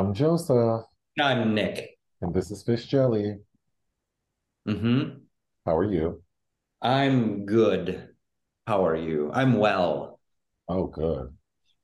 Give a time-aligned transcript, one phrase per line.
[0.00, 0.86] I'm Joseph.
[1.20, 1.98] I'm Nick.
[2.22, 3.36] And this is Fish Jelly.
[4.66, 5.18] Mm-hmm.
[5.66, 6.22] How are you?
[6.80, 8.08] I'm good.
[8.66, 9.30] How are you?
[9.34, 10.18] I'm well.
[10.70, 11.36] Oh, good.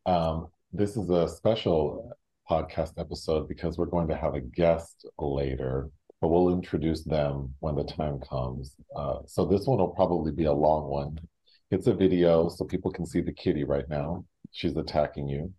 [0.07, 2.11] Um, this is a special
[2.51, 5.91] podcast episode because we're going to have a guest later,
[6.23, 8.77] but we'll introduce them when the time comes.
[8.97, 11.19] Uh, so this one will probably be a long one.
[11.71, 14.25] It's a video so people can see the kitty right now.
[14.53, 15.53] She's attacking you.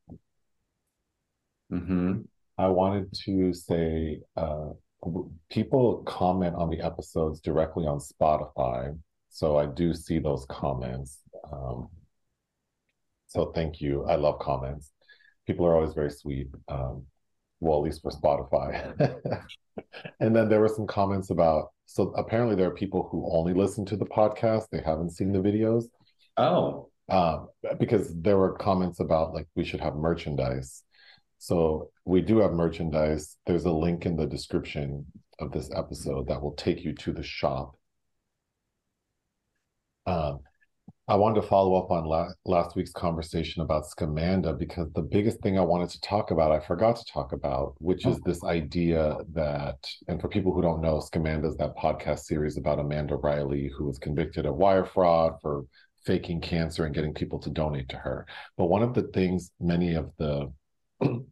[1.71, 2.21] Mm-hmm.
[2.57, 4.70] I wanted to say uh,
[5.49, 8.98] people comment on the episodes directly on Spotify.
[9.29, 11.20] So I do see those comments.
[11.51, 11.89] Um,
[13.27, 14.05] so thank you.
[14.05, 14.91] I love comments.
[15.45, 16.48] People are always very sweet.
[16.67, 17.05] Um,
[17.59, 19.43] well, at least for Spotify.
[20.20, 23.85] and then there were some comments about so apparently there are people who only listen
[23.85, 25.85] to the podcast, they haven't seen the videos.
[26.35, 26.89] Oh.
[27.10, 27.48] Um,
[27.79, 30.84] because there were comments about like we should have merchandise.
[31.38, 33.38] So we do have merchandise.
[33.46, 35.05] There's a link in the description
[35.40, 37.76] of this episode that will take you to the shop.
[40.05, 40.40] Um,
[41.10, 45.40] I wanted to follow up on la- last week's conversation about Scamanda because the biggest
[45.40, 49.16] thing I wanted to talk about, I forgot to talk about, which is this idea
[49.34, 49.77] that,
[50.10, 53.85] and for people who don't know, Scamanda is that podcast series about Amanda Riley, who
[53.85, 55.66] was convicted of wire fraud for
[56.05, 58.26] faking cancer and getting people to donate to her.
[58.57, 60.51] But one of the things many of the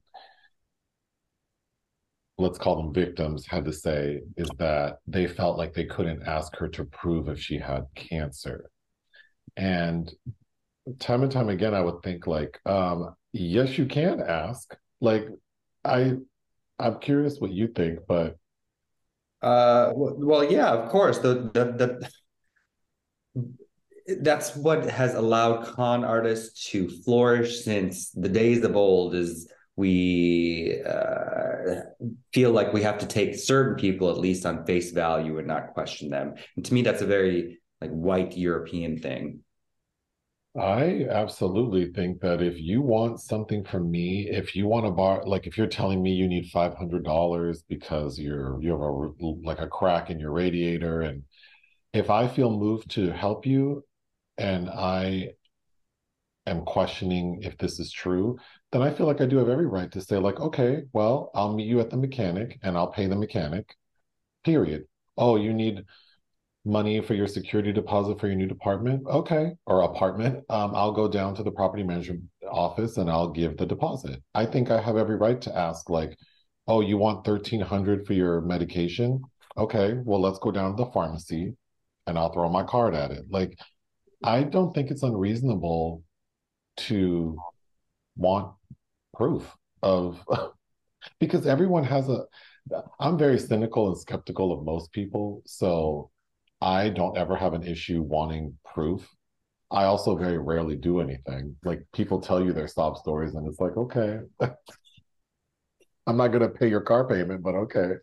[2.38, 6.56] let's call them victims had to say is that they felt like they couldn't ask
[6.58, 8.70] her to prove if she had cancer.
[9.56, 10.12] And
[11.00, 14.76] time and time again i would think like um yes you can ask.
[15.02, 15.28] Like
[15.84, 16.14] i
[16.78, 18.38] i'm curious what you think but
[19.42, 21.20] uh well yeah of course.
[21.20, 22.10] The the, the
[24.22, 30.82] that's what has allowed con artists to flourish since the days of old is we
[30.88, 31.82] uh,
[32.34, 35.74] feel like we have to take certain people at least on face value and not
[35.74, 36.36] question them.
[36.56, 39.42] And to me that's a very like white european thing.
[40.58, 45.24] I absolutely think that if you want something from me if you want to bar
[45.26, 49.68] like if you're telling me you need $500 because you're you have a like a
[49.68, 51.24] crack in your radiator and
[51.92, 53.84] if i feel moved to help you
[54.38, 55.30] and I
[56.48, 58.38] am questioning if this is true,
[58.72, 61.54] then I feel like I do have every right to say, like, okay, well, I'll
[61.54, 63.76] meet you at the mechanic and I'll pay the mechanic,
[64.44, 64.84] period.
[65.18, 65.84] Oh, you need
[66.66, 69.04] money for your security deposit for your new department?
[69.08, 70.44] Okay, or apartment.
[70.50, 74.22] Um, I'll go down to the property management office and I'll give the deposit.
[74.34, 76.18] I think I have every right to ask, like,
[76.68, 79.22] oh, you want 1300 for your medication?
[79.58, 81.56] Okay, well, let's go down to the pharmacy
[82.08, 83.26] and I'll throw my card at it.
[83.30, 83.58] Like,
[84.24, 86.04] I don't think it's unreasonable
[86.78, 87.38] to
[88.18, 88.54] want
[89.14, 90.24] proof of
[91.20, 92.26] because everyone has a
[93.00, 96.10] I'm very cynical and skeptical of most people, so
[96.62, 99.08] I don't ever have an issue wanting proof.
[99.72, 101.56] I also very rarely do anything.
[101.64, 104.20] Like people tell you their sob stories and it's like, okay.
[106.08, 107.94] I'm not gonna pay your car payment, but okay.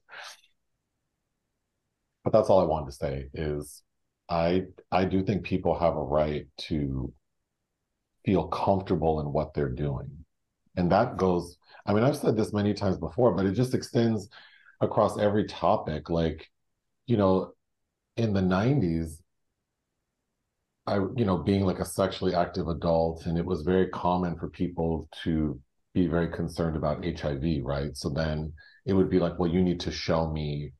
[2.24, 3.82] But that's all I wanted to say is
[4.28, 7.12] I I do think people have a right to
[8.24, 10.10] feel comfortable in what they're doing.
[10.76, 11.56] And that goes,
[11.86, 14.28] I mean, I've said this many times before, but it just extends
[14.80, 16.10] across every topic.
[16.10, 16.48] Like,
[17.06, 17.52] you know,
[18.16, 19.18] in the 90s,
[20.86, 24.48] I, you know, being like a sexually active adult, and it was very common for
[24.48, 25.60] people to
[25.94, 27.96] be very concerned about HIV, right?
[27.96, 28.52] So then
[28.86, 30.72] it would be like, well, you need to show me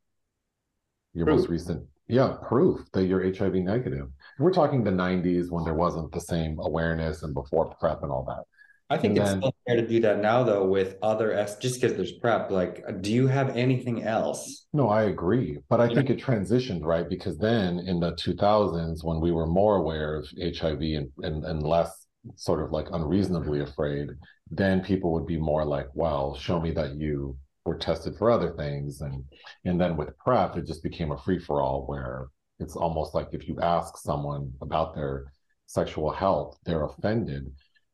[1.15, 4.09] your most recent yeah proof that you're hiv negative.
[4.39, 8.25] We're talking the 90s when there wasn't the same awareness and before prep and all
[8.25, 8.45] that.
[8.91, 11.57] I think and it's then, still fair to do that now though with other s
[11.57, 14.67] just because there's prep like do you have anything else?
[14.73, 17.09] No i agree but i think it transitioned right?
[17.09, 20.29] Because then in the 2000s when we were more aware of
[20.59, 22.07] hiv and, and, and less
[22.37, 24.11] sort of like unreasonably afraid
[24.51, 28.53] then people would be more like well show me that you were tested for other
[28.53, 29.01] things.
[29.01, 29.25] And
[29.65, 32.29] and then with prep it just became a free-for-all where
[32.59, 35.33] it's almost like if you ask someone about their
[35.67, 37.53] sexual health they're offended.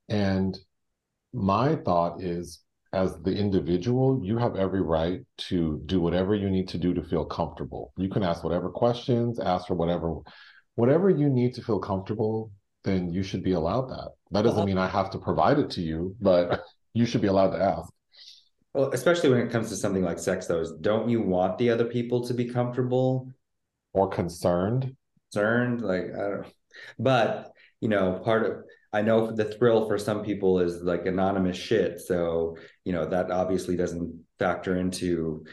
[0.08, 0.58] And
[1.32, 2.60] my thought is
[2.94, 7.02] as the individual you have every right to do whatever you need to do to
[7.02, 7.92] feel comfortable.
[7.96, 10.16] You can ask whatever questions ask for whatever
[10.76, 12.50] whatever you need to feel comfortable
[12.84, 14.12] then you should be allowed that.
[14.30, 16.62] That doesn't mean i have to provide it to you but
[16.94, 17.92] you should be allowed to ask
[18.74, 21.70] well, especially when it comes to something like sex, though, is don't you want the
[21.70, 23.32] other people to be comfortable
[23.92, 24.94] or concerned?
[25.32, 26.46] Concerned, like I don't.
[26.98, 31.56] But you know, part of I know the thrill for some people is like anonymous
[31.56, 32.00] shit.
[32.00, 35.44] So, you know, that obviously doesn't factor into,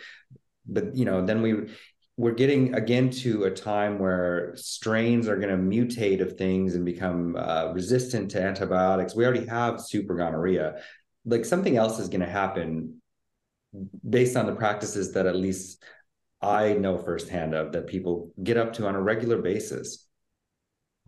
[0.65, 1.75] but, you know, then we,
[2.17, 6.85] we're getting again to a time where strains are going to mutate of things and
[6.85, 9.15] become uh, resistant to antibiotics.
[9.15, 10.75] We already have super gonorrhea.
[11.25, 13.01] Like something else is going to happen
[14.07, 15.83] based on the practices that at least
[16.41, 20.07] I know firsthand of that people get up to on a regular basis.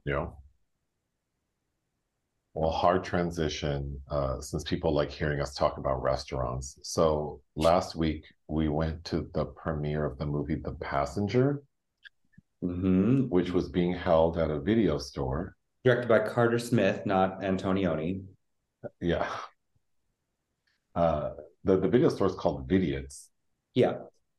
[0.06, 0.28] Yeah.
[2.54, 6.80] Well, hard transition uh, since people like hearing us talk about restaurants.
[6.82, 11.62] So last week we went to the premiere of the movie The Passenger,
[12.64, 13.30] mm-hmm.
[13.30, 15.56] which was being held at a video store.
[15.86, 18.24] Directed by Carter Smith, not Antonioni.
[19.00, 19.28] Yeah.
[20.96, 21.34] Uh,
[21.68, 23.28] the, the video store is called Vidiots.
[23.74, 23.94] Yeah.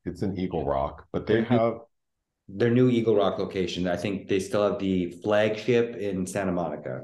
[0.04, 1.74] It's in Eagle Rock, but they have
[2.48, 3.86] their new Eagle Rock location.
[3.86, 7.02] I think they still have the flagship in Santa Monica.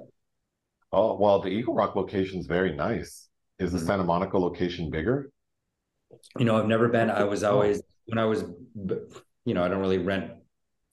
[0.91, 3.29] Oh, well, the Eagle Rock location is very nice.
[3.59, 3.87] Is the mm-hmm.
[3.87, 5.31] Santa Monica location bigger?
[6.39, 7.11] You know, I've never been.
[7.11, 8.45] I was always when I was,
[9.45, 10.33] you know, I don't really rent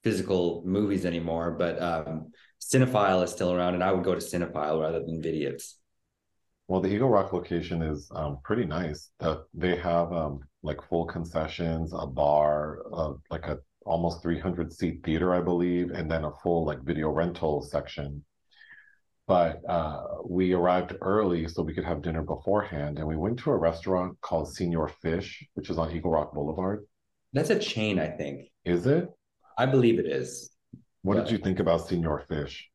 [0.04, 2.32] physical movies anymore, but um,
[2.62, 5.76] Cinefile is still around, and I would go to Cinefile rather than Vidiots.
[6.72, 9.12] Well, the Eagle Rock location is um, pretty nice.
[9.20, 15.02] That they have um, like full concessions, a bar, uh, like a almost 300 seat
[15.04, 18.24] theater, I believe, and then a full like video rental section.
[19.28, 23.52] But uh, we arrived early so we could have dinner beforehand and we went to
[23.52, 26.86] a restaurant called Señor Fish which is on eagle rock boulevard.
[27.34, 28.48] That's a chain i think.
[28.64, 29.10] Is it?
[29.58, 30.50] I believe it is.
[31.02, 32.71] What did you think about Señor Fish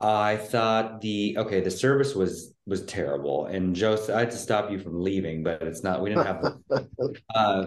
[0.00, 4.70] i thought the okay the service was was terrible and joe i had to stop
[4.70, 6.54] you from leaving but it's not we didn't have
[7.34, 7.64] uh,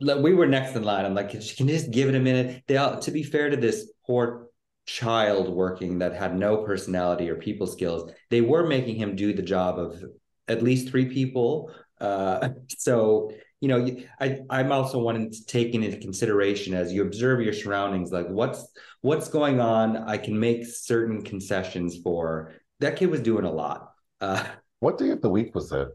[0.00, 2.76] we were next in line i'm like can you just give it a minute they
[2.76, 4.48] all to be fair to this poor
[4.86, 9.42] child working that had no personality or people skills, they were making him do the
[9.42, 10.02] job of
[10.48, 11.70] at least three people.
[12.00, 13.30] Uh, so
[13.64, 18.12] you know, I I'm also wanting to take into consideration as you observe your surroundings,
[18.12, 18.68] like what's
[19.00, 19.96] what's going on.
[19.96, 22.52] I can make certain concessions for.
[22.80, 23.94] That kid was doing a lot.
[24.20, 24.44] Uh,
[24.80, 25.88] what day of the week was it?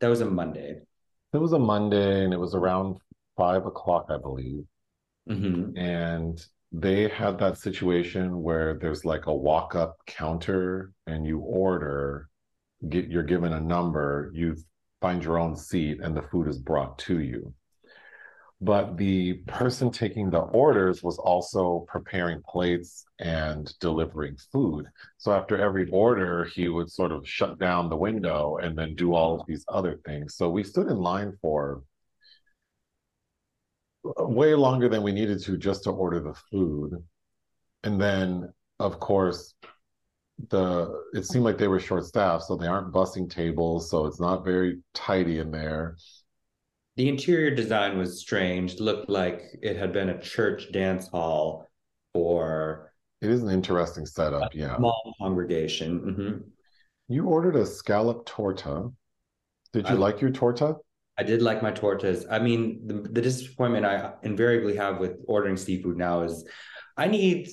[0.00, 0.80] That was a Monday.
[1.32, 2.96] It was a Monday, and it was around
[3.38, 4.64] five o'clock, I believe.
[5.26, 5.78] Mm-hmm.
[5.78, 12.28] And they had that situation where there's like a walk up counter and you order
[12.86, 14.56] get you're given a number you
[15.02, 17.52] find your own seat and the food is brought to you.
[18.62, 24.86] But the person taking the orders was also preparing plates and delivering food.
[25.18, 29.14] So after every order he would sort of shut down the window and then do
[29.14, 30.36] all of these other things.
[30.36, 31.82] So we stood in line for
[34.04, 37.02] way longer than we needed to just to order the food.
[37.82, 39.54] And then, of course,
[40.50, 44.20] the it seemed like they were short staffed, so they aren't bussing tables, so it's
[44.20, 45.96] not very tidy in there.
[46.96, 48.78] The interior design was strange.
[48.78, 51.70] Looked like it had been a church dance hall
[52.12, 52.92] for.
[53.20, 54.76] It is an interesting setup, yeah.
[54.76, 56.00] Small congregation.
[56.00, 56.38] Mm-hmm.
[57.08, 58.90] You ordered a scallop torta.
[59.72, 60.76] Did you I, like your torta?
[61.18, 62.24] I did like my tortas.
[62.30, 66.44] I mean, the, the disappointment I invariably have with ordering seafood now is
[66.96, 67.48] I need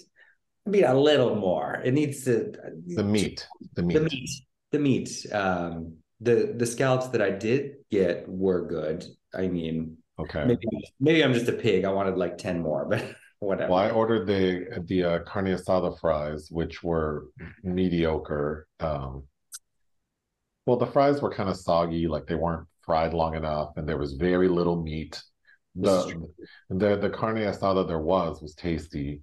[0.69, 1.81] I mean a little more.
[1.83, 2.53] It needs to
[2.85, 3.47] the meat.
[3.73, 3.93] The meat.
[3.95, 4.29] The meat.
[4.71, 5.25] The meat.
[5.33, 9.03] Um the the scallops that I did get were good.
[9.33, 10.45] I mean, okay.
[10.45, 10.67] Maybe
[10.99, 11.85] maybe I'm just a pig.
[11.85, 13.03] I wanted like 10 more, but
[13.39, 13.71] whatever.
[13.71, 17.29] Well, I ordered the the uh, carne asada fries, which were
[17.63, 18.67] mediocre.
[18.79, 19.23] Um,
[20.67, 23.97] well, the fries were kind of soggy, like they weren't fried long enough, and there
[23.97, 25.19] was very little meat.
[25.75, 26.27] The
[26.69, 29.21] the the carne asada there was was tasty,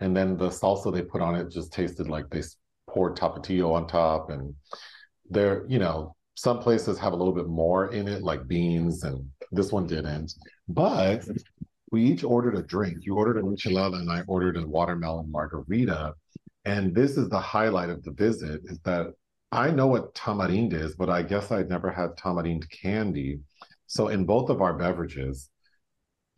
[0.00, 2.42] and then the salsa they put on it just tasted like they
[2.88, 4.54] poured tapatio on top, and
[5.28, 9.28] there you know some places have a little bit more in it, like beans, and
[9.50, 10.32] this one didn't.
[10.68, 11.26] But
[11.90, 12.98] we each ordered a drink.
[13.00, 16.14] You ordered a michelada, and I ordered a watermelon margarita.
[16.64, 19.08] And this is the highlight of the visit: is that
[19.50, 23.40] I know what tamarind is, but I guess I'd never had tamarind candy.
[23.86, 25.48] So in both of our beverages,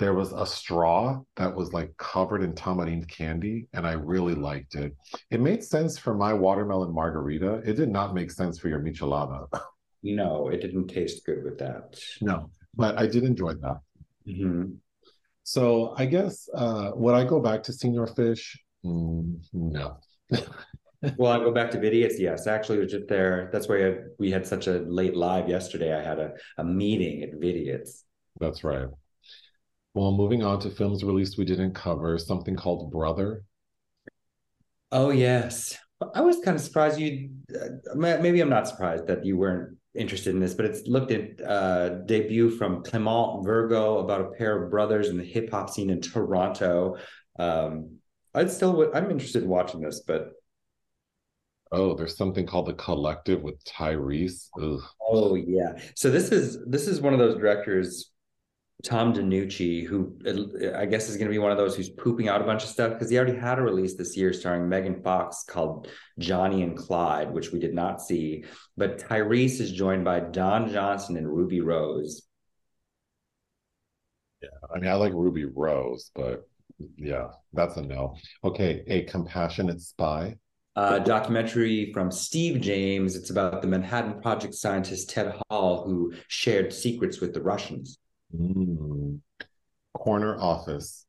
[0.00, 4.74] there was a straw that was like covered in tamarind candy, and I really liked
[4.74, 4.96] it.
[5.30, 7.56] It made sense for my watermelon margarita.
[7.66, 9.46] It did not make sense for your michelada.
[10.02, 12.00] No, it didn't taste good with that.
[12.22, 13.80] No, but I did enjoy that.
[14.26, 14.72] Mm-hmm.
[15.42, 18.58] So I guess uh, would I go back to Señor Fish?
[18.82, 19.98] Mm, no.
[21.18, 22.18] well, I go back to Vidiots.
[22.18, 23.50] Yes, actually, it was just there.
[23.52, 25.92] That's why we had such a late live yesterday.
[25.94, 28.04] I had a, a meeting at Vidiots.
[28.40, 28.88] That's right.
[29.94, 33.44] Well, moving on to films released we didn't cover, something called Brother.
[34.92, 35.76] Oh yes,
[36.14, 37.30] I was kind of surprised you.
[37.54, 41.40] Uh, maybe I'm not surprised that you weren't interested in this, but it's looked at
[41.40, 45.90] uh, debut from Clement Virgo about a pair of brothers in the hip hop scene
[45.90, 46.96] in Toronto.
[47.38, 47.96] Um,
[48.34, 50.32] I'd still, I'm interested in watching this, but
[51.72, 54.48] Oh, there's something called the Collective with Tyrese.
[54.60, 54.80] Ugh.
[55.00, 55.78] Oh yeah.
[55.94, 58.10] So this is this is one of those directors
[58.82, 62.28] Tom DeNucci, who uh, I guess is going to be one of those who's pooping
[62.28, 65.02] out a bunch of stuff because he already had a release this year starring Megan
[65.02, 68.44] Fox called Johnny and Clyde, which we did not see.
[68.76, 72.22] But Tyrese is joined by Don Johnson and Ruby Rose.
[74.42, 76.48] Yeah, I mean, I like Ruby Rose, but
[76.96, 78.16] yeah, that's a no.
[78.42, 80.36] Okay, a compassionate spy.
[80.76, 83.16] A documentary from Steve James.
[83.16, 87.98] It's about the Manhattan Project scientist Ted Hall, who shared secrets with the Russians.
[88.36, 89.20] Mm.
[89.94, 91.06] Corner Office.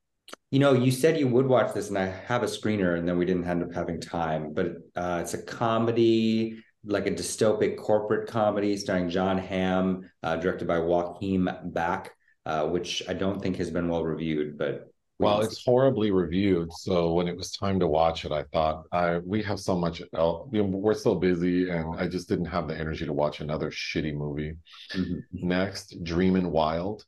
[0.49, 3.17] You know, you said you would watch this, and I have a screener, and then
[3.17, 4.53] we didn't end up having time.
[4.53, 10.67] But uh, it's a comedy, like a dystopic corporate comedy starring Jon Hamm, uh, directed
[10.67, 12.11] by Joachim Back,
[12.45, 14.57] uh, which I don't think has been well reviewed.
[14.57, 16.73] But well, it's horribly reviewed.
[16.73, 20.01] So when it was time to watch it, I thought, I we have so much.
[20.13, 20.49] Else.
[20.51, 23.69] You know, we're so busy, and I just didn't have the energy to watch another
[23.71, 24.55] shitty movie.
[24.93, 25.47] Mm-hmm.
[25.47, 27.05] Next, Dreamin' Wild.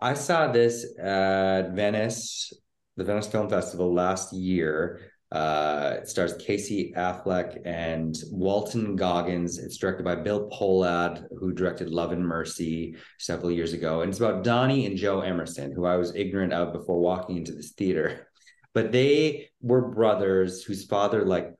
[0.00, 2.52] I saw this at Venice,
[2.96, 5.00] the Venice Film Festival last year.
[5.32, 9.58] Uh, it stars Casey Affleck and Walton Goggins.
[9.58, 14.02] It's directed by Bill Pohlad, who directed Love and Mercy several years ago.
[14.02, 17.52] And it's about Donnie and Joe Emerson, who I was ignorant of before walking into
[17.52, 18.28] this theater.
[18.74, 21.54] But they were brothers whose father, like,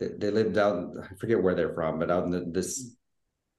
[0.00, 2.96] they lived out, I forget where they're from, but out in the, this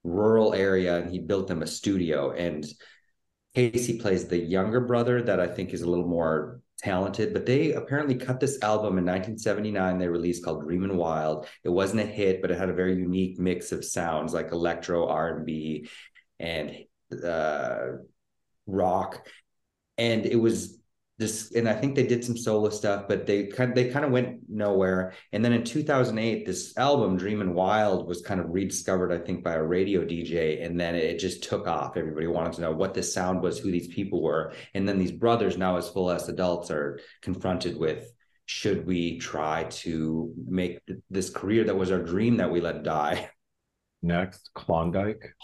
[0.04, 2.32] rural area, and he built them a studio.
[2.32, 2.66] And
[3.58, 7.72] Casey plays the younger brother that I think is a little more talented, but they
[7.72, 9.98] apparently cut this album in 1979.
[9.98, 11.48] They released called Dreamin' Wild.
[11.64, 15.08] It wasn't a hit, but it had a very unique mix of sounds like electro,
[15.08, 15.88] R&B,
[16.38, 16.76] and
[17.24, 17.78] uh,
[18.68, 19.26] rock.
[19.96, 20.77] And it was
[21.18, 24.12] this and i think they did some solo stuff but they kind they kind of
[24.12, 25.12] went nowhere.
[25.32, 29.54] And then in 2008 this album dreamin' wild was kind of rediscovered i think by
[29.54, 31.96] a radio dj and then it just took off.
[31.96, 34.52] Everybody wanted to know what this sound was who these people were.
[34.74, 38.12] And then these brothers now as full as adults are confronted with
[38.46, 43.28] should we try to make this career that was our dream that we let die?
[44.02, 45.34] Next klondike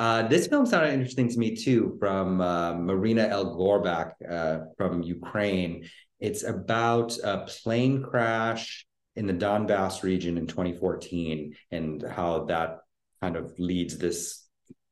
[0.00, 5.02] uh, this film sounded interesting to me too, from uh, Marina El Gorbak uh, from
[5.02, 5.86] Ukraine.
[6.18, 12.78] It's about a plane crash in the Donbass region in 2014 and how that
[13.20, 14.48] kind of leads this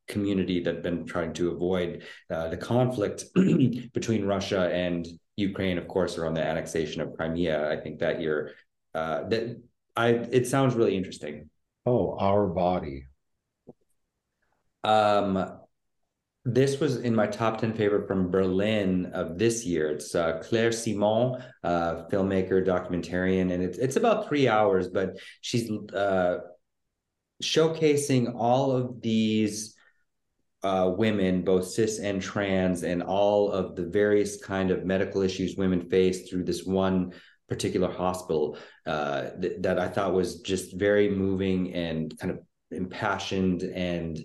[0.07, 3.25] community that has been trying to avoid uh, the conflict
[3.93, 7.71] between Russia and Ukraine, of course, around the annexation of Crimea.
[7.71, 8.53] I think that year,
[8.93, 9.59] uh, that
[9.95, 11.49] I it sounds really interesting.
[11.87, 13.05] Oh, our body.
[14.83, 15.59] Um,
[16.45, 19.89] this was in my top 10 favorite from Berlin of this year.
[19.91, 25.69] It's uh, Claire Simon, uh, filmmaker, documentarian, and it's, it's about three hours, but she's
[25.93, 26.37] uh,
[27.43, 29.75] showcasing all of these
[30.63, 35.55] uh, women, both cis and trans, and all of the various kind of medical issues
[35.55, 37.13] women face through this one
[37.47, 42.39] particular hospital uh, th- that I thought was just very moving and kind of
[42.71, 44.19] impassioned and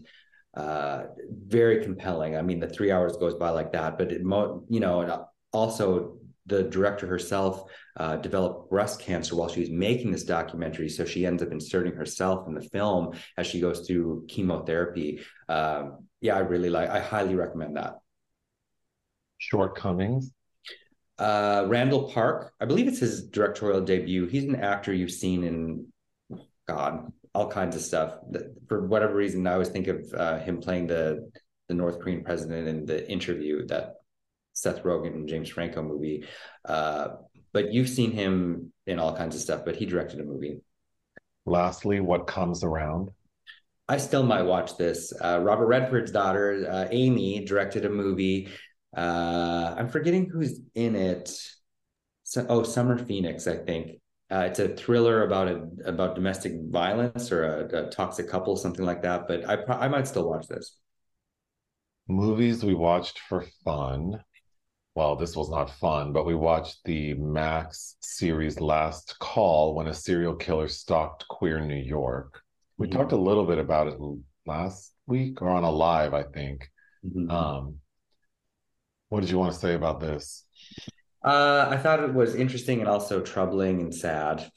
[0.57, 2.37] uh, very compelling.
[2.37, 5.13] I mean, the three hours goes by like that, but it, mo- you know, and
[5.53, 7.65] also the director herself
[7.97, 10.89] uh, developed breast cancer while she was making this documentary.
[10.89, 15.21] So she ends up inserting herself in the film as she goes through chemotherapy.
[15.49, 16.91] Um, yeah, I really like.
[16.91, 17.99] I highly recommend that.
[19.39, 20.33] Shortcomings.
[21.19, 22.53] Uh, Randall Park.
[22.61, 24.27] I believe it's his directorial debut.
[24.27, 25.87] He's an actor you've seen in
[26.67, 28.15] God all kinds of stuff.
[28.69, 31.31] For whatever reason, I always think of uh, him playing the
[31.69, 33.95] the North Korean president in the interview that
[34.53, 36.27] Seth Rogen and James Franco movie.
[36.65, 37.09] Uh,
[37.53, 39.65] but you've seen him in all kinds of stuff.
[39.65, 40.61] But he directed a movie.
[41.47, 43.11] Lastly, what comes around?
[43.89, 45.13] I still might watch this.
[45.23, 48.49] Uh, Robert Redford's daughter, uh, Amy, directed a movie.
[48.97, 51.31] Uh, I'm forgetting who's in it.
[52.23, 54.01] So, oh, Summer Phoenix, I think.
[54.31, 58.85] Uh, it's a thriller about a about domestic violence or a, a toxic couple, something
[58.85, 59.29] like that.
[59.29, 60.77] But I I might still watch this.
[62.09, 64.23] Movies we watched for fun.
[64.95, 69.95] Well, this was not fun, but we watched the Max series Last Call when a
[69.95, 72.41] serial killer stalked queer New York.
[72.79, 72.99] We mm-hmm.
[72.99, 73.99] talked a little bit about it
[74.47, 76.71] last week or on a live, I think.
[77.05, 77.31] Mm-hmm.
[77.31, 77.77] Um,
[79.09, 80.45] what did you want to say about this?
[81.25, 84.51] Uh, I thought it was interesting and also troubling and sad.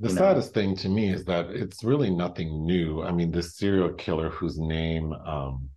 [0.00, 0.62] The saddest know?
[0.62, 3.02] thing to me is that it's really nothing new.
[3.02, 5.68] I mean, this serial killer whose name um,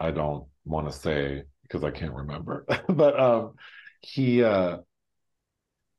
[0.00, 3.54] I don't want to say because I can't remember, but um,
[4.00, 4.78] he, uh,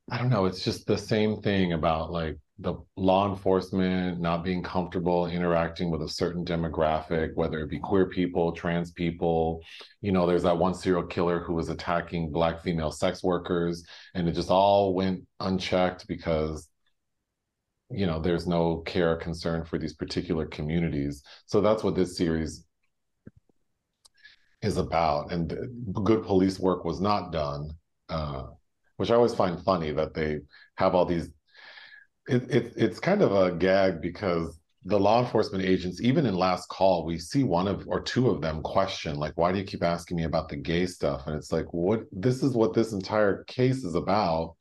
[0.10, 4.62] I don't know, it's just the same thing about like the law enforcement not being
[4.62, 9.62] comfortable interacting with a certain demographic, whether it be queer people, trans people.
[10.02, 14.28] You know, there's that one serial killer who was attacking Black female sex workers, and
[14.28, 16.68] it just all went unchecked because,
[17.90, 21.24] you know, there's no care or concern for these particular communities.
[21.46, 22.66] So that's what this series
[24.62, 25.32] is about.
[25.32, 25.56] And
[26.04, 27.72] good police work was not done,
[28.10, 28.48] uh,
[28.98, 30.40] which I always find funny that they
[30.76, 31.30] have all these
[32.30, 36.70] it, it, it's kind of a gag because the law enforcement agents, even in last
[36.70, 39.84] call, we see one of or two of them question, like, why do you keep
[39.84, 41.24] asking me about the gay stuff?
[41.28, 44.56] And it's like, what this is what this entire case is about.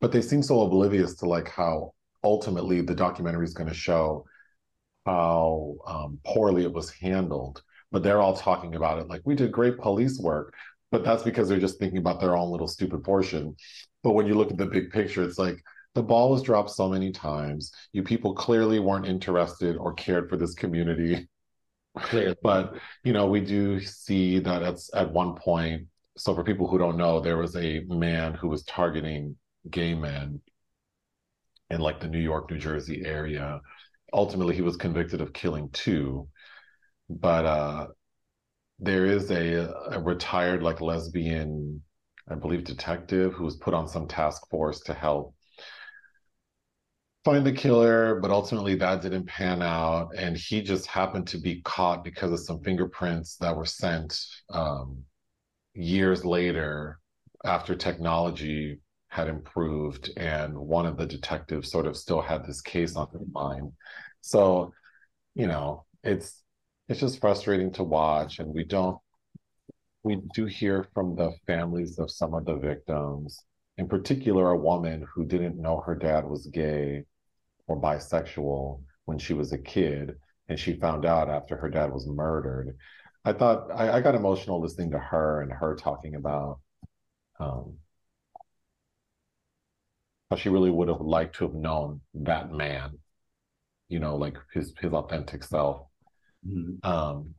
[0.00, 1.92] But they seem so oblivious to like how
[2.24, 4.24] ultimately the documentary is going to show
[5.06, 7.62] how um, poorly it was handled.
[7.92, 10.54] But they're all talking about it like we did great police work.
[10.90, 13.54] But that's because they're just thinking about their own little stupid portion.
[14.02, 15.62] But when you look at the big picture, it's like
[15.98, 17.72] the ball was dropped so many times.
[17.92, 21.28] You people clearly weren't interested or cared for this community.
[21.98, 22.36] Clearly.
[22.42, 25.88] But you know, we do see that at at one point.
[26.16, 29.36] So for people who don't know, there was a man who was targeting
[29.70, 30.40] gay men
[31.70, 33.60] in like the New York, New Jersey area.
[34.12, 36.28] Ultimately, he was convicted of killing two.
[37.10, 37.86] But uh
[38.80, 41.82] there is a, a retired like lesbian,
[42.28, 45.34] I believe, detective who was put on some task force to help
[47.24, 50.10] find the killer, but ultimately that didn't pan out.
[50.16, 54.18] And he just happened to be caught because of some fingerprints that were sent
[54.50, 55.04] um,
[55.74, 57.00] years later
[57.44, 60.10] after technology had improved.
[60.16, 63.72] And one of the detectives sort of still had this case on his mind.
[64.20, 64.72] So,
[65.34, 66.42] you know, it's
[66.88, 68.38] it's just frustrating to watch.
[68.38, 68.98] And we don't
[70.02, 73.44] we do hear from the families of some of the victims
[73.78, 77.04] in particular, a woman who didn't know her dad was gay
[77.68, 80.16] or bisexual when she was a kid,
[80.48, 82.76] and she found out after her dad was murdered.
[83.24, 86.58] I thought I, I got emotional listening to her and her talking about
[87.38, 87.76] um,
[90.28, 92.98] how she really would have liked to have known that man,
[93.88, 95.86] you know, like his his authentic self.
[96.46, 96.88] Mm-hmm.
[96.88, 97.34] Um,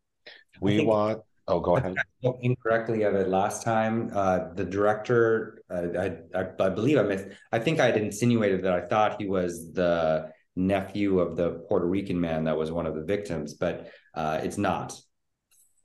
[0.61, 1.95] we want Oh, go ahead.
[1.97, 4.11] I spoke incorrectly of it last time.
[4.13, 7.25] Uh, the director, uh, I, I, I believe I missed.
[7.51, 11.87] I think I had insinuated that I thought he was the nephew of the Puerto
[11.87, 14.93] Rican man that was one of the victims, but uh, it's not.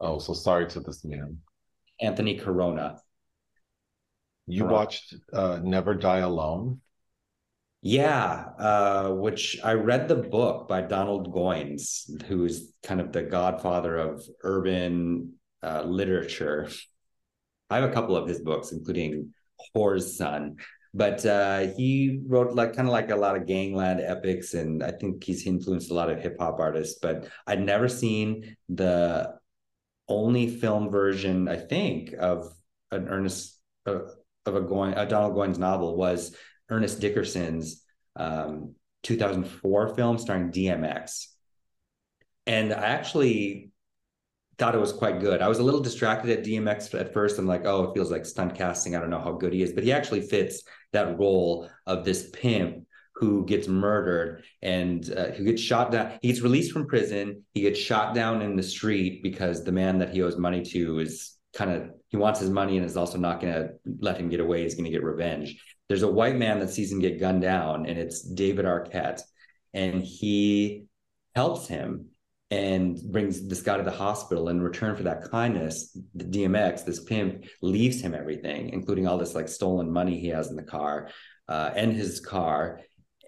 [0.00, 1.38] Oh, so sorry to this man.
[1.98, 2.98] Anthony Caronna.
[4.46, 4.74] You Corona.
[4.74, 6.83] watched uh, Never Die Alone?
[7.81, 13.96] Yeah, uh, which I read the book by Donald Goines, who's kind of the godfather
[13.96, 16.68] of urban uh, literature.
[17.70, 19.33] I have a couple of his books, including
[19.74, 20.61] Whoreson,
[20.92, 24.92] but uh, he wrote like kind of like a lot of gangland epics, and I
[24.92, 26.98] think he's influenced a lot of hip hop artists.
[27.00, 29.35] But I'd never seen the
[30.09, 32.53] only film version, I think, of
[32.90, 34.00] an Ernest uh,
[34.46, 36.37] of a Goin a Donald Goines novel was
[36.68, 37.83] Ernest Dickerson's
[38.16, 41.27] um, 2004 film starring DMX.
[42.46, 43.70] And I actually
[44.58, 45.42] thought it was quite good.
[45.42, 47.38] I was a little distracted at DMX at first.
[47.38, 48.94] I'm like, oh, it feels like stunt casting.
[48.94, 50.62] I don't know how good he is, but he actually fits
[50.92, 56.18] that role of this pimp who gets murdered and uh, who gets shot down.
[56.20, 57.44] He gets released from prison.
[57.52, 60.98] He gets shot down in the street because the man that he owes money to
[60.98, 64.28] is kind of he wants his money and is also not going to let him
[64.28, 64.62] get away.
[64.62, 65.62] He's going to get revenge.
[65.88, 69.20] There's a white man that sees him get gunned down, and it's David Arquette,
[69.72, 70.86] and he
[71.34, 72.06] helps him
[72.50, 74.48] and brings this guy to the hospital.
[74.48, 79.35] In return for that kindness, the DMX, this pimp, leaves him everything, including all this
[79.35, 81.09] like stolen money he has in the car
[81.48, 82.80] uh, and his car,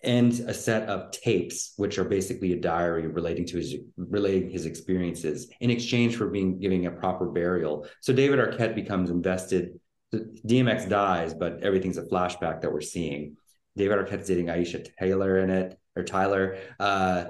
[0.04, 4.66] and a set of tapes, which are basically a diary relating to his relating his
[4.66, 7.86] experiences, in exchange for being giving a proper burial.
[8.00, 9.80] So David Arquette becomes invested.
[10.14, 13.36] DMX dies, but everything's a flashback that we're seeing.
[13.76, 16.58] David Arquette's dating Aisha Taylor in it, or Tyler.
[16.78, 17.24] Uh,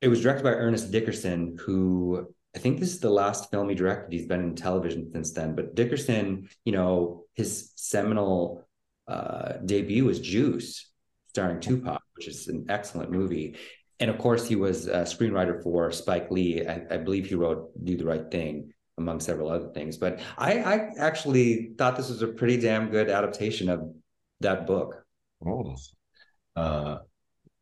[0.00, 3.74] it was directed by Ernest Dickerson, who I think this is the last film he
[3.74, 4.12] directed.
[4.12, 5.54] He's been in television since then.
[5.54, 8.66] But Dickerson, you know, his seminal
[9.06, 10.90] uh, debut was Juice,
[11.28, 13.56] starring Tupac, which is an excellent movie.
[14.00, 16.66] And of course, he was a screenwriter for Spike Lee.
[16.66, 19.96] I, I believe he wrote Do the Right Thing, among several other things.
[19.96, 23.92] But I, I actually thought this was a pretty damn good adaptation of
[24.40, 25.04] that book.
[25.44, 25.76] Oh.
[26.54, 26.98] Uh,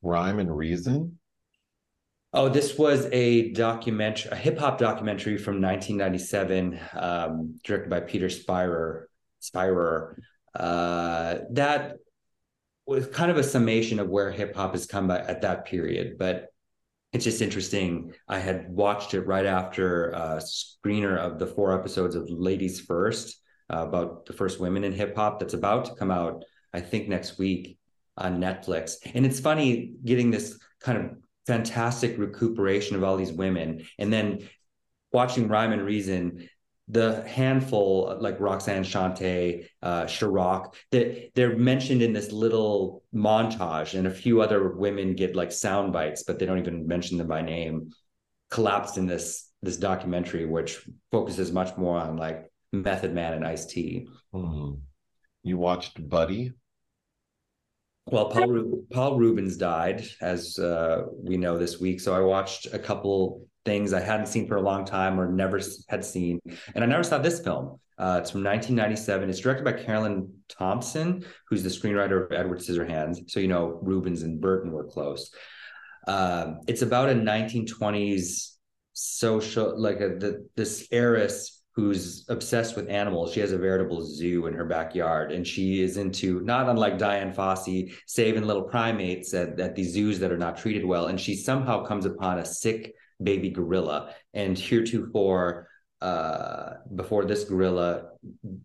[0.02, 1.18] Rhyme and Reason.
[2.32, 8.28] Oh, this was a documentary, a hip hop documentary from 1997, um, directed by Peter
[8.28, 9.08] Spirer.
[9.40, 10.16] Spirer.
[10.54, 11.96] Uh, that
[12.86, 16.18] was kind of a summation of where hip hop has come by at that period,
[16.18, 16.46] but
[17.12, 18.12] it's just interesting.
[18.28, 23.40] I had watched it right after a screener of the four episodes of Ladies First
[23.72, 27.08] uh, about the first women in hip hop that's about to come out, I think
[27.08, 27.78] next week
[28.16, 28.96] on Netflix.
[29.14, 34.48] And it's funny getting this kind of fantastic recuperation of all these women and then
[35.12, 36.48] watching Rhyme and Reason
[36.88, 44.06] the handful like Roxanne Shante, uh, Sha-Rock, that they're mentioned in this little montage, and
[44.06, 47.42] a few other women get like sound bites, but they don't even mention them by
[47.42, 47.90] name.
[48.50, 53.66] Collapsed in this this documentary, which focuses much more on like Method Man and Ice
[53.66, 54.08] T.
[54.32, 54.74] Mm-hmm.
[55.42, 56.52] You watched Buddy?
[58.06, 62.00] Well, Paul Paul Reubens died, as uh, we know this week.
[62.00, 65.60] So I watched a couple things I hadn't seen for a long time or never
[65.88, 66.40] had seen.
[66.74, 67.80] And I never saw this film.
[67.98, 69.28] Uh, it's from 1997.
[69.28, 73.28] It's directed by Caroline Thompson, who's the screenwriter of Edward Scissorhands.
[73.28, 75.34] So, you know, Reubens and Burton were close.
[76.06, 78.52] Uh, it's about a 1920s
[78.92, 83.34] social, like a, the, this heiress who's obsessed with animals.
[83.34, 87.34] She has a veritable zoo in her backyard, and she is into not unlike Dian
[87.34, 91.06] Fossey, saving little primates at, at these zoos that are not treated well.
[91.06, 94.14] And she somehow comes upon a sick baby gorilla.
[94.32, 95.68] And heretofore,
[96.00, 98.12] uh, before this gorilla,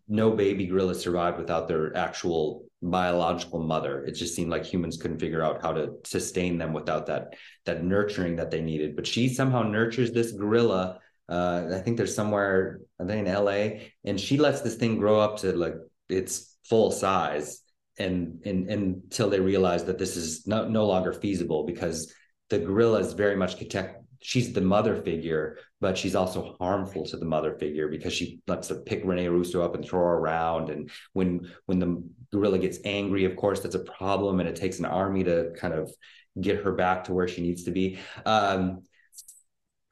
[0.07, 4.05] no baby gorilla survived without their actual biological mother.
[4.05, 7.83] It just seemed like humans couldn't figure out how to sustain them without that that
[7.83, 8.95] nurturing that they needed.
[8.95, 11.00] But she somehow nurtures this gorilla.
[11.31, 15.19] Uh, I think there's somewhere I think in LA, and she lets this thing grow
[15.19, 15.75] up to like
[16.09, 17.61] its full size.
[17.99, 22.13] And, and, and until they realize that this is no, no longer feasible because
[22.49, 27.17] the gorilla is very much protect, she's the mother figure, but she's also harmful to
[27.17, 30.69] the mother figure because she lets to pick Rene Russo up and throw her around.
[30.69, 34.79] And when when the gorilla gets angry, of course, that's a problem, and it takes
[34.79, 35.91] an army to kind of
[36.39, 37.99] get her back to where she needs to be.
[38.25, 38.83] Um,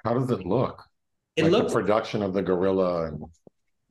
[0.04, 0.89] How does it look?
[1.36, 3.08] It like looks the production of the gorilla.
[3.08, 3.24] And...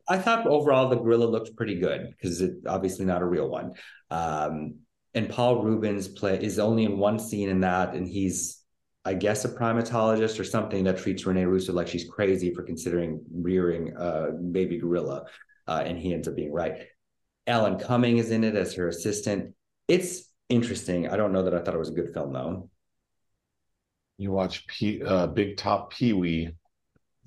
[0.08, 3.74] I thought overall the gorilla looked pretty good because it's obviously not a real one.
[4.10, 4.76] Um,
[5.14, 8.62] and Paul Reubens play is only in one scene in that, and he's
[9.04, 13.22] I guess a primatologist or something that treats Rene Russo like she's crazy for considering
[13.32, 15.24] rearing a baby gorilla,
[15.66, 16.82] uh, and he ends up being right.
[17.46, 19.54] Alan Cumming is in it as her assistant.
[19.88, 21.08] It's interesting.
[21.08, 22.68] I don't know that I thought it was a good film though.
[24.18, 26.50] You watch P, uh, Big Top Pee Wee.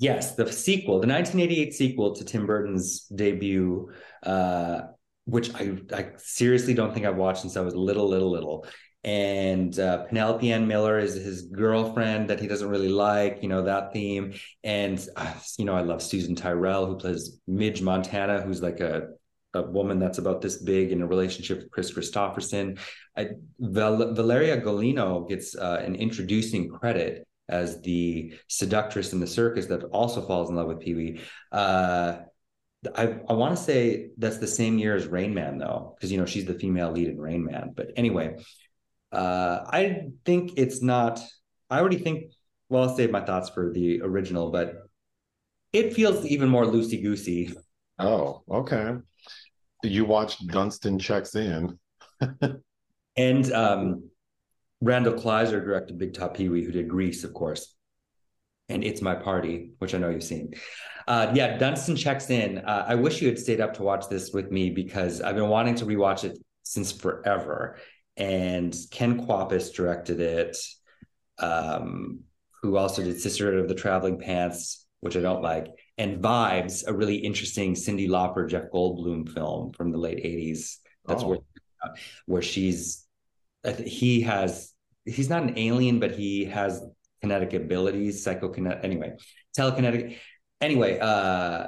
[0.02, 3.92] Yes, the sequel, the 1988 sequel to Tim Burton's debut,
[4.24, 4.82] uh,
[5.26, 8.66] which I, I seriously don't think I've watched since I was little, little, little
[9.04, 13.64] and uh, Penelope Ann Miller is his girlfriend that he doesn't really like, you know,
[13.64, 14.34] that theme.
[14.64, 19.10] And, uh, you know, I love Susan Tyrrell, who plays Midge Montana, who's like a,
[19.56, 22.80] a woman that's about this big in a relationship with Kris Kristofferson.
[23.18, 29.68] I, Val- Valeria Golino gets uh, an introducing credit as the seductress in the circus
[29.68, 31.22] that also falls in love with Pee Wee.
[31.52, 32.20] Uh,
[32.96, 36.18] I, I want to say that's the same year as Rain Man, though, because you
[36.18, 37.74] know she's the female lead in Rain Man.
[37.76, 38.38] But anyway,
[39.12, 41.20] uh, I think it's not.
[41.70, 42.32] I already think.
[42.70, 44.76] Well, I'll save my thoughts for the original, but
[45.74, 47.54] it feels even more loosey goosey.
[48.00, 48.96] Oh, okay.
[49.84, 51.78] You watched Dunstan Checks In.
[53.18, 54.10] and um,
[54.82, 57.76] Randall Kleiser directed Big Top Pee Wee, who did Grease, of course,
[58.67, 60.54] and It's My Party, which I know you've seen.
[61.08, 62.60] Uh, yeah, Dunstan Checks In.
[62.60, 65.50] Uh, I wish you had stayed up to watch this with me because I've been
[65.50, 67.78] wanting to rewatch it since forever
[68.17, 70.58] and Ken Kwapis directed it.
[71.39, 72.22] Um,
[72.62, 75.67] who also did Sisterhood of the Traveling Pants, which I don't like,
[75.98, 80.78] and Vibes, a really interesting Cyndi Lauper, Jeff Goldblum film from the late '80s.
[81.06, 81.28] That's oh.
[81.28, 81.39] where
[82.28, 83.08] where she's
[83.84, 84.70] he has
[85.06, 86.82] he's not an alien, but he has
[87.22, 88.84] kinetic abilities, psychokinetic.
[88.84, 89.14] Anyway,
[89.58, 90.18] telekinetic.
[90.60, 91.68] Anyway, uh,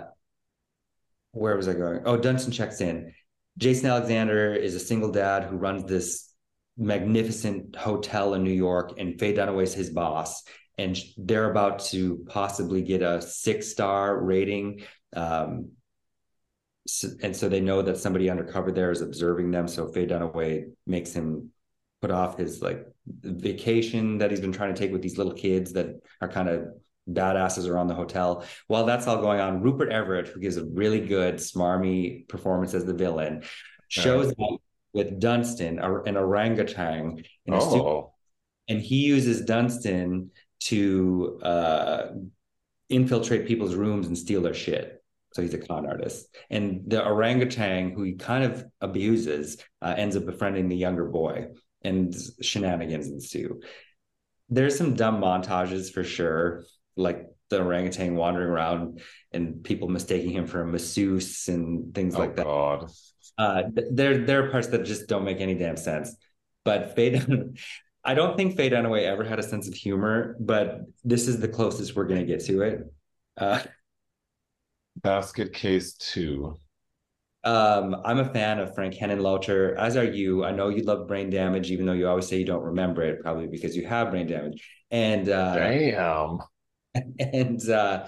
[1.32, 2.02] where was I going?
[2.06, 3.14] Oh, Dunstan checks in.
[3.58, 6.34] Jason Alexander is a single dad who runs this
[6.78, 10.44] magnificent hotel in New York, and Faye Dunaway is his boss,
[10.78, 14.82] and they're about to possibly get a six star rating.
[15.16, 15.72] Um,
[16.88, 19.68] so, and so they know that somebody undercover there is observing them.
[19.68, 21.53] So Faye Dunaway makes him
[22.04, 22.86] put off his like
[23.22, 25.88] vacation that he's been trying to take with these little kids that
[26.20, 26.66] are kind of
[27.10, 28.44] badasses around the hotel.
[28.68, 32.84] While that's all going on, Rupert Everett, who gives a really good smarmy performance as
[32.84, 33.44] the villain,
[33.88, 34.62] shows up
[34.92, 38.12] with Dunstan, an orangutan, in a oh.
[38.68, 40.32] and he uses Dunstan
[40.72, 42.08] to uh,
[42.90, 45.02] infiltrate people's rooms and steal their shit.
[45.32, 46.28] So he's a con artist.
[46.50, 51.48] And the orangutan, who he kind of abuses, uh, ends up befriending the younger boy,
[51.84, 53.62] and shenanigans ensue.
[54.50, 56.66] There's some dumb montages for sure,
[56.96, 62.20] like the orangutan wandering around and people mistaking him for a masseuse and things oh,
[62.20, 62.46] like that.
[62.46, 62.92] God.
[63.38, 66.16] Uh, there, there are parts that just don't make any damn sense.
[66.64, 67.22] But Faye,
[68.04, 71.48] I don't think Faye Dunaway ever had a sense of humor, but this is the
[71.48, 72.94] closest we're going to get to it.
[73.38, 73.62] Uh,
[75.02, 76.58] Basket Case 2.
[77.44, 80.46] Um, I'm a fan of Frank Henenlotter, as are you.
[80.46, 83.22] I know you love brain damage, even though you always say you don't remember it,
[83.22, 84.66] probably because you have brain damage.
[84.92, 86.40] And uh, damn.
[87.20, 88.06] And uh,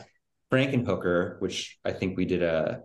[0.51, 2.83] Frankenhooker, which I think we did a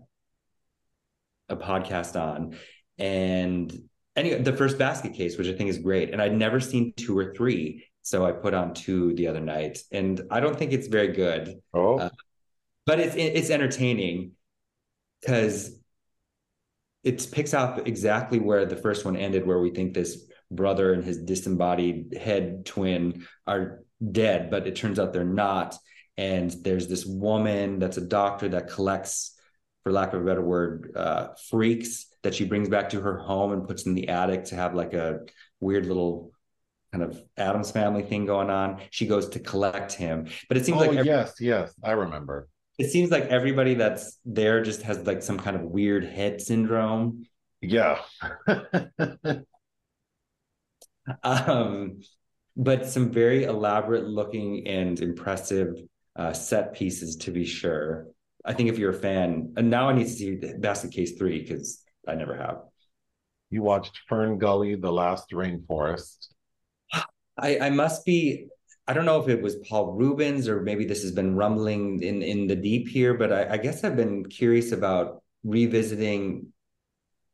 [1.50, 2.56] a podcast on,
[2.96, 3.70] and
[4.16, 6.10] anyway, the first basket case, which I think is great.
[6.10, 9.82] And I'd never seen two or three, so I put on two the other night,
[9.92, 11.60] and I don't think it's very good.
[11.74, 12.08] Oh, uh,
[12.86, 14.32] but it's it's entertaining
[15.20, 15.79] because
[17.02, 21.04] it picks up exactly where the first one ended, where we think this brother and
[21.04, 23.82] his disembodied head twin are
[24.12, 25.76] dead, but it turns out they're not.
[26.16, 29.38] And there's this woman that's a doctor that collects,
[29.82, 33.52] for lack of a better word, uh, freaks that she brings back to her home
[33.52, 35.20] and puts in the attic to have like a
[35.60, 36.32] weird little
[36.92, 38.82] kind of Addams Family thing going on.
[38.90, 42.48] She goes to collect him, but it seems oh, like every- yes, yes, I remember
[42.80, 47.26] it seems like everybody that's there just has like some kind of weird head syndrome.
[47.60, 48.00] Yeah.
[51.22, 52.00] um,
[52.56, 55.74] but some very elaborate looking and impressive
[56.16, 58.06] uh, set pieces to be sure.
[58.46, 61.42] I think if you're a fan, and now I need to see Basket Case 3
[61.42, 62.62] because I never have.
[63.50, 66.28] You watched Fern Gully, The Last Rainforest.
[67.36, 68.46] I, I must be
[68.90, 72.22] I don't know if it was Paul Reubens or maybe this has been rumbling in
[72.22, 76.48] in the deep here, but I, I guess I've been curious about revisiting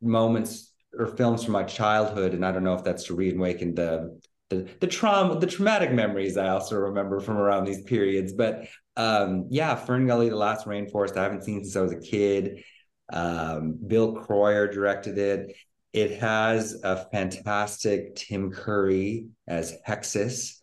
[0.02, 4.20] moments or films from my childhood, and I don't know if that's to reawaken the
[4.50, 8.34] the the trauma, the traumatic memories I also remember from around these periods.
[8.34, 8.66] But
[8.98, 12.64] um, yeah, Fern Gully, The Last Rainforest, I haven't seen since I was a kid.
[13.10, 15.56] Um, Bill Kroyer directed it.
[15.94, 20.55] It has a fantastic Tim Curry as Hexxus.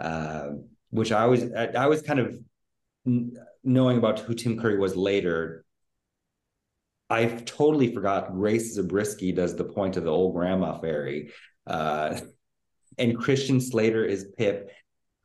[0.00, 0.52] Uh,
[0.90, 2.36] which I was I, I was kind of
[3.62, 5.64] knowing about who Tim Curry was later.
[7.08, 11.32] I've totally forgot Grace Zabriskie does the point of the old grandma fairy,
[11.66, 12.20] uh,
[12.98, 14.70] and Christian Slater is Pip.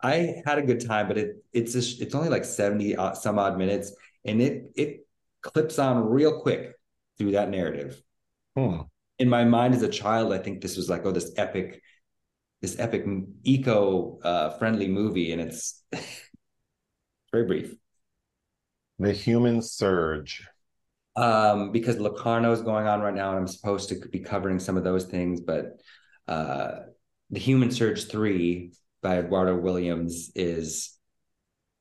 [0.01, 3.57] I had a good time, but it it's just, it's only like seventy some odd
[3.57, 5.07] minutes, and it it
[5.41, 6.73] clips on real quick
[7.17, 8.01] through that narrative.
[8.57, 8.81] Hmm.
[9.19, 11.81] In my mind as a child, I think this was like oh this epic
[12.65, 13.05] this epic
[13.43, 15.83] eco uh, friendly movie, and it's
[17.31, 17.75] very brief.
[18.97, 20.47] The Human Surge.
[21.15, 24.77] Um, because Locarno is going on right now, and I'm supposed to be covering some
[24.77, 25.79] of those things, but
[26.27, 26.71] uh,
[27.29, 30.97] the Human Surge Three by Eduardo Williams is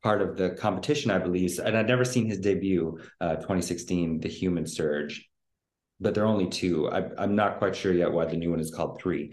[0.03, 1.59] part of the competition, I believe.
[1.59, 5.29] And I'd never seen his debut, uh, 2016, The Human Surge,
[5.99, 6.90] but there are only two.
[6.90, 9.33] I, I'm not quite sure yet why the new one is called Three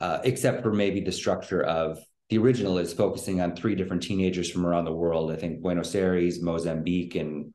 [0.00, 4.50] uh, except for maybe the structure of the original is focusing on three different teenagers
[4.50, 5.30] from around the world.
[5.30, 7.54] I think Buenos Aires, Mozambique, and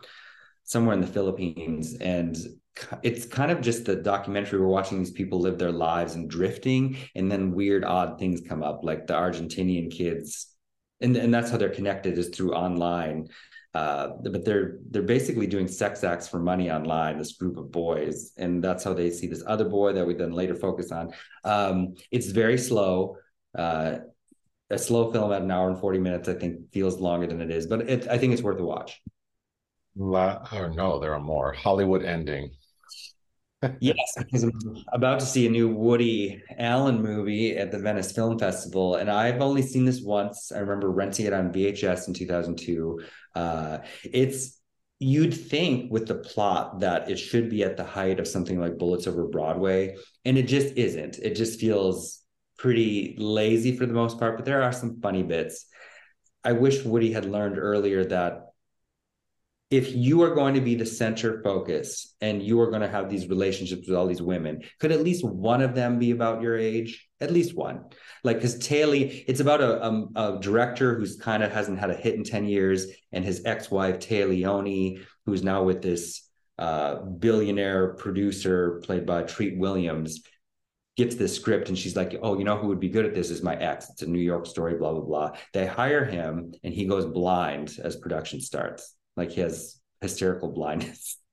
[0.63, 1.95] somewhere in the Philippines.
[1.99, 2.37] And
[3.03, 4.59] it's kind of just the documentary.
[4.59, 8.63] We're watching these people live their lives and drifting, and then weird, odd things come
[8.63, 10.47] up, like the Argentinian kids.
[11.01, 13.27] And, and that's how they're connected is through online
[13.73, 17.17] uh, but they're they're basically doing sex acts for money online.
[17.17, 20.31] This group of boys, and that's how they see this other boy that we then
[20.31, 21.13] later focus on.
[21.43, 23.17] Um, it's very slow.
[23.57, 23.99] Uh,
[24.69, 27.51] a slow film at an hour and forty minutes, I think, feels longer than it
[27.51, 29.01] is, but it, I think it's worth a watch.
[29.95, 31.51] La- or no, there are more.
[31.51, 32.51] Hollywood ending
[33.79, 34.53] yes, because I'm
[34.91, 39.41] about to see a new Woody Allen movie at the Venice Film Festival, and I've
[39.41, 40.51] only seen this once.
[40.51, 43.01] I remember renting it on VHS in 2002.
[43.35, 44.59] Uh, it's
[44.99, 48.77] you'd think with the plot that it should be at the height of something like
[48.77, 49.95] Bullets Over Broadway,
[50.25, 51.19] and it just isn't.
[51.19, 52.21] It just feels
[52.57, 55.65] pretty lazy for the most part, but there are some funny bits.
[56.43, 58.50] I wish Woody had learned earlier that
[59.71, 63.09] if you are going to be the center focus and you are going to have
[63.09, 66.57] these relationships with all these women, could at least one of them be about your
[66.57, 67.07] age?
[67.21, 67.85] At least one.
[68.25, 71.95] Like, because Taylor, it's about a, a, a director who's kind of hasn't had a
[71.95, 76.27] hit in 10 years, and his ex wife, Téa Leoni, who's now with this
[76.59, 80.21] uh, billionaire producer played by Treat Williams.
[80.97, 83.31] gets this script and she's like, Oh, you know who would be good at this
[83.31, 83.89] is my ex.
[83.89, 85.31] It's a New York story, blah, blah, blah.
[85.53, 88.95] They hire him and he goes blind as production starts.
[89.17, 91.17] Like he has hysterical blindness.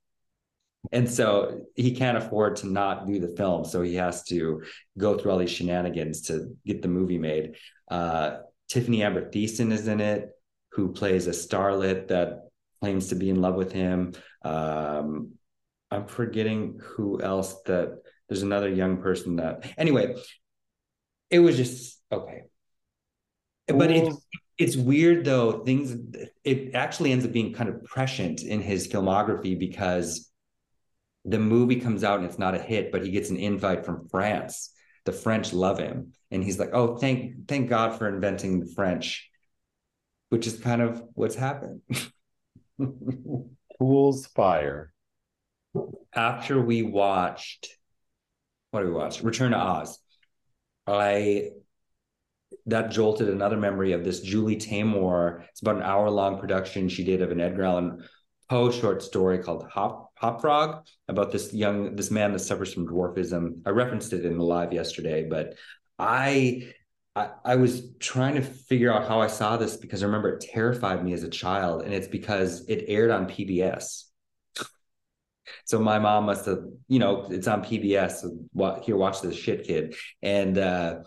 [0.92, 3.64] And so he can't afford to not do the film.
[3.64, 4.62] So he has to
[4.96, 7.56] go through all these shenanigans to get the movie made.
[7.90, 8.38] Uh,
[8.70, 10.30] Tiffani Amber Thiessen is in it,
[10.70, 12.48] who plays a starlet that
[12.80, 14.12] claims to be in love with him.
[14.42, 15.32] Um,
[15.90, 20.14] I'm forgetting who else that there's another young person that anyway,
[21.30, 22.42] it was just okay.
[23.66, 24.16] But it's
[24.58, 25.96] it's weird though, things
[26.44, 30.30] it actually ends up being kind of prescient in his filmography because
[31.24, 34.08] the movie comes out and it's not a hit, but he gets an invite from
[34.08, 34.72] France.
[35.04, 36.12] The French love him.
[36.30, 39.30] And he's like, oh, thank thank God for inventing the French,
[40.30, 41.80] which is kind of what's happened.
[43.78, 44.92] Fool's Fire.
[46.14, 47.68] After we watched,
[48.70, 49.22] what did we watch?
[49.22, 49.98] Return to Oz.
[50.86, 51.50] I
[52.68, 55.44] that jolted another memory of this Julie Taymor.
[55.50, 58.04] It's about an hour long production she did of an Edgar Allan
[58.48, 62.86] Poe short story called Hop Hop Frog about this young this man that suffers from
[62.86, 63.60] dwarfism.
[63.66, 65.54] I referenced it in the live yesterday, but
[65.98, 66.72] I,
[67.14, 70.40] I I was trying to figure out how I saw this because I remember it
[70.40, 74.04] terrified me as a child, and it's because it aired on PBS.
[75.64, 78.22] So my mom must have, you know, it's on PBS.
[78.22, 79.94] So here, watch this shit, kid.
[80.22, 81.00] And uh,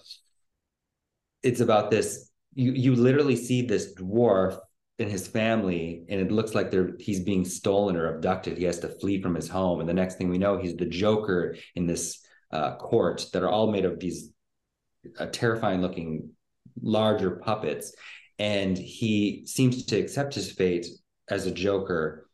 [1.44, 2.30] it's about this.
[2.54, 4.58] You you literally see this dwarf
[5.00, 8.58] and his family, and it looks like they're he's being stolen or abducted.
[8.58, 10.86] He has to flee from his home, and the next thing we know, he's the
[10.86, 12.20] Joker in this
[12.52, 14.30] uh, court that are all made of these
[15.18, 16.32] uh, terrifying looking
[16.82, 17.94] larger puppets,
[18.40, 20.88] and he seems to accept his fate
[21.30, 22.28] as a Joker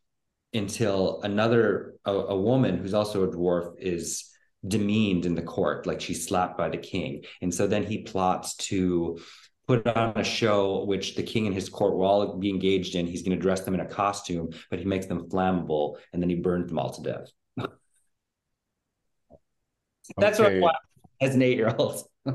[0.53, 4.31] until another a, a woman who's also a dwarf is
[4.65, 8.55] demeaned in the court, like she's slapped by the king, and so then he plots
[8.55, 9.19] to
[9.67, 13.05] put on a show which the king and his court will all be engaged in.
[13.05, 16.29] He's going to dress them in a costume, but he makes them flammable and then
[16.29, 17.27] he burns them all to death.
[20.17, 20.61] That's okay.
[20.61, 20.77] what I
[21.19, 22.03] as an eight year old.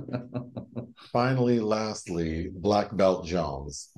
[1.13, 3.91] Finally, lastly, Black Belt Jones.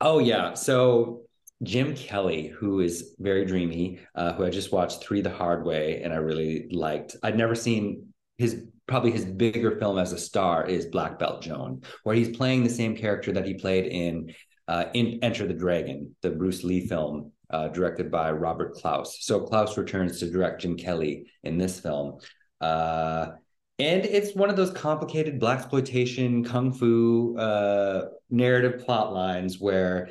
[0.00, 0.54] Oh, yeah.
[0.54, 1.23] So
[1.62, 6.02] Jim Kelly, who is very dreamy, uh, who I just watched Three the Hard Way
[6.02, 7.16] and I really liked.
[7.22, 11.84] I'd never seen his probably his bigger film as a star is Black Belt Jones,
[12.02, 14.34] where he's playing the same character that he played in
[14.68, 19.18] uh, in Enter the Dragon, the Bruce Lee film uh, directed by Robert Clouse.
[19.20, 22.18] So Clouse returns to direct Jim Kelly in this film.
[22.60, 23.32] Uh,
[23.78, 30.10] and it's one of those complicated blaxploitation kung fu uh, narrative plot lines where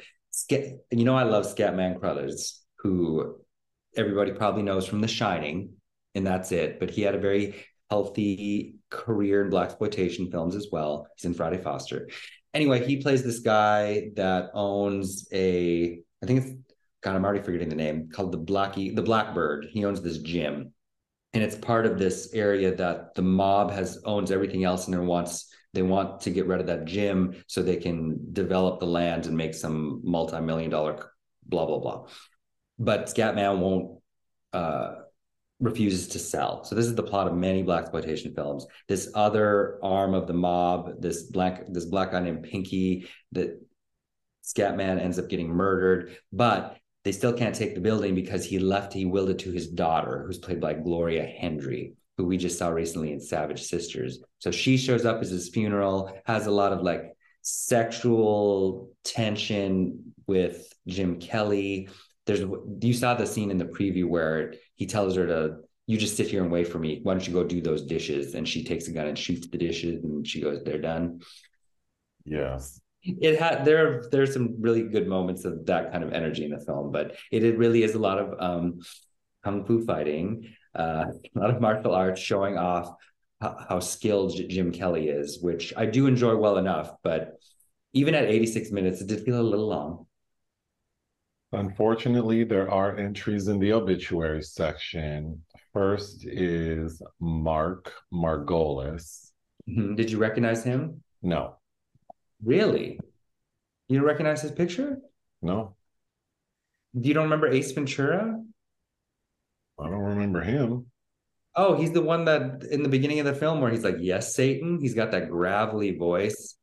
[0.50, 3.38] you know I love Scatman Crothers, who
[3.96, 5.74] everybody probably knows from The Shining,
[6.16, 6.80] and that's it.
[6.80, 11.08] But he had a very healthy career in blaxploitation films as well.
[11.16, 12.10] He's in Friday Foster.
[12.54, 16.54] Anyway, he plays this guy that owns a, I think it's
[17.04, 19.68] God, I'm already forgetting the name, called the Blackie, the Blackbird.
[19.70, 20.74] He owns this gym.
[21.34, 25.06] And it's part of this area that the mob has owns everything else and then
[25.06, 29.26] wants they want to get rid of that gym so they can develop the land
[29.26, 31.12] and make some multi-million dollar
[31.46, 32.06] blah blah blah.
[32.80, 34.00] But Scatman won't
[34.54, 34.96] uh,
[35.60, 36.64] refuses to sell.
[36.64, 38.66] So this is the plot of many blaxploitation films.
[38.88, 43.60] This other arm of the mob, this black this black guy named Pinky, that
[44.44, 48.94] Scatman ends up getting murdered, but they still can't take the building because he left.
[48.94, 52.70] He willed it to his daughter, who's played by Gloria Hendry, who we just saw
[52.70, 54.20] recently in Savage Sisters.
[54.40, 60.72] So she shows up at his funeral, has a lot of like sexual tension with
[60.88, 61.90] Jim Kelly.
[62.26, 62.42] There's
[62.82, 66.28] you saw the scene in the preview where he tells her to you just sit
[66.28, 67.02] here and wait for me.
[67.04, 68.36] Why don't you go do those dishes?
[68.36, 71.20] And she takes a gun and shoots the dishes and she goes, they're done.
[72.24, 72.80] Yes.
[73.02, 76.60] It had there there's some really good moments of that kind of energy in the
[76.60, 78.80] film, but it, it really is a lot of um
[79.44, 81.06] kung fu fighting, uh,
[81.36, 82.94] a lot of martial arts showing off
[83.42, 87.40] how, skilled Jim Kelly is, which I do enjoy well enough, but
[87.94, 90.06] even at 86 minutes, it did feel a little long.
[91.52, 95.44] Unfortunately, there are entries in the obituary section.
[95.72, 99.32] First is Mark Margolis.
[99.70, 99.96] Mm-hmm.
[99.96, 101.04] Did you recognize him?
[101.22, 101.58] No.
[102.44, 103.00] Really?
[103.88, 104.98] You don't recognize his picture?
[105.42, 105.76] No.
[107.00, 108.42] Do you don't remember Ace Ventura?
[109.80, 110.88] I don't remember him.
[111.56, 114.36] Oh, he's the one that in the beginning of the film where he's like, "Yes,
[114.36, 116.58] Satan." He's got that gravelly voice.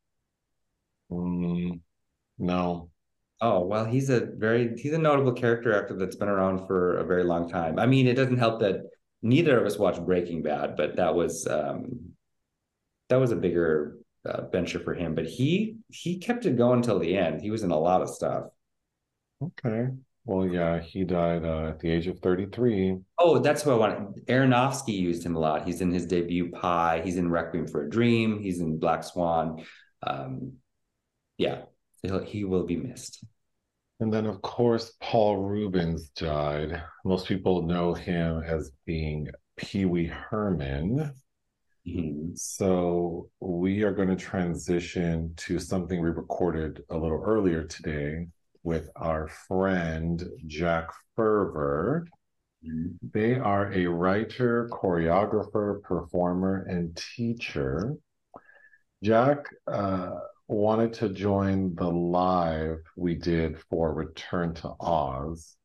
[1.11, 1.81] Mm,
[2.39, 2.91] no.
[3.41, 7.05] Oh, well, he's a very he's a notable character actor that's been around for a
[7.05, 7.79] very long time.
[7.79, 8.83] I mean, it doesn't help that
[9.23, 12.13] neither of us watched Breaking Bad, but that was um
[13.09, 16.99] that was a bigger uh, venture for him, but he he kept it going till
[16.99, 17.41] the end.
[17.41, 18.45] He was in a lot of stuff.
[19.43, 19.89] Okay.
[20.25, 22.99] Well, yeah, he died uh, at the age of 33.
[23.18, 24.27] Oh, that's what I wanted.
[24.27, 25.66] Aronofsky used him a lot.
[25.66, 27.01] He's in his debut Pi.
[27.03, 28.39] He's in Requiem for a Dream.
[28.41, 29.64] He's in Black Swan.
[30.03, 30.55] Um,
[31.39, 31.62] yeah,
[32.03, 33.25] He'll, he will be missed.
[34.01, 36.83] And then, of course, Paul Reubens died.
[37.05, 41.12] Most people know him as being Pee Wee Herman.
[41.87, 42.31] Mm-hmm.
[42.35, 48.27] So we are going to transition to something we recorded a little earlier today
[48.63, 52.05] with our friend Jack Ferver.
[52.65, 53.09] Mm-hmm.
[53.13, 57.97] They are a writer, choreographer, performer, and teacher.
[59.03, 60.11] Jack uh,
[60.47, 65.57] wanted to join the live we did for Return to Oz,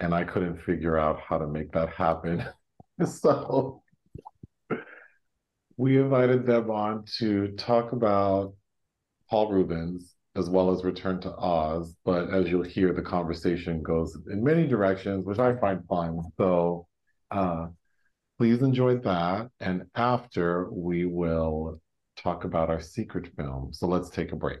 [0.00, 2.44] and I couldn't figure out how to make that happen.
[3.06, 3.82] so
[5.76, 8.54] we invited them on to talk about
[9.30, 11.96] Paul Reubens as well as Return to Oz.
[12.04, 16.20] But as you'll hear, the conversation goes in many directions, which I find fun.
[16.36, 16.86] So
[17.30, 17.66] uh,
[18.38, 19.48] please enjoy that.
[19.60, 21.80] And after, we will
[22.16, 23.72] talk about our secret film.
[23.72, 24.60] So let's take a break.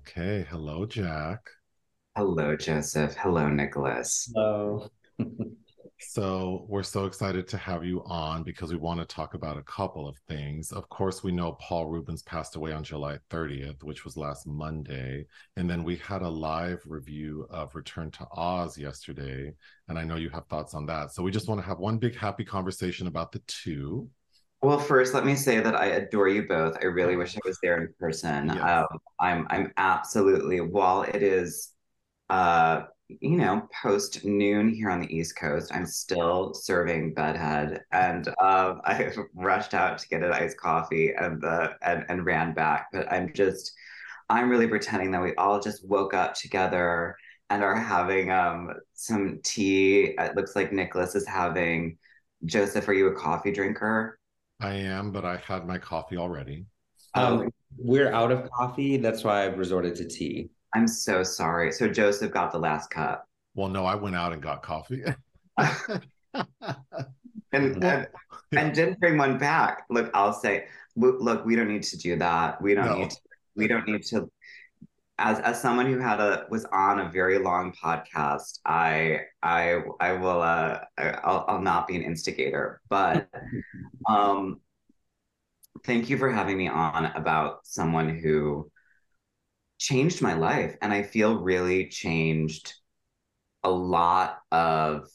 [0.00, 0.46] Okay.
[0.48, 1.40] Hello, Jack.
[2.16, 3.14] Hello, Joseph.
[3.16, 4.32] Hello, Nicholas.
[4.34, 4.88] Hello.
[6.00, 9.62] so, we're so excited to have you on because we want to talk about a
[9.62, 10.72] couple of things.
[10.72, 15.26] Of course, we know Paul Reubens passed away on July 30th, which was last Monday.
[15.56, 19.52] And then we had a live review of Return to Oz yesterday.
[19.88, 21.12] And I know you have thoughts on that.
[21.12, 24.08] So, we just want to have one big happy conversation about the two.
[24.62, 26.76] Well, first, let me say that I adore you both.
[26.82, 28.48] I really wish I was there in person.
[28.48, 28.60] Yes.
[28.60, 31.72] Um, I'm I'm absolutely while it is,
[32.28, 38.28] uh, you know, post noon here on the East Coast, I'm still serving bedhead, and
[38.40, 42.88] uh, I rushed out to get an iced coffee and the and and ran back.
[42.92, 43.72] But I'm just,
[44.28, 47.16] I'm really pretending that we all just woke up together
[47.48, 50.14] and are having um some tea.
[50.18, 51.96] It looks like Nicholas is having.
[52.44, 54.19] Joseph, are you a coffee drinker?
[54.60, 56.66] I am, but I had my coffee already.
[57.14, 58.96] Um, we're out of coffee.
[58.96, 60.50] That's why I've resorted to tea.
[60.74, 61.72] I'm so sorry.
[61.72, 63.26] So Joseph got the last cup.
[63.54, 65.02] Well, no, I went out and got coffee.
[65.56, 66.02] and,
[67.52, 68.08] and,
[68.52, 69.84] and didn't bring one back.
[69.90, 72.60] Look, I'll say, look, we don't need to do that.
[72.62, 72.98] We don't no.
[72.98, 73.16] need to,
[73.56, 74.30] we don't need to
[75.20, 80.12] as as someone who had a was on a very long podcast, I I I
[80.12, 83.28] will uh I'll, I'll not be an instigator, but
[84.08, 84.60] um
[85.84, 88.70] thank you for having me on about someone who
[89.78, 92.74] changed my life and I feel really changed
[93.62, 95.08] a lot of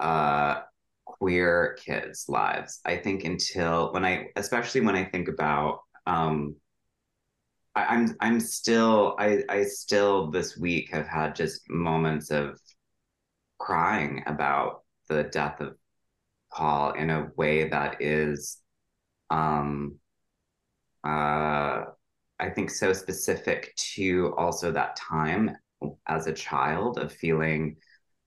[0.00, 0.60] uh
[1.04, 2.80] queer kids' lives.
[2.84, 6.56] I think until when I especially when I think about um
[7.78, 12.60] I, am I'm still I I still this week have had just moments of
[13.58, 15.76] crying about the death of
[16.52, 18.58] Paul in a way that is
[19.30, 19.96] um
[21.04, 21.84] uh
[22.40, 25.56] I think so specific to also that time
[26.08, 27.76] as a child of feeling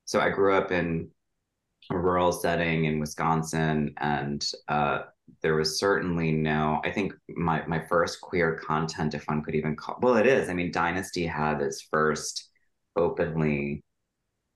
[0.06, 1.10] so I grew up in
[1.90, 5.02] a rural setting in Wisconsin and uh
[5.42, 9.76] there was certainly no i think my my first queer content if one could even
[9.76, 12.50] call well it is i mean dynasty had its first
[12.96, 13.84] openly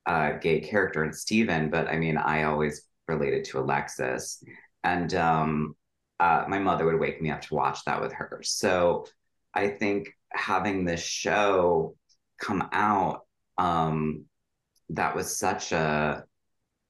[0.05, 4.43] uh, gay character in Steven, but I mean, I always related to Alexis.
[4.83, 5.75] And um,
[6.19, 8.41] uh, my mother would wake me up to watch that with her.
[8.43, 9.07] So
[9.53, 11.95] I think having this show
[12.39, 13.21] come out,
[13.57, 14.25] um,
[14.89, 16.23] that was such a,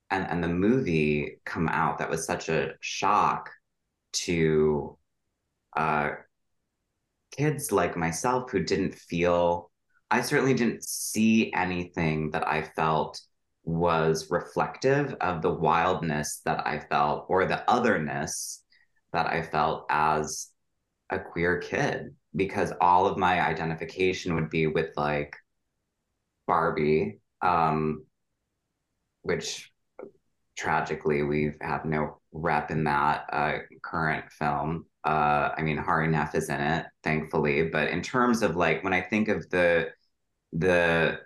[0.10, 3.50] and, and the movie come out, that was such a shock
[4.24, 4.98] to
[5.76, 6.12] uh,
[7.32, 9.72] kids like myself who didn't feel,
[10.10, 13.20] I certainly didn't see anything that I felt
[13.64, 18.64] was reflective of the wildness that I felt or the otherness
[19.12, 20.50] that I felt as
[21.10, 25.36] a queer kid because all of my identification would be with like
[26.48, 28.06] Barbie, um,
[29.24, 29.72] which
[30.56, 34.86] tragically we have had no rep in that uh, current film.
[35.04, 37.70] Uh, I mean, Hari Nef is in it, thankfully.
[37.70, 39.90] But in terms of like when I think of the
[40.54, 41.20] the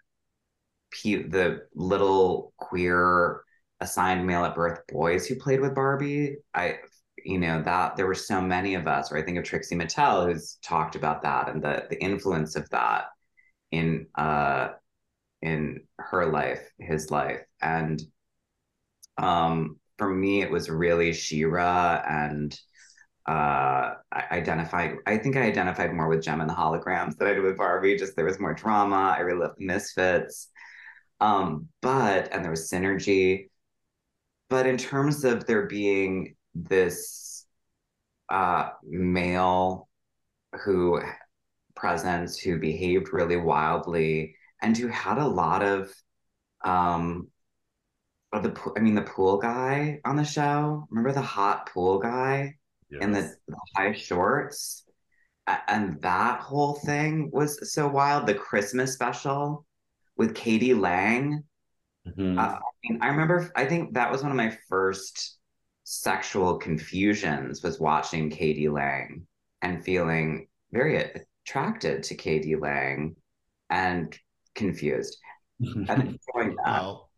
[1.03, 3.41] the little queer
[3.79, 6.79] assigned male at birth boys who played with Barbie, I
[7.23, 9.11] you know that there were so many of us.
[9.11, 12.69] Or I think of Trixie Mattel who's talked about that and the the influence of
[12.69, 13.05] that
[13.71, 14.69] in uh
[15.41, 18.01] in her life, his life, and
[19.19, 22.57] um for me it was really She-Ra and
[23.27, 27.33] uh, I identified, I think I identified more with Jem and the holograms than I
[27.33, 27.95] did with Barbie.
[27.95, 29.13] Just there was more drama.
[29.15, 30.47] I really loved Misfits.
[31.19, 33.49] Um, but, and there was synergy.
[34.49, 37.45] But in terms of there being this
[38.29, 39.89] uh, male
[40.63, 40.99] who
[41.75, 45.93] presence who behaved really wildly and who had a lot of
[46.65, 47.27] um
[48.31, 50.87] the I mean the pool guy on the show.
[50.89, 52.55] Remember the hot pool guy?
[52.89, 53.01] yes.
[53.01, 54.83] and the, the high shorts.
[55.67, 58.27] And that whole thing was so wild.
[58.27, 59.65] The Christmas special
[60.15, 60.75] with k.d.
[60.75, 61.43] lang.
[62.07, 62.37] Mm-hmm.
[62.37, 63.51] Uh, I mean, I remember.
[63.55, 65.37] I think that was one of my first
[65.85, 68.69] sexual confusions was watching k.d.
[68.69, 69.25] lang
[69.63, 72.55] and feeling very attracted to k.d.
[72.55, 73.15] lang
[73.71, 74.15] and
[74.53, 75.17] confused.
[75.59, 76.81] and enjoying that.
[76.81, 77.09] Well,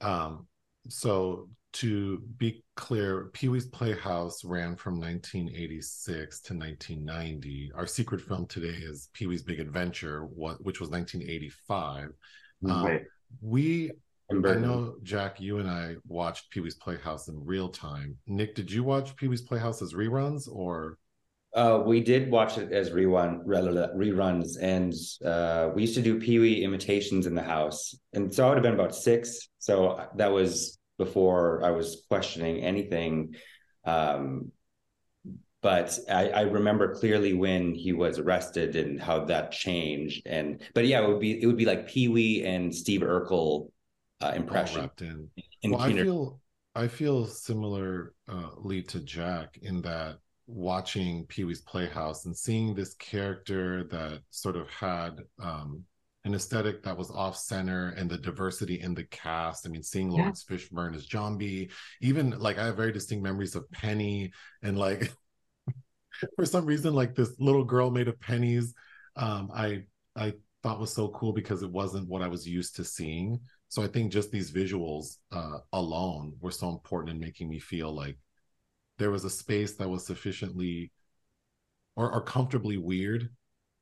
[0.00, 0.48] um,
[0.88, 7.72] so to be clear, Pee Wee's Playhouse ran from 1986 to 1990.
[7.74, 12.12] Our secret film today is Pee Wee's Big Adventure, which was 1985.
[12.68, 13.00] Um,
[13.42, 13.90] we,
[14.30, 18.16] I know, Jack, you and I watched Pee Wee's Playhouse in real time.
[18.26, 20.96] Nick, did you watch Pee Wee's Playhouse as reruns or?
[21.54, 26.38] Uh, we did watch it as rerun reruns, and uh, we used to do Pee
[26.38, 27.94] Wee imitations in the house.
[28.14, 29.48] And so I would have been about six.
[29.58, 33.34] So that was before I was questioning anything.
[33.84, 34.52] Um,
[35.62, 40.26] but I, I, remember clearly when he was arrested and how that changed.
[40.26, 43.70] And but yeah, it would be it would be like Pee Wee and Steve Urkel
[44.20, 44.90] uh, impression.
[45.00, 45.28] in.
[45.62, 46.40] in well, I feel
[46.74, 53.84] I feel similarly to Jack in that watching Pee Wee's Playhouse and seeing this character
[53.84, 55.82] that sort of had um,
[56.26, 59.66] an aesthetic that was off center and the diversity in the cast.
[59.66, 60.56] I mean, seeing Laurence yeah.
[60.56, 61.70] Fishburne as Jambi,
[62.00, 65.12] even like I have very distinct memories of Penny and like
[66.36, 68.74] for some reason, like this little girl made of pennies.
[69.14, 69.84] Um, I
[70.16, 73.40] I thought was so cool because it wasn't what I was used to seeing.
[73.68, 77.92] So I think just these visuals uh, alone were so important in making me feel
[77.94, 78.18] like
[78.98, 80.90] there was a space that was sufficiently
[81.94, 83.28] or, or comfortably weird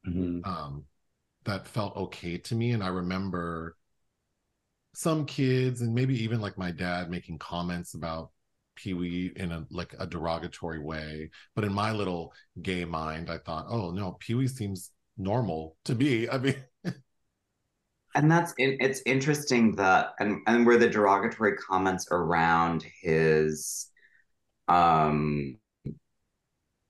[0.07, 0.41] mm-hmm.
[0.49, 0.85] um,
[1.45, 2.73] that felt okay to me.
[2.73, 3.77] And I remember
[4.95, 8.31] some kids and maybe even like my dad making comments about
[8.77, 11.31] Pee Wee in a like a derogatory way.
[11.55, 12.33] But in my little
[12.63, 16.29] gay mind, I thought, oh no, Pee Wee seems normal to me.
[16.33, 16.57] I mean
[18.15, 23.89] and that's it's interesting that and and where the derogatory comments around his
[24.69, 25.59] um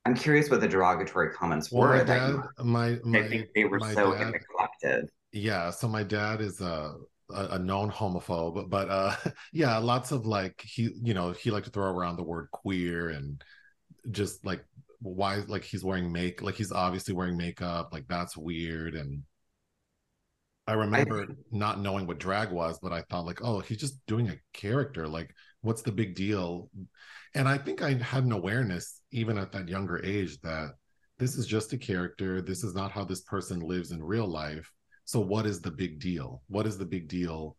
[0.07, 1.97] I'm curious what the derogatory comments well, were.
[1.97, 5.09] My dad, my, my, I think they were so dad, in the collective.
[5.33, 6.95] Yeah, so my dad is a
[7.31, 9.15] a, known homophobe, but uh,
[9.53, 13.11] yeah, lots of like he, you know, he liked to throw around the word queer
[13.11, 13.43] and
[14.11, 14.65] just like
[15.01, 18.95] why, like he's wearing make, like he's obviously wearing makeup, like that's weird.
[18.95, 19.23] And
[20.67, 24.05] I remember I, not knowing what drag was, but I thought like, oh, he's just
[24.07, 25.09] doing a character.
[25.09, 25.35] Like,
[25.65, 26.71] what's the big deal?
[27.35, 30.73] And I think I had an awareness even at that younger age that
[31.19, 32.41] this is just a character.
[32.41, 34.71] This is not how this person lives in real life.
[35.05, 36.43] So what is the big deal?
[36.49, 37.57] What is the big deal?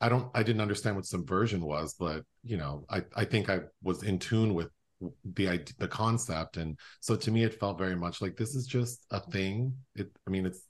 [0.00, 3.60] I don't I didn't understand what subversion was, but you know, I I think I
[3.82, 4.68] was in tune with
[5.34, 9.06] the the concept and so to me it felt very much like this is just
[9.10, 9.74] a thing.
[9.94, 10.62] It I mean it's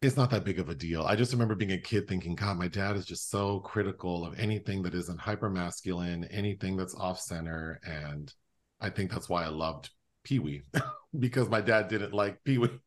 [0.00, 1.02] it's not that big of a deal.
[1.02, 4.38] I just remember being a kid thinking, God, my dad is just so critical of
[4.38, 7.80] anything that isn't hyper masculine, anything that's off center.
[7.84, 8.32] And
[8.80, 9.90] I think that's why I loved
[10.22, 10.62] Pee Wee
[11.18, 12.78] because my dad didn't like Pee Wee.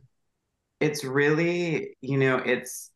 [0.80, 2.90] it's really, you know, it's,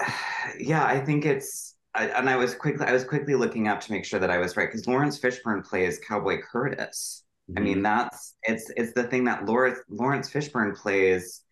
[0.58, 4.06] yeah, I think it's, and I was quickly, I was quickly looking up to make
[4.06, 7.58] sure that I was right because Laurence Fishburne plays Cowboy Curtis Mm-hmm.
[7.58, 7.82] I mean, mm-hmm.
[7.82, 11.42] that's it's it's the thing that Laurence Lawrence Fishburne plays,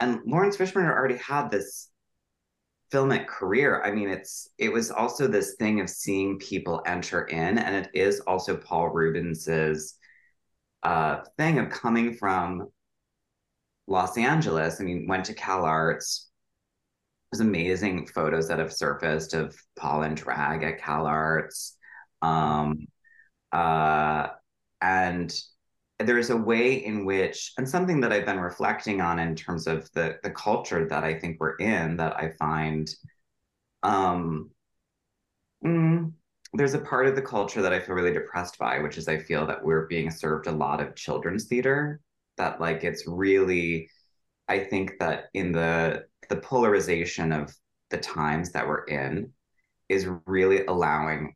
[0.00, 1.90] and Laurence Fishburne already had this
[2.92, 3.82] filmic career.
[3.82, 7.90] I mean, it's it was also this thing of seeing people enter in, and it
[7.94, 9.94] is also Paul Reubens's
[10.82, 12.68] uh, thing of coming from
[13.86, 14.80] Los Angeles.
[14.80, 16.26] I mean, went to Cal Arts,
[17.30, 21.76] there's amazing photos that have surfaced of Paul and drag at Cal Arts.
[22.22, 22.86] Um,
[23.52, 24.28] uh,
[24.80, 25.32] and
[25.98, 29.90] there's a way in which, and something that I've been reflecting on in terms of
[29.92, 32.88] the the culture that I think we're in, that I find,
[33.82, 34.50] um,
[35.64, 36.12] mm,
[36.54, 39.18] there's a part of the culture that I feel really depressed by, which is I
[39.18, 42.00] feel that we're being served a lot of children's theater.
[42.38, 43.90] That like it's really,
[44.48, 47.54] I think that in the the polarization of
[47.90, 49.32] the times that we're in
[49.88, 51.34] is really allowing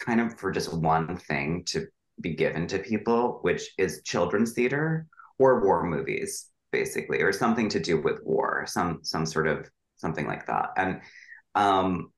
[0.00, 1.86] kind of for just one thing to
[2.20, 5.06] be given to people, which is children's theater
[5.38, 10.26] or war movies, basically, or something to do with war, some some sort of something
[10.26, 10.70] like that.
[10.76, 11.00] And
[11.54, 12.12] um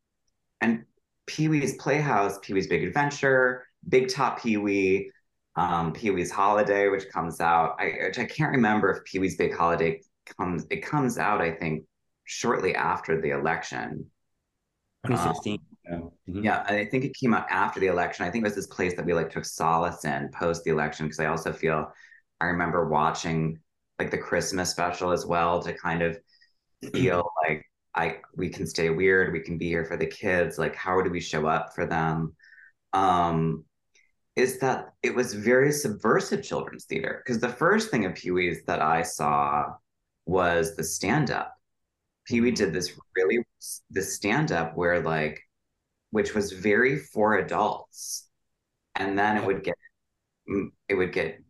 [0.61, 0.85] and
[1.27, 5.11] Pee Wee's Playhouse, Pee Wee's Big Adventure, Big Top Pee Wee,
[5.57, 7.77] um, Pee Wee's Holiday, which comes out.
[7.79, 10.01] I I can't remember if Pee Wee's Big Holiday
[10.37, 10.67] comes.
[10.71, 11.85] It comes out, I think,
[12.25, 14.11] shortly after the election.
[15.07, 15.55] 2016.
[15.55, 15.97] Um, yeah.
[15.97, 16.43] Mm-hmm.
[16.43, 18.27] yeah, I think it came out after the election.
[18.27, 21.07] I think it was this place that we like took solace in post the election
[21.07, 21.93] because I also feel
[22.41, 23.61] I remember watching
[23.99, 26.19] like the Christmas special as well to kind of
[26.93, 27.65] feel like
[27.95, 30.59] I we can stay weird, we can be here for the kids.
[30.59, 32.35] Like, how do we show up for them?
[32.93, 33.65] Um,
[34.37, 38.65] is that it was very subversive children's theater because the first thing of Pee Wee's
[38.67, 39.75] that I saw
[40.27, 41.55] was the stand up.
[42.27, 43.45] Pee Wee did this really
[43.91, 45.41] the stand up where like
[46.15, 48.29] which was very for adults.
[48.95, 49.75] And then it would get
[50.49, 51.43] mm, it would get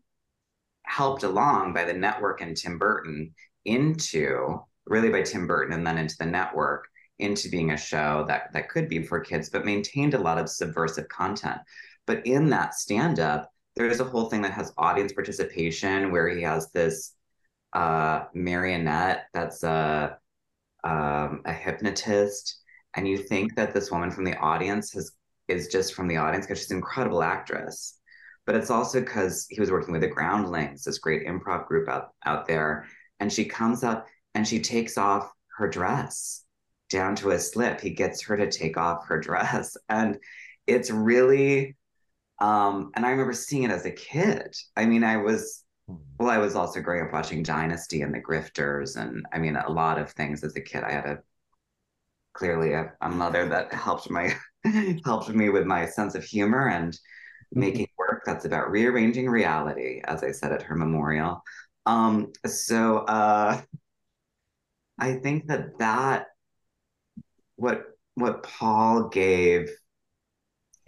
[0.85, 3.35] helped along by the network and Tim Burton
[3.67, 6.89] into really by Tim Burton and then into the network
[7.19, 10.49] into being a show that that could be for kids but maintained a lot of
[10.49, 11.61] subversive content.
[12.07, 16.41] But in that stand up there's a whole thing that has audience participation where he
[16.41, 17.13] has this
[17.75, 20.17] uh, marionette that's a
[20.85, 22.64] um, a hypnotist
[22.97, 25.13] and you think that this woman from the audience has
[25.49, 27.99] is just from the audience because she's an incredible actress.
[28.47, 32.11] But it's also because he was working with the groundlings this great improv group out
[32.25, 32.87] out there.
[33.21, 36.45] And she comes up and she takes off her dress
[36.91, 37.81] down to a slip.
[37.81, 39.77] He gets her to take off her dress.
[39.89, 40.19] And
[40.67, 41.77] it's really
[42.41, 44.55] um and i remember seeing it as a kid.
[44.77, 45.97] I mean i was hmm.
[46.19, 49.71] well i was also growing up watching dynasty and the grifters and i mean a
[49.71, 50.83] lot of things as a kid.
[50.85, 51.19] I had a
[52.35, 54.35] clearly a, a mother that helped my
[55.05, 57.61] helped me with my sense of humor and mm-hmm.
[57.61, 61.43] making work that's about rearranging reality, as I said at her memorial.
[61.87, 63.61] Um, so uh,
[64.99, 66.27] I think that that
[67.57, 69.71] what what Paul gave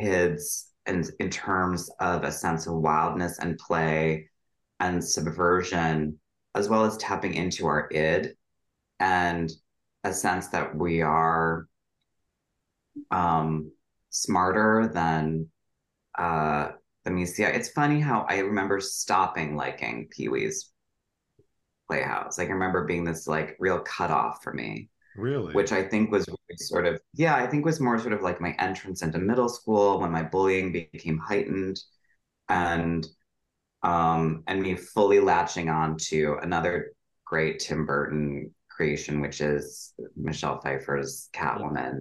[0.01, 4.31] kids and in terms of a sense of wildness and play
[4.79, 6.21] and subversion,
[6.55, 8.35] as well as tapping into our id
[9.01, 9.51] and
[10.07, 11.67] a sense that we are
[13.11, 13.73] um,
[14.11, 15.49] smarter than
[16.19, 16.69] uh,
[17.05, 17.55] the Misia.
[17.55, 20.71] It's funny how I remember stopping liking Pee Wee's
[21.89, 22.39] Playhouse.
[22.39, 24.89] Like I remember being this like real cutoff for me.
[25.17, 25.55] Really?
[25.55, 26.27] Which I think was
[26.57, 30.01] sort of yeah, I think was more sort of like my entrance into middle school
[30.01, 31.81] when my bullying became heightened
[32.49, 33.07] and
[33.83, 36.93] um and me fully latching on to another
[37.25, 41.99] great Tim Burton creation, which is Michelle Pfeiffer's Catwoman,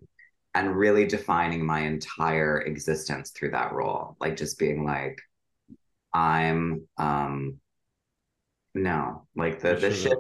[0.54, 4.18] and really defining my entire existence through that role.
[4.20, 5.20] Like just being like,
[6.14, 7.60] I'm um
[8.74, 10.18] no, like the the shit.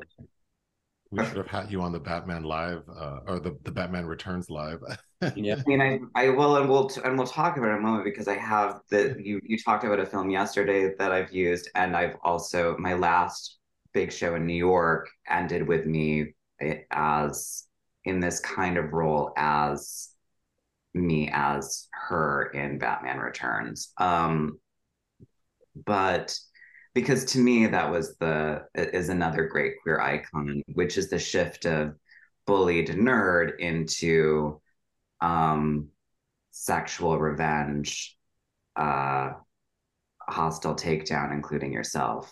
[1.11, 4.49] We should have had you on the Batman live, uh, or the, the Batman Returns
[4.49, 4.79] live.
[5.35, 7.81] yeah, I mean, I, I will, and we'll and we'll talk about it in a
[7.81, 11.69] moment because I have the you you talked about a film yesterday that I've used,
[11.75, 13.59] and I've also my last
[13.93, 16.33] big show in New York ended with me
[16.91, 17.67] as
[18.03, 20.09] in this kind of role as
[20.93, 23.91] me as her in Batman Returns.
[23.97, 24.59] Um,
[25.85, 26.37] but
[26.93, 31.65] because to me that was the is another great queer icon, which is the shift
[31.65, 31.95] of
[32.47, 34.61] bullied nerd into
[35.19, 35.89] um,
[36.51, 38.17] sexual revenge,
[38.77, 39.31] uh,
[40.21, 42.31] hostile takedown, including yourself.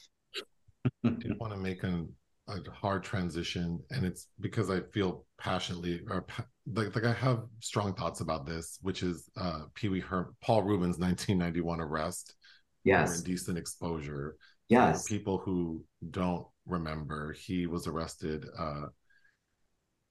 [1.03, 2.13] I did want to make an
[2.48, 6.26] a hard transition and it's because i feel passionately or
[6.74, 10.98] like, like i have strong thoughts about this which is uh pee-wee Her- paul reubens
[10.98, 12.36] 1991 arrest
[12.84, 14.36] yes indecent exposure
[14.68, 18.88] yes people who don't remember he was arrested uh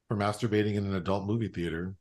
[0.09, 1.95] for masturbating in an adult movie theater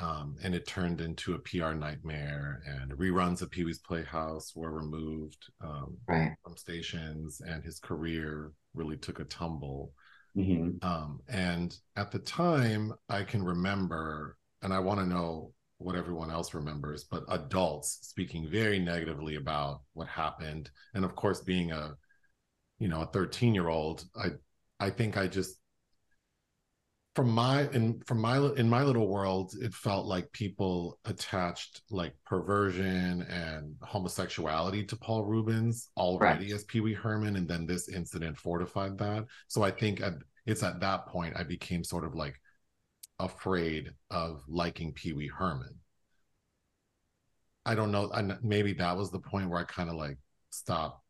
[0.00, 2.62] um, and it turned into a PR nightmare.
[2.66, 6.32] And reruns of Pee Wee's Playhouse were removed um, right.
[6.42, 9.92] from stations, and his career really took a tumble.
[10.36, 10.82] Mhm.
[10.82, 16.30] Um, and at the time, I can remember, and I want to know what everyone
[16.30, 20.70] else remembers, but adults speaking very negatively about what happened.
[20.94, 21.96] And of course, being a,
[22.78, 24.30] you know, a 13 year old, I,
[24.80, 25.56] I think I just,
[27.14, 32.14] from my in from my in my little world, it felt like people attached like
[32.24, 36.52] perversion and homosexuality to Paul Reubens already Right.
[36.52, 39.26] as Pee Wee Herman, and then this incident fortified that.
[39.48, 40.14] So I think at,
[40.46, 42.40] it's at that point I became sort of like
[43.18, 45.80] afraid of liking Pee Wee Herman.
[47.64, 48.10] I don't know.
[48.12, 50.18] I, maybe that was the point where I kind of like
[50.50, 51.00] stopped.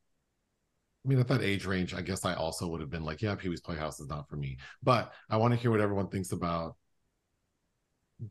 [1.05, 3.35] I mean, at that age range, I guess I also would have been like, yeah,
[3.35, 4.59] Pee Wee's Playhouse is not for me.
[4.83, 6.77] But I want to hear what everyone thinks about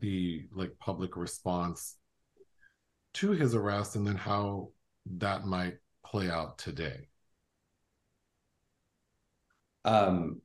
[0.00, 1.96] the like public response
[3.14, 4.70] to his arrest and then how
[5.18, 7.08] that might play out today.
[9.84, 10.40] Um,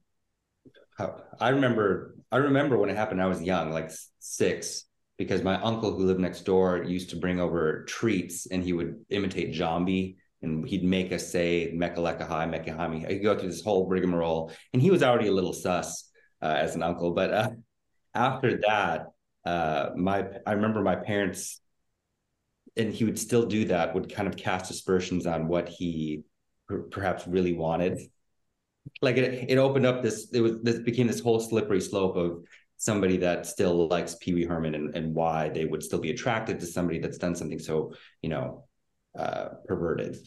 [1.40, 3.22] I remember, I remember when it happened.
[3.22, 4.84] I was young, like six,
[5.18, 9.06] because my uncle who lived next door used to bring over treats, and he would
[9.10, 13.88] imitate Jambi, and he'd make us say "Mekaleka High, Mekahami." He'd go through this whole
[13.88, 16.10] rigmarole, and he was already a little sus
[16.42, 17.12] uh, as an uncle.
[17.12, 17.50] But uh,
[18.14, 19.08] after that,
[19.46, 21.62] uh, my I remember my parents,
[22.76, 23.96] and he would still do that.
[23.96, 26.24] Would kind of cast aspersions on what he
[26.68, 28.00] per- perhaps really wanted
[29.02, 32.44] like it, it opened up this it was this became this whole slippery slope of
[32.78, 36.60] somebody that still likes Pee Wee Herman and, and why they would still be attracted
[36.60, 38.67] to somebody that's done something so you know
[39.18, 40.18] uh perverted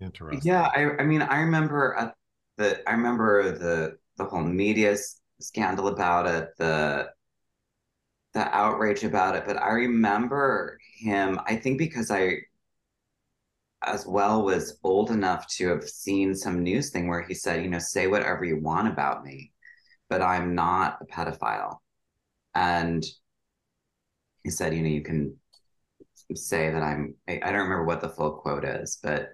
[0.00, 0.50] Interesting.
[0.50, 2.10] Yeah, I, I mean, I remember uh,
[2.56, 7.10] the I remember the the whole media s- scandal about it, the
[8.34, 9.44] the outrage about it.
[9.46, 11.40] But I remember him.
[11.46, 12.38] I think because I,
[13.82, 17.70] as well, was old enough to have seen some news thing where he said, you
[17.70, 19.52] know, say whatever you want about me,
[20.08, 21.78] but I'm not a pedophile,
[22.54, 23.04] and
[24.44, 25.36] he said, you know, you can
[26.34, 27.14] say that I'm.
[27.28, 29.30] I, I don't remember what the full quote is, but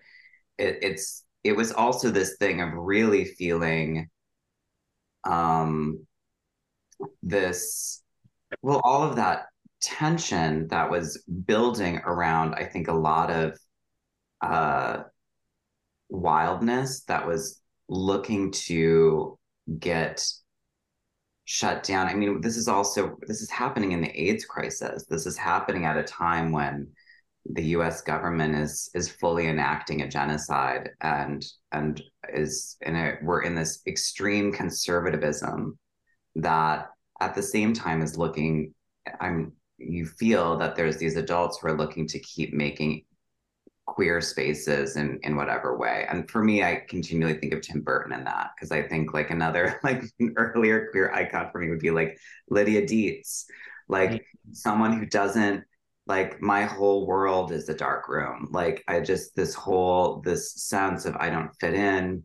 [0.59, 4.09] it, it's it was also this thing of really feeling
[5.25, 6.07] um
[7.23, 8.03] this
[8.63, 9.47] well all of that
[9.81, 13.59] tension that was building around i think a lot of
[14.41, 15.03] uh
[16.09, 19.39] wildness that was looking to
[19.79, 20.25] get
[21.45, 25.27] shut down i mean this is also this is happening in the aids crisis this
[25.27, 26.89] is happening at a time when
[27.51, 28.01] the U.S.
[28.01, 33.83] government is is fully enacting a genocide and and is in a we're in this
[33.87, 35.79] extreme conservatism
[36.37, 36.89] that
[37.21, 38.73] at the same time is looking
[39.21, 43.05] I'm you feel that there's these adults who are looking to keep making
[43.87, 46.07] queer spaces in in whatever way.
[46.09, 49.31] And for me I continually think of Tim Burton in that because I think like
[49.31, 52.19] another like an earlier queer icon for me would be like
[52.49, 53.45] Lydia Deetz.
[53.89, 54.53] Like mm-hmm.
[54.53, 55.65] someone who doesn't
[56.07, 58.49] like my whole world is a dark room.
[58.51, 62.25] Like i just this whole this sense of i don't fit in.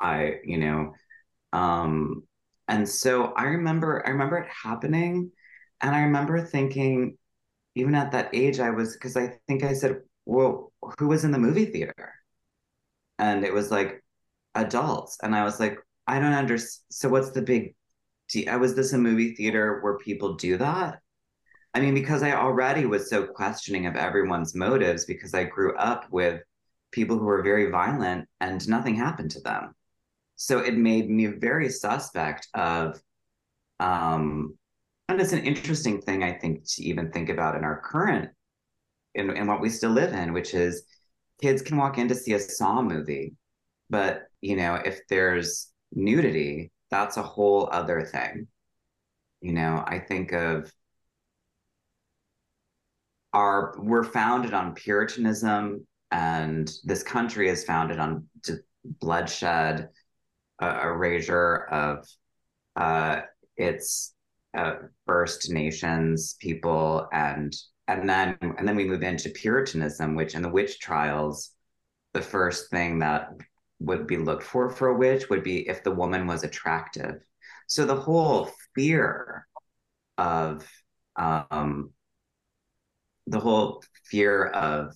[0.00, 0.94] I you know
[1.52, 2.24] um
[2.68, 5.30] and so i remember i remember it happening
[5.80, 7.16] and i remember thinking
[7.76, 11.30] even at that age i was because i think i said well who was in
[11.30, 12.14] the movie theater?
[13.18, 14.02] And it was like
[14.54, 15.18] adults.
[15.22, 17.74] And i was like i don't understand so what's the big
[18.28, 21.00] deal was this a movie theater where people do that?
[21.74, 26.06] I mean, because I already was so questioning of everyone's motives because I grew up
[26.10, 26.40] with
[26.92, 29.74] people who were very violent and nothing happened to them.
[30.36, 33.00] So it made me very suspect of,
[33.80, 34.56] um,
[35.08, 38.30] and it's an interesting thing, I think, to even think about in our current,
[39.14, 40.84] in, in what we still live in, which is
[41.40, 43.34] kids can walk in to see a Saw movie,
[43.90, 48.46] but, you know, if there's nudity, that's a whole other thing.
[49.40, 50.72] You know, I think of,
[53.32, 58.24] our we're founded on puritanism and this country is founded on
[59.00, 59.88] bloodshed
[60.62, 62.06] uh, erasure of
[62.76, 63.22] uh,
[63.56, 64.14] its
[64.56, 67.52] uh, first nations people and
[67.88, 71.50] and then and then we move into puritanism which in the witch trials
[72.12, 73.30] the first thing that
[73.80, 77.16] would be looked for for a witch would be if the woman was attractive
[77.66, 79.46] so the whole fear
[80.18, 80.66] of
[81.16, 81.90] um,
[83.26, 84.94] the whole fear of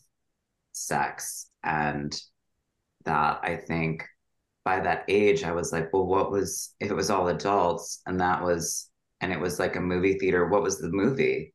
[0.72, 2.20] sex and
[3.04, 4.04] that I think
[4.64, 8.20] by that age I was like, well, what was if it was all adults and
[8.20, 11.54] that was and it was like a movie theater, what was the movie?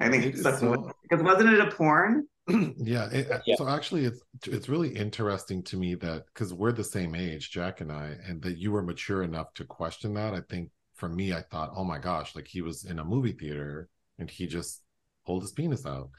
[0.00, 2.26] I think so, because wasn't it a porn?
[2.76, 3.56] yeah, it, uh, Yeah.
[3.56, 7.80] So actually, it's it's really interesting to me that because we're the same age, Jack
[7.80, 10.34] and I, and that you were mature enough to question that.
[10.34, 13.32] I think for me, I thought, oh my gosh, like he was in a movie
[13.32, 13.88] theater
[14.18, 14.82] and he just
[15.24, 16.10] pulled his penis out.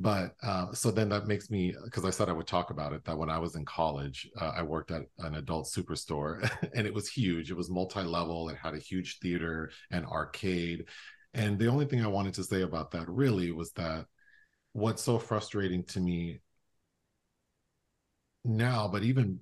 [0.00, 3.04] But uh, so then that makes me because I said I would talk about it
[3.04, 6.94] that when I was in college, uh, I worked at an adult superstore and it
[6.94, 7.50] was huge.
[7.50, 8.48] It was multi level.
[8.48, 10.84] It had a huge theater and arcade.
[11.34, 14.06] And the only thing I wanted to say about that really was that
[14.72, 16.40] what's so frustrating to me
[18.44, 19.40] now, but even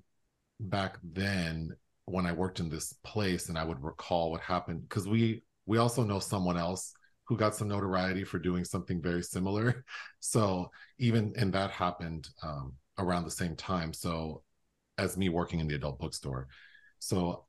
[0.59, 1.75] back then
[2.05, 5.77] when I worked in this place and I would recall what happened because we we
[5.77, 6.93] also know someone else
[7.25, 9.83] who got some notoriety for doing something very similar.
[10.19, 13.93] So even and that happened um, around the same time.
[13.93, 14.43] So
[14.97, 16.47] as me working in the adult bookstore.
[16.99, 17.46] So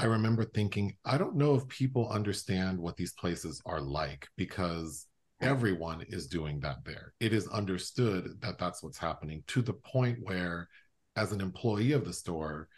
[0.00, 5.06] I remember thinking, I don't know if people understand what these places are like because
[5.42, 7.12] everyone is doing that there.
[7.20, 10.68] It is understood that that's what's happening to the point where,
[11.16, 12.68] as an employee of the store,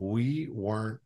[0.00, 0.98] we weren't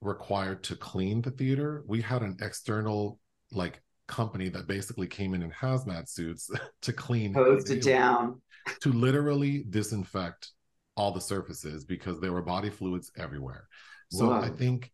[0.00, 1.84] required to clean the theater.
[1.86, 3.20] We had an external,
[3.52, 8.40] like, company that basically came in in hazmat suits to clean Hosed it down.
[8.80, 10.52] to literally disinfect
[10.96, 13.68] all the surfaces because there were body fluids everywhere.
[14.08, 14.40] So Wow.
[14.40, 14.90] I think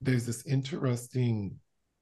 [0.00, 1.56] there's this interesting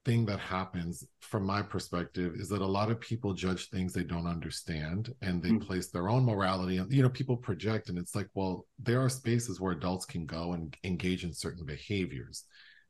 [0.04, 4.04] thing that happens from my perspective is that a lot of people judge things they
[4.04, 5.58] don't understand and they Hmm.
[5.64, 9.08] place their own morality and you know people project and it's like well there are
[9.08, 12.44] spaces where adults can go and engage in certain behaviors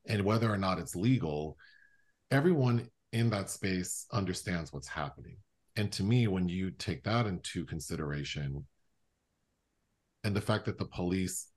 [0.09, 1.57] and whether or not it's legal
[2.33, 5.37] everyone in that space understands what's happening
[5.77, 8.65] and to me when you take that into consideration
[10.25, 11.49] and the fact that the police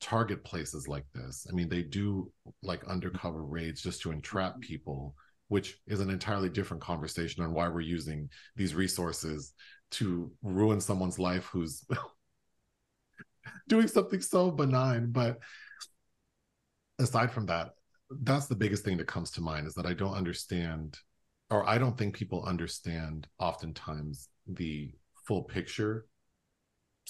[0.00, 1.46] target places like this.
[1.48, 2.32] I mean they do
[2.62, 4.60] like undercover raids just to entrap mm-hmm.
[4.60, 5.14] people
[5.48, 9.52] which is an entirely different conversation on why we're using these resources
[9.90, 11.84] to ruin someone's life who's
[13.68, 15.10] doing something so benign.
[15.10, 15.40] But
[17.00, 17.70] aside from that
[18.22, 20.98] that's the biggest thing that comes to mind is that i don't understand
[21.50, 24.92] or i don't think people understand oftentimes the
[25.26, 26.06] full picture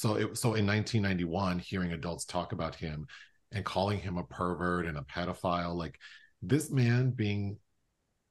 [0.01, 3.07] so it so in 1991 hearing adults talk about him
[3.53, 5.99] and calling him a pervert and a pedophile like
[6.43, 7.59] this man being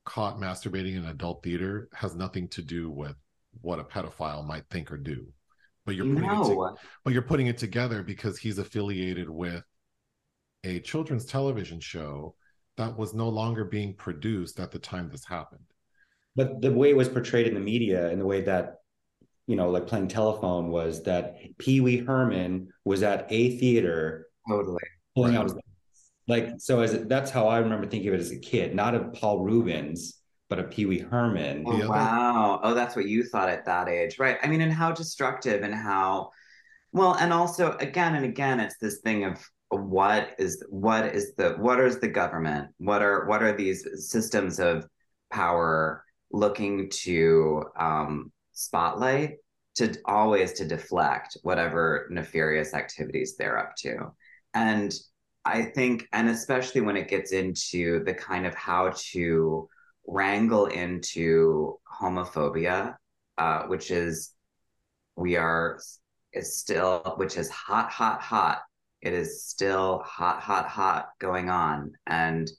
[0.06, 3.16] caught masturbating in an adult theater has nothing to do with
[3.62, 5.28] what a pedophile might think or do.
[5.86, 9.64] But you're putting it to, but you're putting it together because he's affiliated with
[10.64, 12.36] a children's television show
[12.78, 15.62] that was no longer being produced at the time this happened.
[16.36, 18.79] But the way it was portrayed in the media and the way that,
[19.50, 24.84] you know, like playing telephone was that Pee Wee Herman was at a theater Totally.
[25.16, 25.56] pulling out his
[26.28, 29.12] like so as that's how I remember thinking of it as a kid, not of
[29.14, 31.64] Paul Reubens, but of Pee Wee Herman.
[31.66, 32.60] Oh, wow.
[32.62, 34.20] Oh, that's what you thought at that age.
[34.20, 34.38] Right.
[34.44, 36.30] I mean, and how destructive and how,
[36.92, 41.56] well, and also again and again, it's this thing of what is what is the
[41.58, 42.68] what is the government?
[42.78, 44.86] What are what are these systems of
[45.32, 49.38] power looking to um, spotlight
[49.76, 54.12] to always to deflect whatever nefarious activities they're up to?
[54.54, 54.94] And
[55.46, 59.70] I think, and especially when it gets into the kind of how to
[60.08, 62.96] wrangle into homophobia,
[63.38, 64.34] uh, which is
[65.16, 65.80] we are
[66.34, 68.62] is still which is hot, hot, hot.
[69.02, 72.50] It is still hot, hot, hot going on, and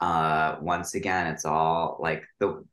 [0.00, 2.64] uh, once again, it's all like the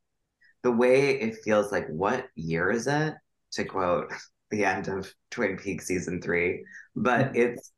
[0.63, 1.87] the way it feels like.
[1.87, 3.13] What year is it?
[3.53, 4.11] To quote
[4.51, 7.71] the end of Twin Peaks season three, but it's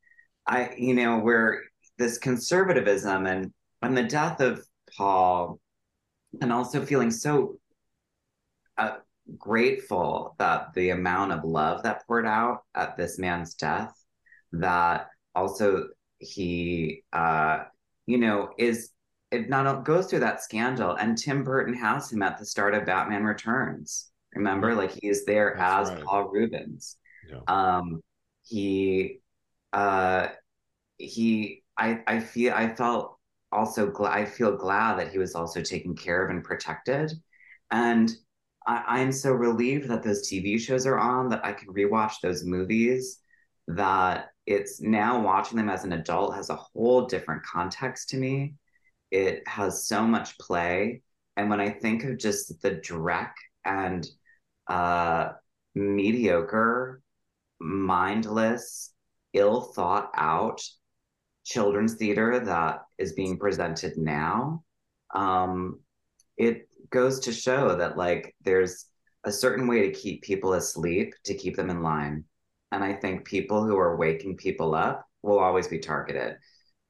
[0.47, 1.61] I you know we're
[1.97, 4.65] this conservatism and and the death of
[4.97, 5.59] Paul
[6.41, 7.59] and also feeling so
[8.77, 8.97] uh,
[9.37, 13.93] grateful that the amount of love that poured out at this man's death
[14.51, 15.87] that also
[16.19, 17.63] he uh
[18.05, 18.89] you know is
[19.33, 22.85] it not goes through that scandal and tim burton has him at the start of
[22.85, 24.09] batman returns.
[24.35, 24.73] Remember?
[24.73, 26.05] Like he is there That's as right.
[26.05, 26.97] paul reubens.
[27.29, 27.39] Yeah.
[27.47, 28.01] um
[28.43, 29.19] he
[29.71, 30.27] uh
[30.97, 33.17] he i i feel i felt
[33.51, 37.11] also glad i feel glad that he was also taken care of and protected.
[37.71, 38.11] And
[38.65, 42.43] I, i'm so relieved that those tv shows are on that i can rewatch those
[42.43, 43.19] movies
[43.67, 48.55] that it's now watching them as an adult has a whole different context to me
[49.13, 51.01] it has so much play
[51.37, 53.31] and when i think of just the dreck
[53.65, 54.07] and
[54.67, 55.29] uh
[55.75, 57.01] mediocre
[57.59, 58.93] mindless
[59.33, 60.61] ill thought out
[61.45, 64.63] children's theater that is being presented now
[65.13, 65.79] um
[66.37, 68.87] it goes to show that like there's
[69.23, 72.25] a certain way to keep people asleep to keep them in line.
[72.71, 76.37] And I think people who are waking people up will always be targeted.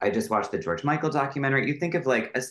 [0.04, 1.66] I just watched the George Michael documentary.
[1.66, 2.42] You think of like, a,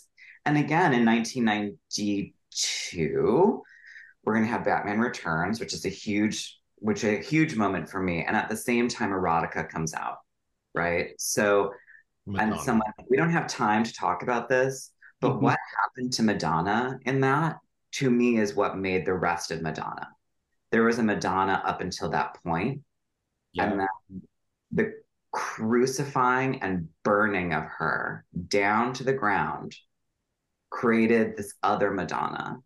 [0.47, 3.63] and again in 1992,
[4.25, 8.01] we're going to have Batman Returns, which is a huge, which a huge moment for
[8.01, 8.25] me.
[8.25, 10.17] And at the same time, erotica comes out,
[10.75, 11.11] right?
[11.19, 11.75] So,
[12.25, 12.53] Madonna.
[12.53, 14.91] and someone we don't have time to talk about this,
[15.21, 15.45] but mm-hmm.
[15.45, 17.59] what happened to Madonna in that
[17.93, 20.09] to me is what made the rest of Madonna.
[20.71, 22.81] There was a Madonna up until that point,
[23.53, 23.65] yeah.
[23.65, 23.89] and then
[24.71, 25.02] the
[25.33, 29.75] crucifying and burning of her down to the ground
[30.71, 32.59] created this other Madonna,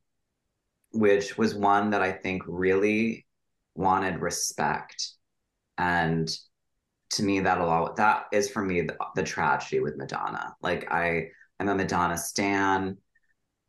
[0.93, 3.27] which was one that I think really
[3.75, 5.13] wanted respect.
[5.79, 6.29] And
[7.11, 10.55] to me, that'll all that is for me the, the tragedy with Madonna.
[10.61, 11.29] Like I,
[11.61, 12.97] I'm a Madonna stan,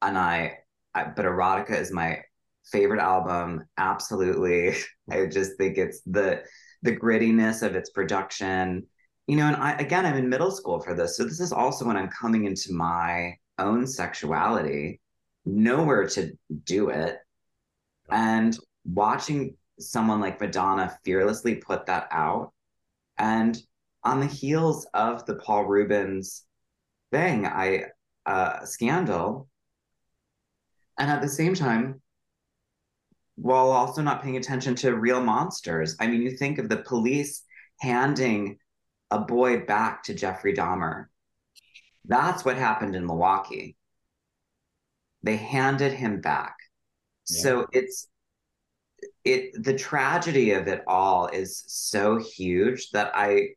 [0.01, 0.59] and I
[0.97, 2.23] I, but erotica is my
[2.71, 4.75] favorite album absolutely
[5.11, 6.41] i just think it's the
[6.87, 8.87] the grittiness of its production.
[9.27, 11.83] You know and i again i'm in middle school for this so this is also
[11.83, 15.01] when i'm coming into my own sexuality
[15.45, 16.31] nowhere to
[16.63, 17.17] do it.
[18.09, 22.53] And watching someone like madonna fearlessly put that out
[23.17, 23.61] and
[24.03, 26.45] on the heels of the paul Reubens
[27.11, 27.83] thing i
[28.25, 29.49] uh scandal.
[30.97, 32.01] And at the same time
[33.37, 35.95] while also not paying attention to real monsters.
[35.99, 37.43] I mean you think of the police
[37.79, 38.57] handing
[39.11, 41.05] a boy back to jeffrey dahmer.
[42.05, 43.77] That's what happened in milwaukee.
[45.23, 46.55] They handed him back.
[47.29, 47.41] Yeah.
[47.41, 48.07] so it's
[49.23, 53.49] it the tragedy of it all is so huge that i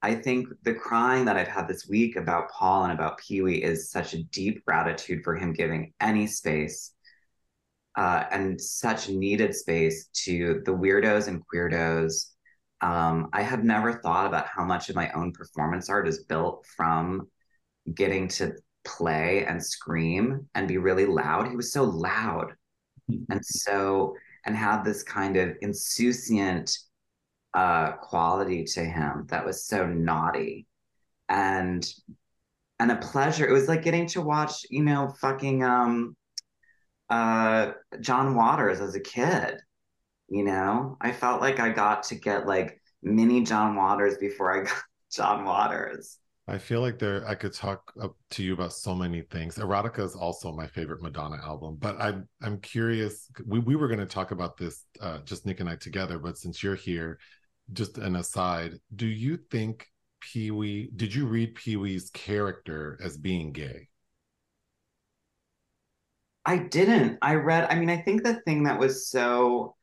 [0.00, 3.62] I think the crying that I've had this week about Paul and about Pee Wee
[3.62, 6.92] is such a deep gratitude for him giving any space
[7.98, 12.26] uh, and such needed space to the weirdos and queerdos.
[12.80, 16.64] Um, I have never thought about how much of my own performance art is built
[16.76, 17.28] from
[17.92, 18.52] getting to
[18.84, 21.48] play and scream and be really loud.
[21.48, 22.52] He was so loud
[23.08, 24.14] and so,
[24.46, 26.78] and had this kind of insouciant
[27.52, 30.68] uh, quality to him that was so naughty
[31.28, 31.92] and
[32.78, 33.44] and a pleasure.
[33.44, 36.14] It was like getting to watch, you know, fucking um
[37.10, 39.60] uh John Waters as a kid.
[40.28, 44.64] You know, I felt like I got to get like mini John Waters before I
[44.64, 46.18] got John Waters.
[46.46, 47.92] I feel like there I could talk
[48.30, 49.56] to you about so many things.
[49.56, 53.30] Erotica is also my favorite Madonna album, but I'm I'm curious.
[53.46, 56.38] We we were going to talk about this uh, just Nick and I together, but
[56.38, 57.18] since you're here,
[57.72, 59.86] just an aside, do you think
[60.20, 63.88] Pee Wee, did you read Pee Wee's character as being gay?
[66.48, 67.18] I didn't.
[67.20, 69.76] I read, I mean, I think the thing that was so,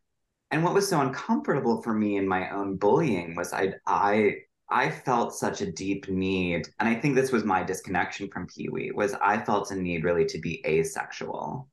[0.50, 4.38] and what was so uncomfortable for me in my own bullying was I, I,
[4.68, 8.70] I felt such a deep need, and I think this was my disconnection from Pee
[8.70, 11.70] Wee, was I felt a need really to be asexual.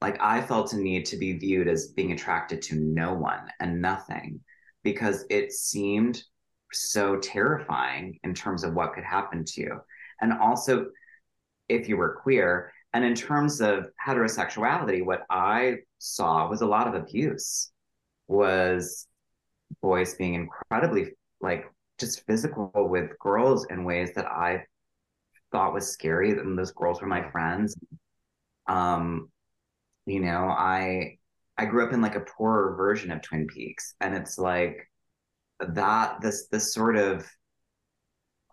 [0.00, 3.82] Like I felt a need to be viewed as being attracted to no one and
[3.82, 4.38] nothing
[4.84, 6.22] because it seemed
[6.72, 9.80] so terrifying in terms of what could happen to you.
[10.20, 10.86] And also,
[11.68, 16.88] if you were queer, and in terms of heterosexuality, what I saw was a lot
[16.88, 17.70] of abuse,
[18.26, 19.06] was
[19.82, 21.08] boys being incredibly
[21.42, 21.66] like
[22.00, 24.64] just physical with girls in ways that I
[25.52, 26.30] thought was scary.
[26.30, 27.76] And those girls were my friends.
[28.66, 29.28] Um,
[30.06, 31.18] you know, I
[31.58, 34.90] I grew up in like a poorer version of Twin Peaks, and it's like
[35.60, 37.26] that this this sort of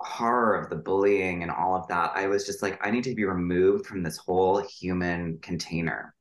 [0.04, 2.12] horror of the bullying and all of that.
[2.16, 6.14] I was just like, I need to be removed from this whole human container,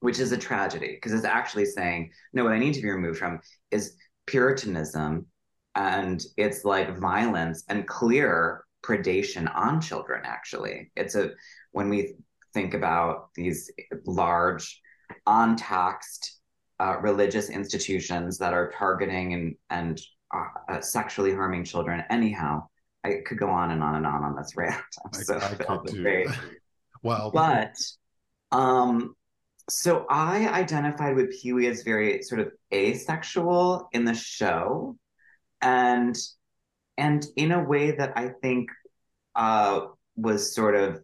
[0.00, 3.18] which is a tragedy because it's actually saying, no, what I need to be removed
[3.18, 3.40] from
[3.70, 3.96] is
[4.26, 5.26] puritanism
[5.74, 11.30] and it's like violence and clear predation on children actually it's a
[11.72, 12.14] when we
[12.54, 13.70] think about these
[14.06, 14.80] large
[15.26, 16.40] untaxed
[16.80, 20.00] uh, religious institutions that are targeting and and
[20.32, 22.04] uh, sexually harming children.
[22.08, 22.66] Anyhow,
[23.04, 24.76] I could go on and on and on on this rant.
[25.04, 26.26] I'm so I, I
[27.02, 27.76] well, but
[28.52, 29.14] um,
[29.68, 34.96] so I identified with Pee Wee as very sort of asexual in the show,
[35.60, 36.16] and
[36.98, 38.70] and in a way that I think
[39.34, 39.86] uh,
[40.16, 41.00] was sort of,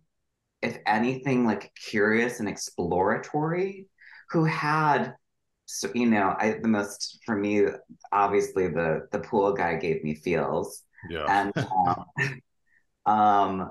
[0.61, 3.87] if anything, like curious and exploratory
[4.31, 5.15] who had
[5.67, 7.63] so you know i the most for me
[8.13, 12.05] obviously the the pool guy gave me feels yeah and um,
[13.07, 13.71] um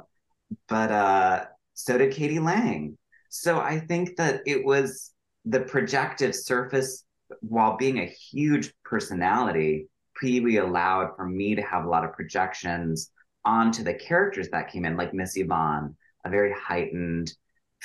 [0.67, 2.39] but uh so did k.d.
[2.39, 2.97] lang
[3.29, 5.13] so i think that it was
[5.45, 7.03] the projective surface,
[7.41, 9.88] while being a huge personality,
[10.19, 13.11] Pee Wee allowed for me to have a lot of projections
[13.43, 17.31] onto the characters that came in, like Miss Yvonne, a very heightened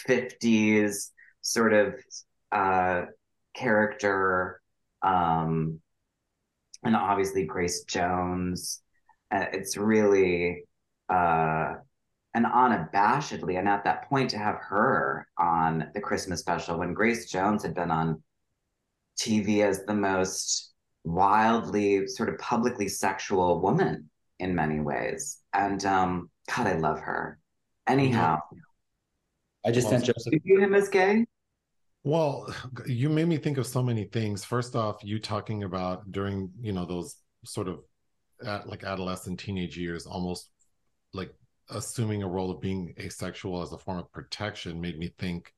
[0.08, 1.10] 50s
[1.42, 1.94] sort of
[2.50, 3.06] uh,
[3.54, 4.60] character.
[5.02, 5.80] Um,
[6.82, 8.82] and obviously Grace Jones.
[9.30, 10.64] Uh, it's really
[11.08, 11.74] uh,
[12.34, 17.30] and unabashedly, and at that point to have her on the Christmas special when Grace
[17.30, 18.22] Jones had been on
[19.18, 20.72] TV as the most
[21.04, 24.08] wildly sort of publicly sexual woman
[24.38, 25.38] in many ways.
[25.52, 27.38] And um, God, I love her.
[27.86, 28.38] Anyhow,
[29.66, 30.30] I just Well, sent Joseph.
[30.30, 31.26] do you view him as gay?
[32.04, 32.54] Well,
[32.86, 34.44] you made me think of so many things.
[34.44, 37.80] First off, you talking about during, you know, those sort of
[38.44, 40.50] at, like adolescent teenage years, almost
[41.12, 41.32] like
[41.68, 45.52] assuming a role of being asexual as a form of protection made me think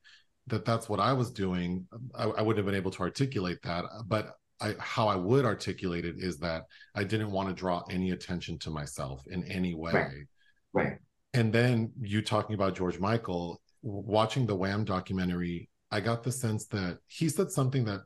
[0.47, 1.87] that that's what I was doing.
[2.15, 6.05] I, I wouldn't have been able to articulate that, but I, how I would articulate
[6.05, 6.65] it is that
[6.95, 9.93] I didn't want to draw any attention to myself in any way.
[9.93, 10.27] Right.
[10.73, 10.99] Right.
[11.35, 16.67] And then you talking about George Michael, watching the Wham documentary, I got the sense
[16.67, 18.01] that he said something that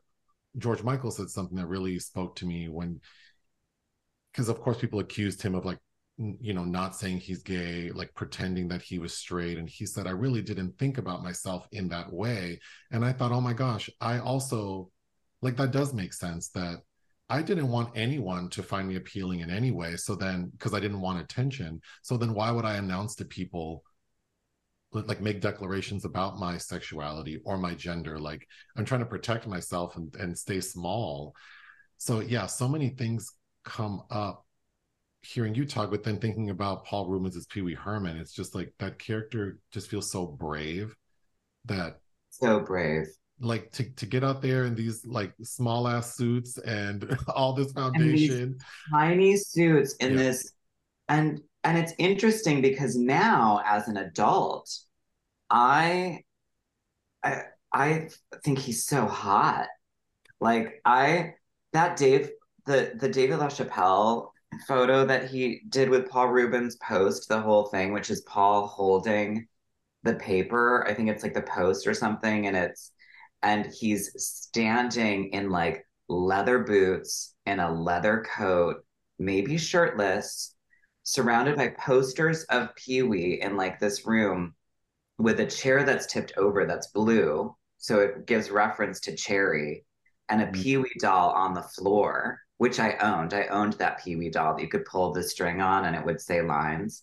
[0.59, 3.01] George Michael said something that really spoke to me when,
[4.37, 5.78] because of course people accused him of like,
[6.18, 9.57] you know, not saying he's gay, like pretending that he was straight.
[9.57, 12.61] And he said, I really didn't think about myself in that way.
[12.91, 14.91] And I thought, oh my gosh, I also,
[15.41, 16.80] like, that does make sense that
[17.30, 19.97] I didn't want anyone to find me appealing in any way.
[19.97, 21.80] So then, because I didn't want attention.
[22.03, 23.84] So then, why would I announce to people,
[24.93, 28.18] like, make declarations about my sexuality or my gender?
[28.18, 31.34] Like, I'm trying to protect myself and, and stay small.
[31.99, 33.32] So, yeah, so many things
[33.67, 34.47] come up
[35.23, 38.55] hearing you talk, but then thinking about Paul Reubens as Pee Wee Herman, it's just
[38.55, 40.95] like that character just feels so brave
[41.67, 42.01] that
[42.31, 43.09] So brave.
[43.41, 47.73] like to, to get out there in these like small ass suits and all this
[47.73, 48.57] foundation.
[48.93, 50.23] tiny suits in Yeah.
[50.23, 50.53] this
[51.09, 54.71] and and it's interesting because now as an adult
[55.51, 56.21] i
[57.23, 57.43] i
[57.73, 58.09] i
[58.45, 59.67] think he's so hot
[60.41, 61.35] like i
[61.73, 62.31] that dave
[62.67, 64.31] the the david lachapelle
[64.67, 69.47] photo that he did with paul reubens post the whole thing which is paul holding
[70.03, 72.93] the paper i think it's like the post or something and it's
[73.43, 78.85] and he's standing in like leather boots and a leather coat,
[79.19, 80.55] maybe shirtless,
[81.05, 84.55] surrounded by posters of Pee Wee in like this room
[85.19, 87.55] with a chair that's tipped over that's blue.
[87.79, 89.86] So it gives reference to Cherry
[90.29, 90.53] and a Mhm.
[90.53, 93.35] Pee Wee doll on the floor, which I owned.
[93.35, 96.05] I owned that Pee Wee doll that you could pull the string on and it
[96.05, 97.03] would say lines.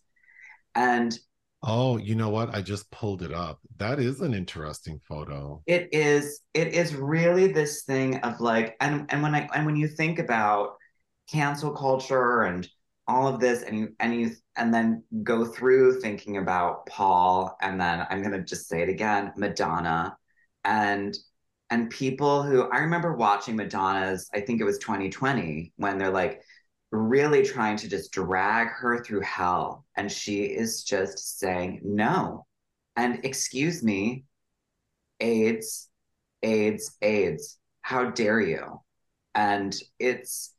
[0.76, 1.17] And
[1.63, 2.53] Oh, you know what?
[2.53, 3.59] I just pulled it up.
[3.78, 5.63] That is an interesting photo.
[5.65, 9.78] it is it is really this thing of like and and when i and when
[9.78, 10.76] you think about
[11.32, 12.67] cancel culture and
[13.07, 17.80] all of this and you and you and then go through thinking about paul and
[17.80, 20.17] then i'm going to just say it again madonna
[20.65, 21.17] and
[21.74, 26.41] and people who i remember watching madonna's i think it was 2020 when they're like
[26.91, 32.45] really trying to just drag her through hell and she is just saying no
[32.95, 34.24] and excuse me
[35.24, 35.89] AIDS,
[36.41, 37.57] AIDS, AIDS.
[37.82, 38.82] How dare you?
[39.36, 40.53] And it's,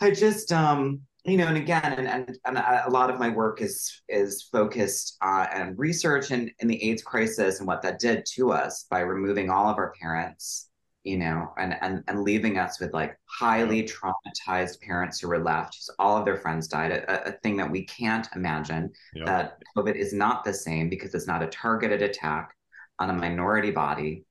[0.00, 3.60] I just, um, you know, and again, and and, and a lot of my work
[3.60, 8.24] is is focused on and research and in the AIDS crisis and what that did
[8.34, 10.70] to us by removing all of our parents,
[11.04, 15.74] you know, and and and leaving us with like highly traumatized parents who were left,
[15.76, 16.92] whose all of their friends died.
[16.92, 19.24] A, a thing that we can't imagine Yeah.
[19.26, 22.54] that COVID is not the same because it's not a targeted attack
[22.98, 24.24] on a minority body,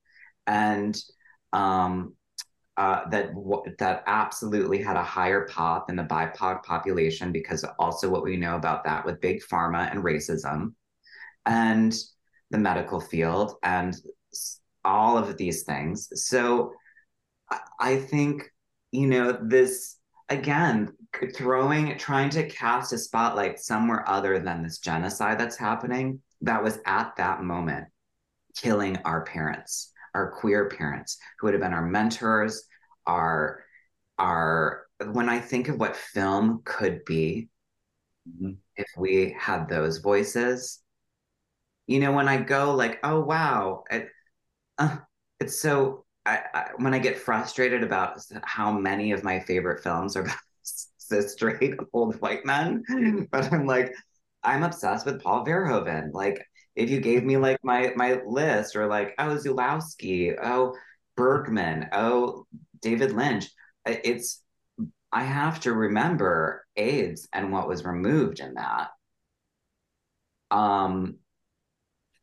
[0.46, 0.96] and
[1.52, 2.14] um,
[2.78, 3.32] uh, that
[3.78, 8.54] that absolutely had a higher pop in the BIPOC population because also what we know
[8.54, 10.74] about that with big pharma and racism,
[11.44, 11.92] and
[12.50, 13.96] the medical field and
[14.84, 16.08] all of these things.
[16.28, 16.72] So
[17.80, 18.48] I think
[18.92, 19.96] you know this
[20.28, 20.92] again
[21.34, 26.78] throwing trying to cast a spotlight somewhere other than this genocide that's happening that was
[26.86, 27.86] at that moment
[28.54, 32.64] killing our parents our queer parents who would have been our mentors
[33.06, 33.64] our
[34.18, 37.48] our when i think of what film could be
[38.28, 38.58] Mhm.
[38.76, 40.82] if we had those voices
[41.86, 44.08] you know when i go like oh wow it,
[44.78, 44.98] uh,
[45.40, 50.16] it's so I, I when i get frustrated about how many of my favorite films
[50.16, 52.84] are about cis straight old white men
[53.32, 53.94] but i'm like
[54.44, 56.44] i'm obsessed with paul verhoeven like
[56.78, 60.76] if you gave me like my my list or like oh Zulawski, oh
[61.16, 62.46] Bergman, oh
[62.80, 63.46] David Lynch,
[63.84, 64.42] it's
[65.12, 68.90] I have to remember AIDS and what was removed in that.
[70.50, 71.18] Um,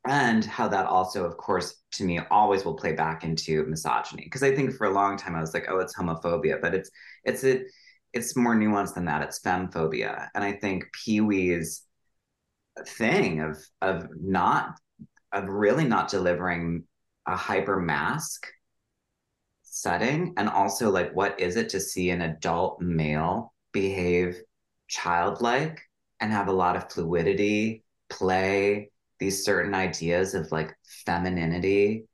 [0.08, 4.24] and how that also, of course, to me, always will play back into misogyny.
[4.24, 6.90] Because I think for a long time I was like, oh, it's homophobia, but it's
[7.26, 7.62] it's a
[8.14, 9.24] it's more nuanced than that.
[9.24, 11.86] It's femphobia, and I think Pee Wee's
[12.84, 14.80] thing of of not
[15.32, 16.84] of really not delivering
[17.28, 18.48] a hyper mask
[19.64, 20.34] setting.
[20.38, 24.42] And also like what is it to see an adult male behave
[24.88, 25.82] childlike
[26.20, 28.90] and have a lot of fluidity play
[29.20, 30.76] these certain ideas of like
[31.06, 32.06] femininity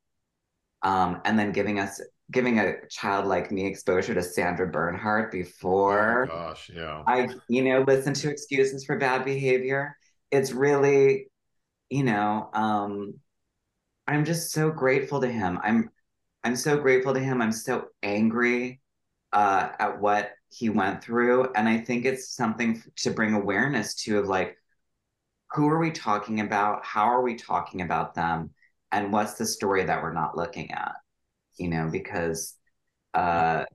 [0.83, 2.01] um and then giving us
[2.31, 7.03] giving a child like me exposure to Sandra Bernhard before oh gosh yeah.
[7.05, 9.97] I you know listen to excuses for bad behavior
[10.31, 11.27] it's really
[11.89, 13.13] you know um
[14.07, 15.89] I'm just so grateful to him I'm
[16.43, 17.41] I'm so grateful to him.
[17.41, 18.81] I'm so angry
[19.33, 21.51] uh, at what he went through.
[21.55, 24.57] And I think it's something to bring awareness to of like,
[25.51, 26.83] who are we talking about?
[26.83, 28.51] How are we talking about them?
[28.91, 30.93] And what's the story that we're not looking at?
[31.57, 32.55] You know, because
[33.13, 33.65] uh,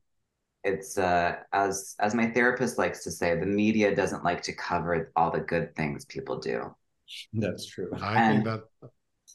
[0.67, 5.13] it's uh, as as my therapist likes to say, the media doesn't like to cover
[5.15, 6.75] all the good things people do.
[7.33, 7.91] That's true.
[8.03, 8.91] I and, think that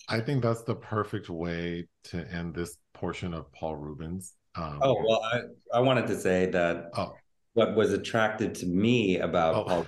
[0.09, 4.33] I think that's the perfect way to end this portion of Paul Reubens.
[4.55, 7.13] Um, oh well, I, I wanted to say that oh.
[7.53, 9.63] what was attracted to me about oh.
[9.63, 9.87] Paul.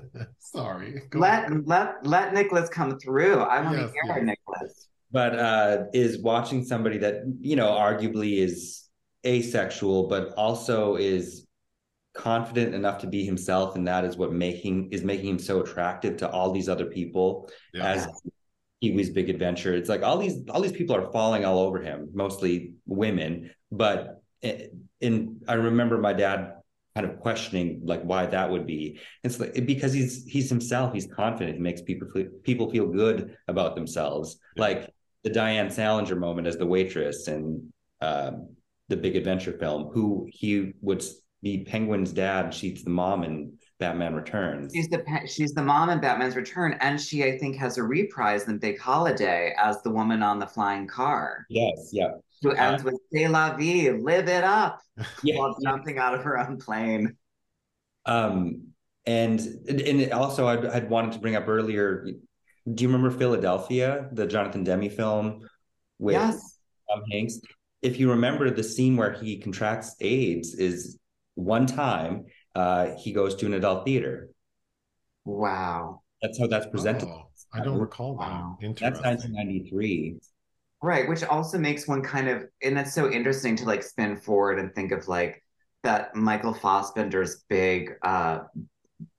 [0.38, 1.02] Sorry.
[1.10, 1.64] Go let on.
[1.66, 3.40] let let Nicholas come through.
[3.40, 4.24] I want yes, to hear yes.
[4.24, 4.88] Nicholas.
[5.12, 8.81] But uh, is watching somebody that you know arguably is
[9.24, 11.46] asexual, but also is
[12.14, 16.16] confident enough to be himself, and that is what making is making him so attractive
[16.18, 17.92] to all these other people yeah.
[17.92, 18.08] as
[18.80, 19.74] Pee Wee's Big Adventure.
[19.74, 23.50] It's like all these all these people are falling all over him, mostly women.
[23.70, 24.22] But
[25.00, 26.54] in I remember my dad
[26.94, 29.00] kind of questioning like why that would be.
[29.24, 30.92] It's like because he's he's himself.
[30.92, 31.56] He's confident.
[31.56, 34.38] He makes people feel, people feel good about themselves.
[34.56, 34.62] Yeah.
[34.62, 34.90] Like
[35.24, 38.56] the Diane Salinger moment as the waitress and um,
[38.92, 41.02] the Big Adventure film, who he would
[41.42, 42.52] be Penguin's dad.
[42.52, 44.72] She's the mom in Batman Returns.
[44.74, 48.46] She's the she's the mom in Batman's Return, and she I think has a reprise
[48.48, 51.46] in Big Holiday as the woman on the flying car.
[51.48, 52.10] Yes, yeah.
[52.42, 54.80] Who ends uh, with "C'est la vie, live it up,"
[55.22, 55.38] yeah.
[55.38, 57.16] while jumping out of her own plane.
[58.04, 58.68] Um,
[59.06, 62.06] and and also I'd, I'd wanted to bring up earlier.
[62.72, 65.48] Do you remember Philadelphia, the Jonathan Demme film
[65.98, 66.58] with yes.
[66.88, 67.40] Tom Hanks?
[67.82, 70.98] If you remember, the scene where he contracts AIDS is
[71.34, 74.30] one time uh, he goes to an adult theater.
[75.24, 76.02] Wow.
[76.20, 77.08] That's how that's presented.
[77.08, 78.56] Oh, I don't recall wow.
[78.60, 78.76] that.
[78.76, 80.16] That's 1993.
[80.82, 84.58] Right, which also makes one kind of, and that's so interesting to like spin forward
[84.58, 85.42] and think of like
[85.82, 88.40] that Michael Fassbender's big uh,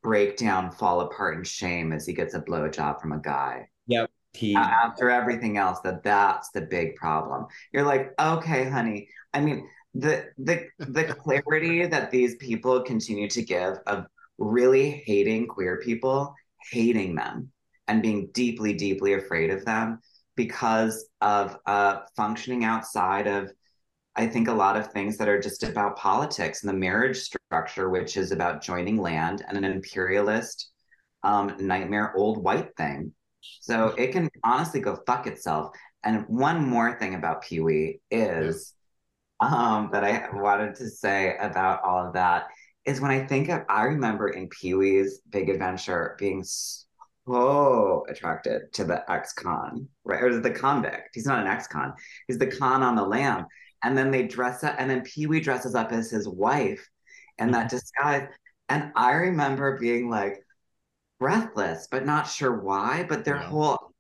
[0.02, 3.68] breakdown, fall apart in shame as he gets a blowjob from a guy.
[3.88, 4.10] Yep.
[4.34, 4.56] He...
[4.56, 7.46] After everything else, that that's the big problem.
[7.72, 9.10] You're like, okay, honey.
[9.34, 14.06] I mean, the the the clarity that these people continue to give of
[14.38, 16.34] really hating queer people,
[16.72, 17.52] hating them,
[17.88, 20.00] and being deeply, deeply afraid of them
[20.36, 23.52] because of uh, functioning outside of,
[24.16, 27.90] I think, a lot of things that are just about politics and the marriage structure,
[27.90, 30.72] which is about joining land and an imperialist
[31.24, 33.14] um, nightmare old white thing.
[33.62, 35.76] So it can honestly go fuck itself.
[36.04, 38.74] And one more thing about Pee Wee is
[39.40, 42.48] um, that I wanted to say about all of that
[42.86, 48.74] is when I think of, I remember in Pee Wee's Big Adventure being so attracted
[48.74, 50.22] to the ex-con, right?
[50.22, 51.10] Or the convict.
[51.14, 51.94] He's not an ex-con.
[52.28, 53.46] He's the con on the lam.
[53.84, 56.86] And then they dress up, and then Pee Wee dresses up as his wife
[57.38, 57.78] in that mm-hmm.
[57.78, 58.28] disguise.
[58.70, 60.43] And I remember being like
[61.24, 63.06] breathless, but not sure why.
[63.08, 63.48] But their yeah.
[63.48, 63.94] whole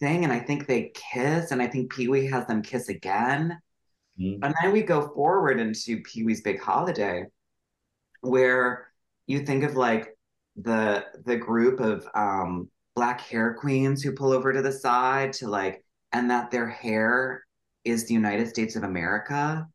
[0.00, 3.58] thing, and I think they kiss, and I think Pee Wee has them kiss again.
[4.18, 4.42] Mm-hmm.
[4.42, 7.26] And then we go forward into Pee Wee's Big Holiday,
[8.22, 8.90] where
[9.26, 10.16] you think of like
[10.56, 15.48] the the group of um, black hair queens who pull over to the side to
[15.48, 17.44] like, and that their hair
[17.84, 19.68] is the United States of America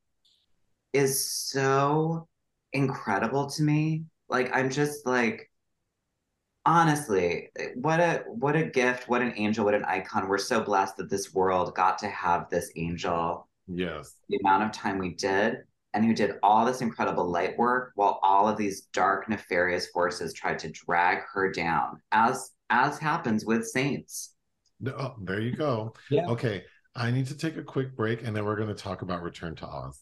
[0.91, 2.27] is so
[2.73, 4.05] incredible to me.
[4.27, 5.51] Like I'm just like
[6.65, 10.27] honestly, eh, what a what a gift, what an angel, what an icon.
[10.27, 14.15] We're so blessed that this world got to have this angel Yes.
[14.29, 15.57] The amount of time we did,
[15.93, 20.33] and who did all this incredible light work while all of these dark, nefarious forces
[20.33, 24.33] tried to drag her down, as as happens with saints.
[24.85, 25.93] Oh, there you go.
[26.09, 26.27] Yeah.
[26.27, 26.63] Okay.
[26.95, 29.55] I need to take a quick break and then we're going to talk about Return
[29.55, 30.01] to Oz.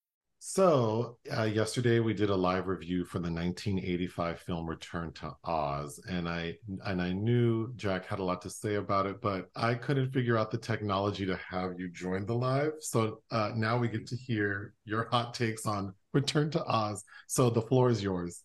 [0.53, 5.97] So, uh, yesterday we did a live review for the 1985 film Return to Oz,
[6.09, 9.75] and I and I knew Jack had a lot to say about it, but I
[9.75, 12.73] couldn't figure out the technology to have you join the live.
[12.81, 17.05] So uh, now we get to hear your hot takes on Return to Oz.
[17.27, 18.43] So the floor is yours.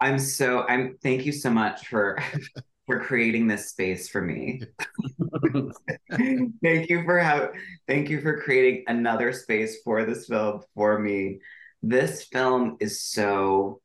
[0.00, 2.18] I'm so I'm thank you so much for
[2.86, 4.62] for creating this space for me.
[6.10, 7.50] thank you for how
[7.86, 11.38] thank you for creating another space for this film for me.
[11.82, 13.80] This film is so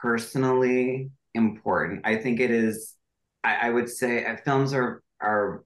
[0.00, 2.02] personally important.
[2.04, 2.94] I think it is
[3.42, 5.64] I, I would say uh, films are are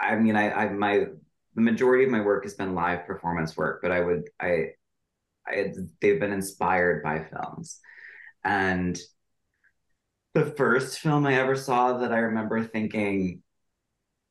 [0.00, 1.06] I mean I I my
[1.54, 4.70] the majority of my work has been live performance work, but I would I
[5.46, 7.80] I they've been inspired by films.
[8.44, 8.98] And
[10.36, 13.42] the first film I ever saw that I remember thinking,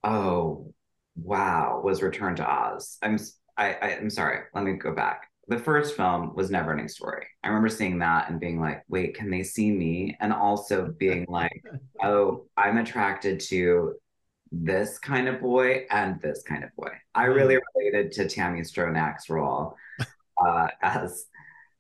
[0.03, 0.71] "Oh,
[1.15, 2.99] wow," was Return to Oz.
[3.01, 3.17] I'm
[3.57, 4.41] I, I am sorry.
[4.53, 5.29] Let me go back.
[5.47, 7.25] The first film was Neverending Story.
[7.43, 11.25] I remember seeing that and being like, "Wait, can they see me?" And also being
[11.29, 11.63] like,
[12.03, 13.95] "Oh, I'm attracted to
[14.51, 19.27] this kind of boy and this kind of boy." I really related to Tami Stronach's
[19.27, 19.75] role
[20.37, 21.25] uh, as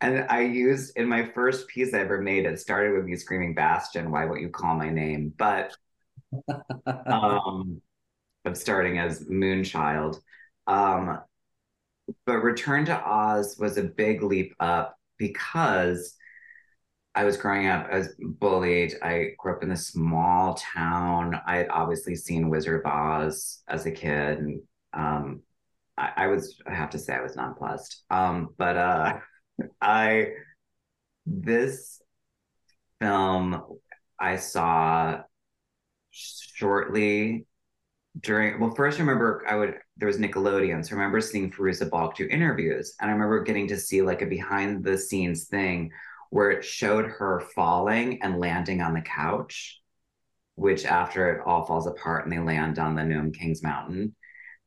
[0.05, 3.55] and I used in my first piece I ever made, it started with me screaming,
[3.55, 5.33] Bastian, why won't you call my name?
[5.37, 5.75] But
[7.05, 7.81] um
[8.45, 10.19] of starting as Moonchild.
[10.67, 11.19] Um,
[12.25, 16.15] but Return to Oz was a big leap up because
[17.15, 18.95] I was growing up, I was bullied.
[19.01, 21.39] I grew up in a small town.
[21.47, 24.39] I had obviously seen Wizard of Oz as a kid.
[24.39, 24.61] And
[24.93, 25.41] um,
[25.97, 28.03] I, I was, I have to say, I was nonplussed.
[28.09, 29.19] Um, but uh,
[29.81, 30.29] I
[31.25, 32.01] this
[32.99, 33.61] film
[34.19, 35.21] I saw
[36.11, 37.45] shortly
[38.19, 41.89] during well first I remember I would there was Nickelodeon so I remember seeing Fairuza
[41.89, 45.91] Balk do interviews and I remember getting to see like a behind the scenes thing
[46.29, 49.81] where it showed her falling and landing on the couch
[50.55, 54.15] which after it all falls apart and they land on the Nome Kings Mountain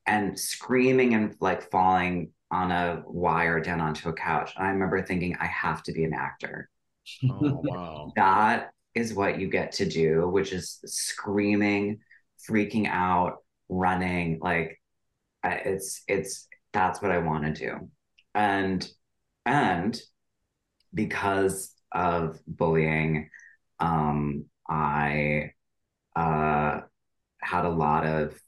[0.07, 4.53] and screaming and like falling on a wire down onto a couch.
[4.57, 6.71] And I remember thinking, I have to be an actor.
[7.25, 8.13] Oh, wow.
[8.17, 12.01] that is what you get to do, which is screaming,
[12.49, 13.39] freaking out,
[13.69, 14.39] running.
[14.41, 14.81] Like
[15.45, 17.91] it's, it's, that's what I want to do.
[18.35, 18.89] And,
[19.45, 20.01] and
[20.95, 23.31] because of bullying,
[23.79, 25.53] um, I,
[26.17, 26.81] uh,
[27.41, 28.39] had a lot of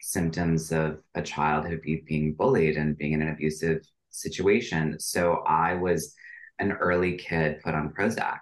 [0.00, 4.98] symptoms of a child who be being bullied and being in an abusive situation.
[4.98, 6.14] So I was
[6.58, 8.40] an early kid put on Prozac.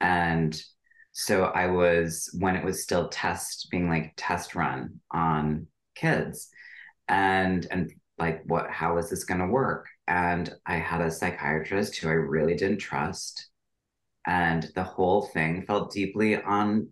[0.00, 0.60] And
[1.12, 6.48] so I was, when it was still test, being like test run on kids
[7.08, 9.88] and, and like, what, how is this going to work?
[10.06, 13.48] And I had a psychiatrist who I really didn't trust.
[14.26, 16.88] And the whole thing felt deeply on,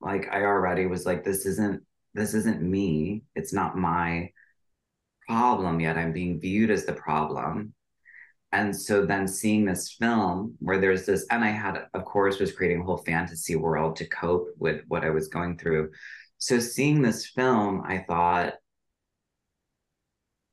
[0.00, 1.82] like, I already was like, this isn't
[2.16, 3.22] this isn't me.
[3.34, 4.30] It's not my
[5.28, 5.98] problem yet.
[5.98, 7.74] I'm being viewed as the problem.
[8.52, 12.52] And so then seeing this film where there's this, and I had, of course, was
[12.52, 15.90] creating a whole fantasy world to cope with what I was going through.
[16.38, 18.54] So seeing this film, I thought,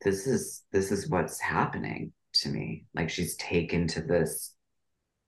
[0.02, 2.86] this is this is what's happening to me.
[2.94, 4.54] Like she's taken to this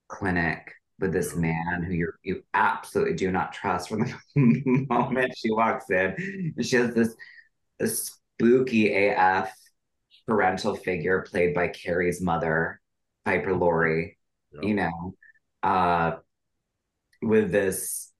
[0.10, 4.16] clinic with this man who you you absolutely do not trust from the
[4.90, 6.54] moment she walks in.
[6.56, 7.16] And she has this,
[7.80, 9.52] this spooky AF
[10.28, 12.80] parental figure played by Carrie's mother,
[13.26, 14.18] Piper Laurie,
[14.62, 15.16] you know,
[15.64, 16.14] uh,
[17.22, 18.12] with this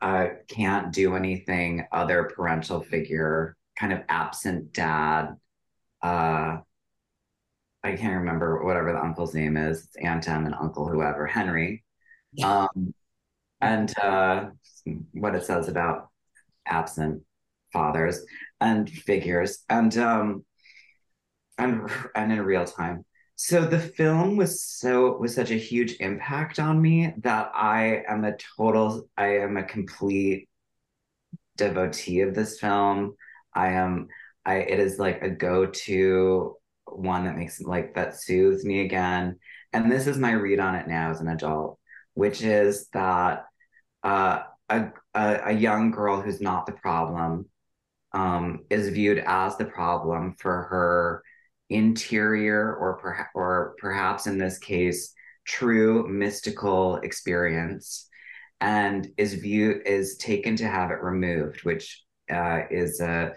[0.00, 5.36] uh, can't do anything other parental figure, kind of absent dad.
[6.02, 6.58] Uh,
[7.84, 9.84] I can't remember whatever the uncle's name is.
[9.84, 11.84] It's Aunt Em and Uncle whoever, Henry
[12.44, 12.94] um,
[13.60, 14.50] and uh,
[15.12, 16.08] what it says about
[16.66, 17.22] absent
[17.72, 18.20] fathers
[18.60, 20.44] and figures and um
[21.58, 23.04] and and in real time
[23.34, 28.24] so the film was so was such a huge impact on me that i am
[28.24, 30.48] a total i am a complete
[31.56, 33.14] devotee of this film.
[33.54, 34.08] I am
[34.44, 36.56] I it is like a go-to
[36.86, 39.38] one that makes like that soothes me again.
[39.72, 41.78] And this is my read on it now as an adult,
[42.14, 43.46] which is that
[44.02, 47.46] uh, a, a, a young girl who's not the problem
[48.12, 51.22] um, is viewed as the problem for her
[51.70, 55.14] interior or perhaps or perhaps in this case
[55.46, 58.08] true mystical experience
[58.60, 63.32] and is viewed is taken to have it removed which uh, is a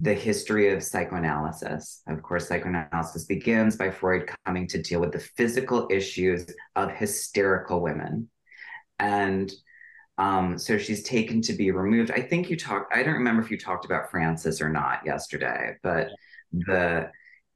[0.00, 2.02] the history of psychoanalysis.
[2.08, 7.80] Of course, psychoanalysis begins by Freud coming to deal with the physical issues of hysterical
[7.80, 8.28] women.
[8.98, 9.52] And
[10.18, 12.10] um, so she's taken to be removed.
[12.10, 15.76] I think you talked, I don't remember if you talked about Francis or not yesterday,
[15.82, 16.10] but
[16.52, 17.10] the,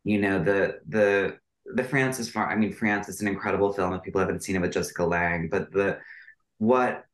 [0.05, 1.37] you know, the, the,
[1.75, 4.63] the Frances farm, I mean, Frances is an incredible film if people haven't seen it
[4.63, 5.99] with Jessica Lange, but the,
[6.59, 7.05] what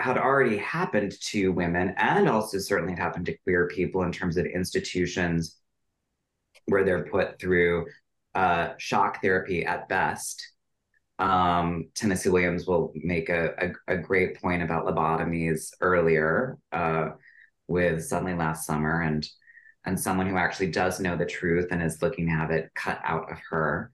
[0.00, 4.36] had already happened to women and also certainly had happened to queer people in terms
[4.36, 5.58] of institutions
[6.66, 7.86] where they're put through
[8.34, 10.52] uh, shock therapy at best.
[11.18, 17.10] Um, Tennessee Williams will make a, a, a, great point about lobotomies earlier uh,
[17.68, 19.28] with Suddenly Last Summer and
[19.84, 23.00] and someone who actually does know the truth and is looking to have it cut
[23.02, 23.92] out of her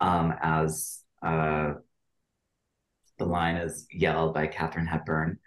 [0.00, 1.74] um, as uh,
[3.18, 5.38] the line is yelled by Katharine Hepburn.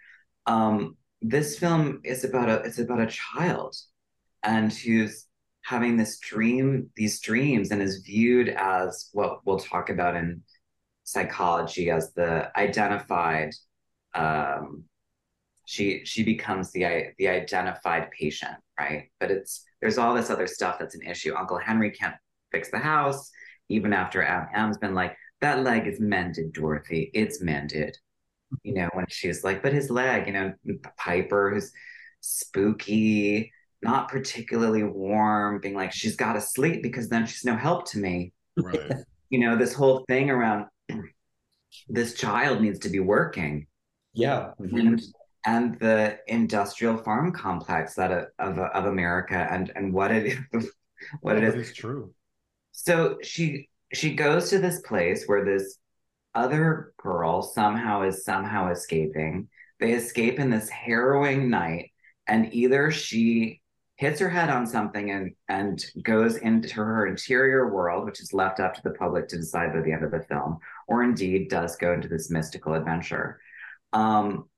[0.46, 3.74] Um, this film is about a it's about a child
[4.42, 5.26] and who's
[5.64, 10.42] having this dream, these dreams, and is viewed as what we'll talk about in
[11.04, 13.50] psychology as the identified.
[14.14, 14.84] Um,
[15.66, 19.10] she she becomes the the identified patient, right?
[19.20, 21.34] But it's there's all this other stuff that's an issue.
[21.34, 22.16] Uncle Henry can't
[22.52, 23.30] fix the house,
[23.68, 27.10] even after Em's been like, that leg is mended, Dorothy.
[27.14, 27.96] It's mended.
[28.62, 30.54] You know, when she's like, but his leg, you know,
[30.96, 31.70] Piper, who's
[32.20, 33.52] spooky,
[33.82, 37.98] not particularly warm, being like, she's got to sleep because then she's no help to
[37.98, 38.32] me.
[38.56, 38.92] Right.
[39.30, 40.66] you know, this whole thing around
[41.88, 43.66] this child needs to be working.
[44.14, 44.52] Yeah.
[44.58, 45.00] And,
[45.46, 50.70] and the industrial farm complex that of, of, of America and, and what it is,
[51.20, 51.54] what it is.
[51.54, 52.12] is true.
[52.72, 55.78] So she she goes to this place where this
[56.34, 59.48] other girl somehow is somehow escaping.
[59.80, 61.90] They escape in this harrowing night,
[62.26, 63.60] and either she
[63.96, 68.60] hits her head on something and and goes into her interior world, which is left
[68.60, 71.76] up to the public to decide by the end of the film, or indeed does
[71.76, 73.40] go into this mystical adventure.
[73.92, 74.48] Um,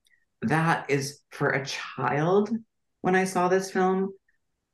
[0.43, 2.51] that is for a child.
[3.03, 4.13] When I saw this film,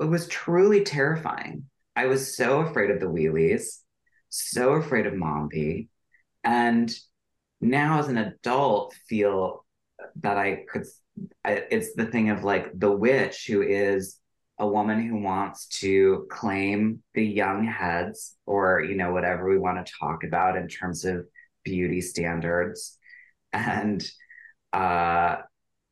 [0.01, 1.65] it was truly terrifying.
[1.95, 3.78] I was so afraid of the wheelies
[4.39, 5.89] so afraid of Mombi.
[6.45, 6.93] And
[7.61, 9.65] now as an adult, feel
[10.23, 10.85] that I could,
[11.45, 14.19] it's the thing of like the witch who is
[14.59, 19.85] a woman who wants to claim the young heads or, you know, whatever we want
[19.85, 21.27] to talk about in terms of
[21.65, 22.99] beauty standards.
[23.53, 24.07] And,
[24.73, 25.37] uh,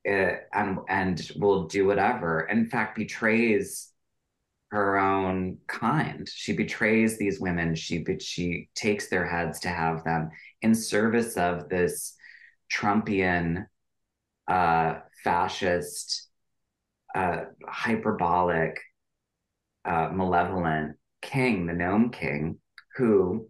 [0.04, 2.42] it, and and will do whatever.
[2.42, 3.90] In fact, betrays
[4.74, 6.28] her own kind.
[6.28, 7.76] She betrays these women.
[7.76, 10.30] She she takes their heads to have them
[10.62, 12.16] in service of this
[12.72, 13.66] Trumpian,
[14.48, 16.28] uh, fascist,
[17.14, 18.80] uh, hyperbolic,
[19.84, 22.58] uh, malevolent king, the gnome king,
[22.96, 23.48] who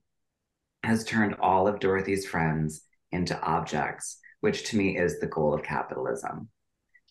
[0.82, 2.82] has turned all of Dorothy's friends
[3.12, 6.50] into objects, which to me is the goal of capitalism.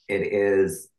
[0.08, 0.90] It is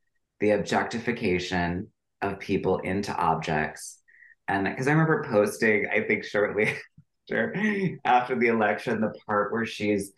[0.40, 1.92] the objectification
[2.24, 4.00] of people into objects.
[4.48, 6.74] And because I remember posting, I think shortly
[7.30, 10.12] after, after the election, the part where she's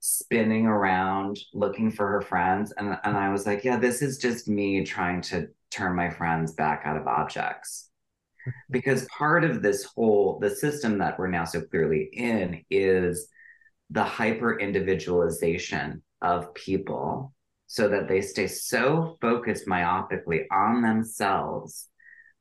[0.00, 2.72] spinning around looking for her friends.
[2.76, 6.52] And, and I was like, yeah, this is just me trying to turn my friends
[6.52, 7.88] back out of objects.
[8.70, 13.28] because part of this whole the system that we're now so clearly in is
[13.90, 17.33] the hyper individualization of people
[17.74, 21.88] so that they stay so focused myopically on themselves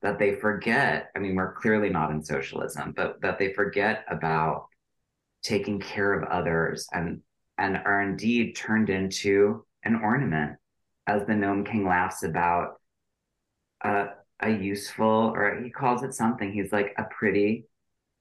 [0.04, 4.68] that they forget i mean we're clearly not in socialism but that they forget about
[5.42, 7.22] taking care of others and
[7.58, 10.56] and are indeed turned into an ornament
[11.08, 12.80] as the gnome king laughs about
[13.84, 17.66] a, a useful or he calls it something he's like a pretty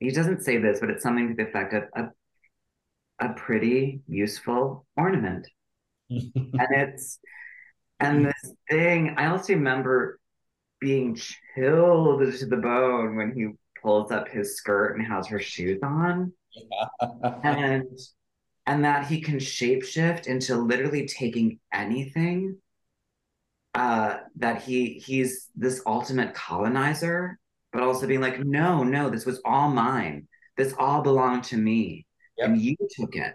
[0.00, 4.86] he doesn't say this but it's something to the effect of a, a pretty useful
[4.96, 5.46] ornament
[6.10, 6.22] and
[6.70, 7.18] it's
[8.00, 10.18] and this thing I also remember
[10.80, 11.16] being
[11.54, 13.48] chilled to the bone when he
[13.80, 16.32] pulls up his skirt and has her shoes on.
[17.44, 17.86] and
[18.66, 22.56] and that he can shapeshift into literally taking anything
[23.74, 27.38] uh, that he he's this ultimate colonizer,
[27.72, 30.28] but also being like, no, no, this was all mine.
[30.56, 32.06] This all belonged to me,
[32.36, 32.48] Yep.
[32.48, 33.34] and you took it.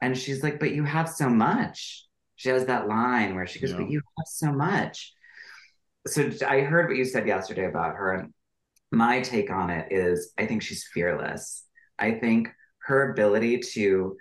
[0.00, 2.06] And she's like, but you have so much.
[2.36, 3.78] She has that line where she goes, Yeah.
[3.78, 5.12] but you have so much.
[6.06, 8.32] So I heard what you said yesterday about her, and
[8.90, 11.64] my take on it is I think she's fearless.
[11.98, 12.48] I think
[12.84, 14.16] her ability to,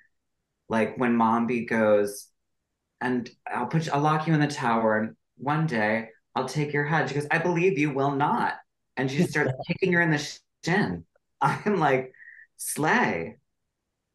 [0.67, 2.27] like, when Mombi goes,
[2.99, 6.73] and I'll put you, I'll lock you in the tower, and one day I'll take
[6.73, 7.07] your head.
[7.07, 8.55] She goes, I believe you will not.
[8.97, 10.29] And she starts kicking her in the
[10.65, 11.05] shin.
[11.41, 12.13] I'm like,
[12.57, 13.38] slay.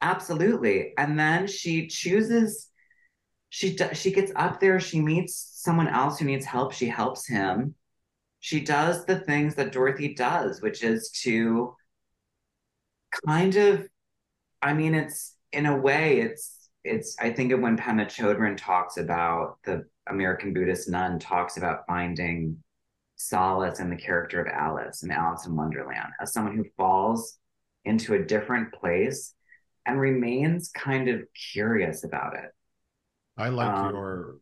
[0.04, 0.92] Absolutely.
[0.98, 2.68] And then she chooses,
[3.48, 7.74] she she gets up there, she meets someone else who needs help, she helps him.
[8.40, 11.74] She does the things that Dorothy does, which is to
[13.26, 13.88] kind of,
[14.62, 18.98] I mean, it's in a way, it's it's I think of when Pema Chodron talks
[18.98, 22.58] about the American Buddhist nun talks about finding
[23.16, 27.38] solace in the character of Alice in Alice in Wonderland as someone who falls
[27.84, 29.33] into a different place
[29.86, 32.50] and remains kind of curious about it.
[33.36, 34.38] I like Um, your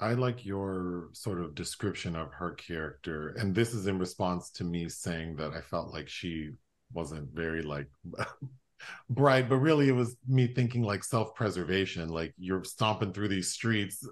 [0.00, 3.30] I like your sort of description of her character.
[3.30, 6.50] And this is in response to me saying that I felt like she
[6.92, 7.88] wasn't very like
[9.10, 14.06] bright, but really it was me thinking like self-preservation, like you're stomping through these streets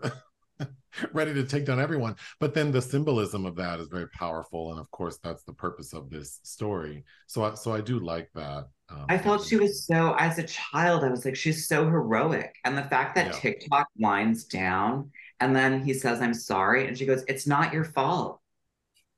[1.12, 2.17] ready to take down everyone.
[2.39, 4.71] But then the symbolism of that is very powerful.
[4.73, 7.05] And of course that's the purpose of this story.
[7.27, 8.67] So I so I do like that.
[8.91, 12.55] Um, I felt she was so, as a child, I was like, she's so heroic.
[12.65, 13.33] And the fact that Yeah.
[13.33, 16.87] TikTok winds down and then he says, I'm sorry.
[16.89, 18.41] And she goes, It's not your fault.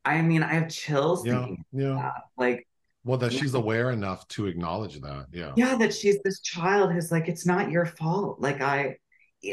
[0.05, 2.11] I mean, I have chills yeah, thinking yeah.
[2.37, 2.67] Like,
[3.05, 5.27] Well, that she's aware enough to acknowledge that.
[5.33, 5.53] Yeah.
[5.57, 8.41] yeah, that she's this child who's like, It's not your fault.
[8.41, 8.97] Like, I,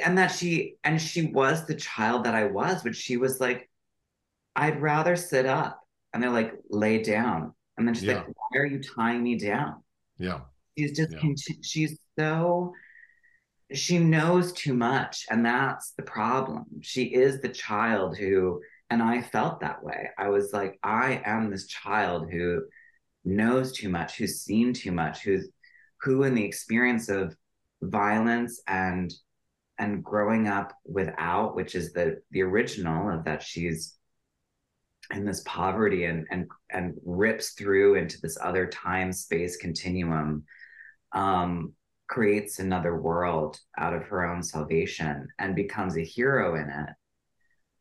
[0.03, 3.69] and that she, and she was the child that I was, but she was like,
[4.55, 5.81] I'd rather sit up.
[6.13, 7.53] And they're like, Lay down.
[7.77, 8.17] And then she's Yeah.
[8.17, 9.83] like, Why are you tying me down?
[10.19, 10.41] Yeah.
[10.77, 11.33] she's just Yeah.
[11.61, 12.73] she's so
[13.73, 18.59] she knows too much and that's the problem she is the child who
[18.89, 22.63] and i felt that way i was like i am this child who
[23.23, 25.49] knows too much who's seen too much who's
[26.01, 27.35] who in the experience of
[27.81, 29.13] violence and
[29.77, 33.98] and growing up without which is the the original of that she's
[35.11, 40.43] in this poverty and and and rips through into this other time space continuum
[41.13, 41.73] um
[42.07, 46.89] creates another world out of her own salvation and becomes a hero in it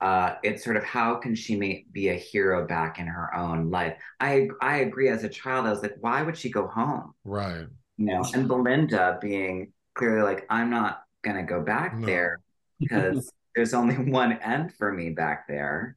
[0.00, 3.70] uh it's sort of how can she make, be a hero back in her own
[3.70, 7.12] life i i agree as a child i was like why would she go home
[7.24, 7.66] Right.
[7.96, 12.06] you know and belinda being clearly like i'm not gonna go back No.
[12.06, 12.40] there
[12.80, 15.96] because there's only one end for me back there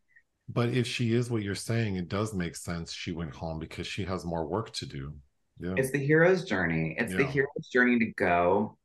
[0.54, 3.88] But if she is what you're saying, it does make sense she went home because
[3.88, 5.14] she has more work to do.
[5.60, 5.76] Yeah.
[5.78, 8.78] it's the hero's journey it's the hero's journey to go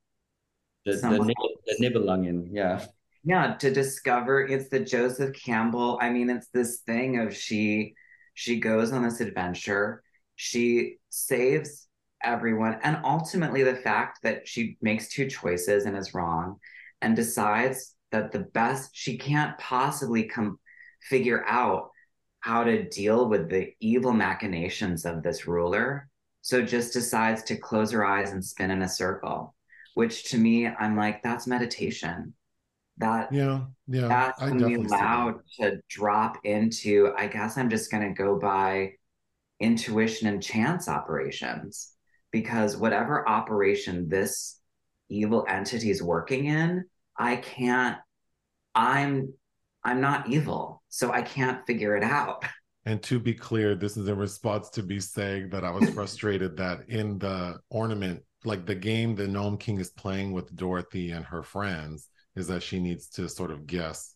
[0.85, 1.35] The, the, nib-
[1.65, 2.85] the Nibelungen, yeah.
[3.25, 7.95] yeah to discover it's the joseph campbell i mean it's this thing of she
[8.35, 10.03] she goes on this adventure
[10.35, 11.89] she saves
[12.23, 16.57] everyone and ultimately the fact that she makes two choices and is wrong
[17.01, 20.59] and decides that the best she can't possibly come
[21.01, 21.91] figure out
[22.41, 26.09] how to deal with the evil machinations of this ruler
[26.43, 29.55] so just decides to close her eyes and spin in a circle
[29.95, 32.35] which to me i'm like that's meditation
[32.99, 33.65] that Yeah.
[33.87, 34.09] Yeah.
[34.09, 38.93] that's I when allowed to drop into i guess i'm just going to go by
[39.61, 41.93] intuition and chance operations
[42.31, 44.61] because whatever operation this
[45.09, 46.85] evil entity is working in
[47.19, 47.99] i can't
[48.75, 49.33] i'm
[49.87, 52.45] i'm not evil so i can't figure it out
[52.87, 56.57] And to be clear, this is in response to me saying that I was frustrated
[56.57, 61.25] that in the ornament, like the game the Gnome King is playing with Dorothy and
[61.25, 64.15] her friends, is that she needs to sort of guess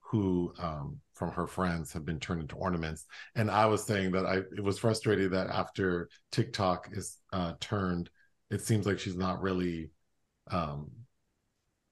[0.00, 3.04] who um, from her friends have been turned into ornaments.
[3.34, 8.08] And I was saying that I it was frustrated that after TikTok is uh, turned,
[8.50, 9.90] it seems like she's not really
[10.50, 10.90] um,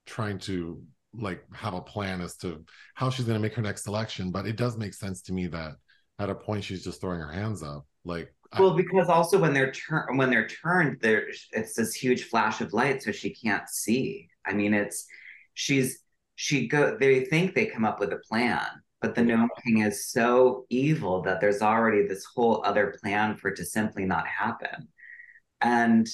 [0.07, 0.83] trying to
[1.19, 2.65] like have a plan as to
[2.95, 4.31] how she's going to make her next selection.
[4.31, 5.75] But it does make sense to me that
[6.19, 9.53] at a point she's just throwing her hands up like I- well because also when
[9.53, 13.69] they're turned when they're turned there it's this huge flash of light so she can't
[13.69, 15.07] see i mean it's
[15.55, 16.01] she's
[16.37, 18.67] she go they think they come up with a plan
[19.01, 23.49] but the gnome king is so evil that there's already this whole other plan for
[23.49, 24.89] it to simply not happen
[25.61, 26.09] and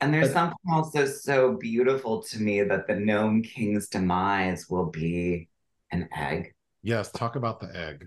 [0.00, 4.86] and there's But- something also so beautiful to me that the gnome king's demise will
[4.86, 5.48] be
[5.90, 6.52] an egg.
[6.82, 8.06] Yes, talk about the egg.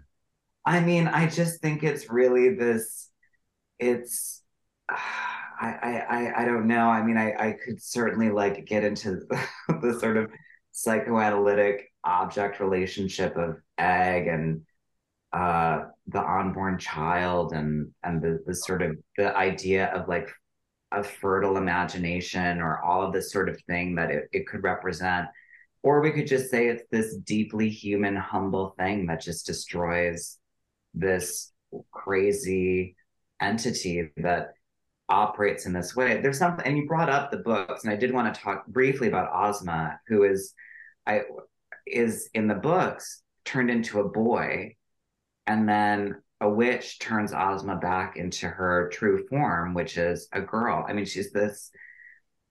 [0.65, 3.09] I mean, I just think it's really this.
[3.79, 4.43] It's.
[5.59, 6.87] I, I, I, don't know.
[6.87, 9.21] I mean, I, I could certainly like get into
[9.67, 10.29] the sort of
[10.71, 14.61] psychoanalytic object relationship of egg and
[15.33, 20.29] uh, the unborn child and and the, the sort of the idea of like
[20.91, 25.27] a fertile imagination or all of this sort of thing that it, it could represent.
[25.83, 30.37] Or we could just say it's this deeply human humble thing that just destroys
[30.93, 31.51] this
[31.91, 32.95] crazy
[33.41, 34.53] entity that
[35.09, 36.21] operates in this way.
[36.21, 39.07] There's something and you brought up the books and i did want to talk briefly
[39.07, 40.53] about ozma who is
[41.05, 41.21] i
[41.85, 44.75] is in the books turned into a boy
[45.45, 50.85] and then a witch turns Ozma back into her true form, which is a girl.
[50.87, 51.71] I mean, she's this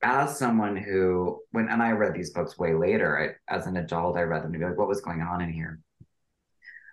[0.02, 4.16] as someone who when and I read these books way later, I, as an adult,
[4.16, 5.80] I read them to be like, what was going on in here?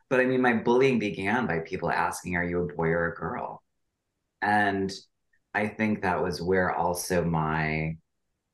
[0.10, 3.16] But I mean, my bullying began by people asking, Are you a boy or a
[3.16, 3.64] girl?
[4.42, 4.92] And
[5.54, 7.98] I think that was where also my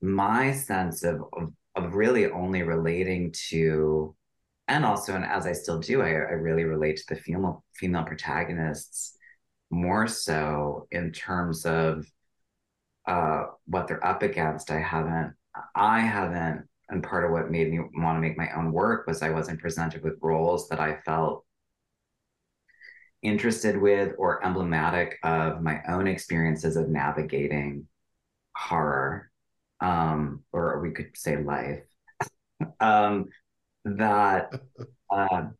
[0.02, 4.16] my sense of of, of really only relating to
[4.70, 8.04] and also and as i still do I, I really relate to the female female
[8.04, 9.18] protagonists
[9.72, 12.06] more so in terms of
[13.08, 14.72] uh, what they're up against.
[14.72, 15.34] I haven't
[15.76, 19.22] i haven't and part of what made me want to make my own work was
[19.22, 21.44] i wasn't presented with roles that i felt
[23.22, 27.88] interested with or emblematic of my own experiences of navigating
[28.56, 29.30] horror
[29.82, 31.84] um, or we could say life.
[32.82, 33.30] Um,
[33.86, 34.52] that
[35.10, 35.44] uh,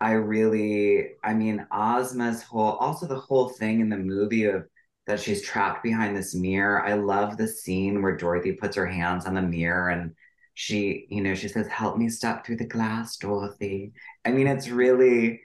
[0.00, 4.66] I really, I mean, Ozma's whole, also the whole thing in the movie of
[5.06, 6.84] that she's trapped behind this mirror.
[6.84, 10.14] I love the scene where Dorothy puts her hands on the mirror and
[10.54, 13.92] she, you know, she says, Help me step through the glass, Dorothy.
[14.24, 15.40] I mean, it's really,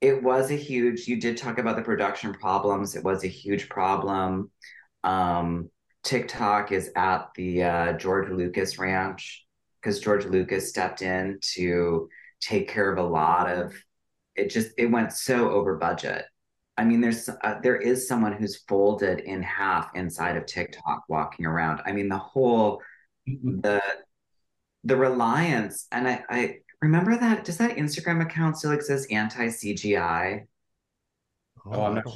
[0.00, 2.94] it was a huge, you did talk about the production problems.
[2.94, 4.50] It was a huge problem.
[5.04, 5.70] Um,
[6.02, 9.46] TikTok is at the uh, George Lucas Ranch
[9.80, 12.08] because George Lucas stepped in to
[12.40, 13.74] take care of a lot of
[14.36, 16.24] it just it went so over budget.
[16.76, 21.46] I mean there's uh, there is someone who's folded in half inside of TikTok walking
[21.46, 21.82] around.
[21.84, 22.80] I mean the whole
[23.28, 23.60] mm-hmm.
[23.60, 23.82] the
[24.84, 30.46] the reliance and I I remember that does that Instagram account still exist anti CGI?
[31.66, 32.06] Oh, I'm not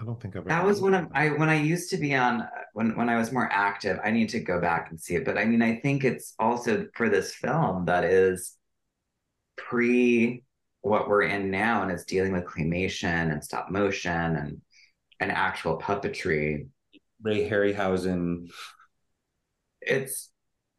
[0.00, 0.44] I don't think I've.
[0.46, 3.16] That was one of I when I used to be on uh, when when I
[3.16, 3.98] was more active.
[4.02, 6.86] I need to go back and see it, but I mean, I think it's also
[6.94, 8.56] for this film that is
[9.56, 10.42] pre
[10.80, 14.60] what we're in now, and it's dealing with claymation and stop motion and
[15.20, 16.66] and actual puppetry.
[17.22, 18.50] Ray Harryhausen.
[19.80, 20.30] It's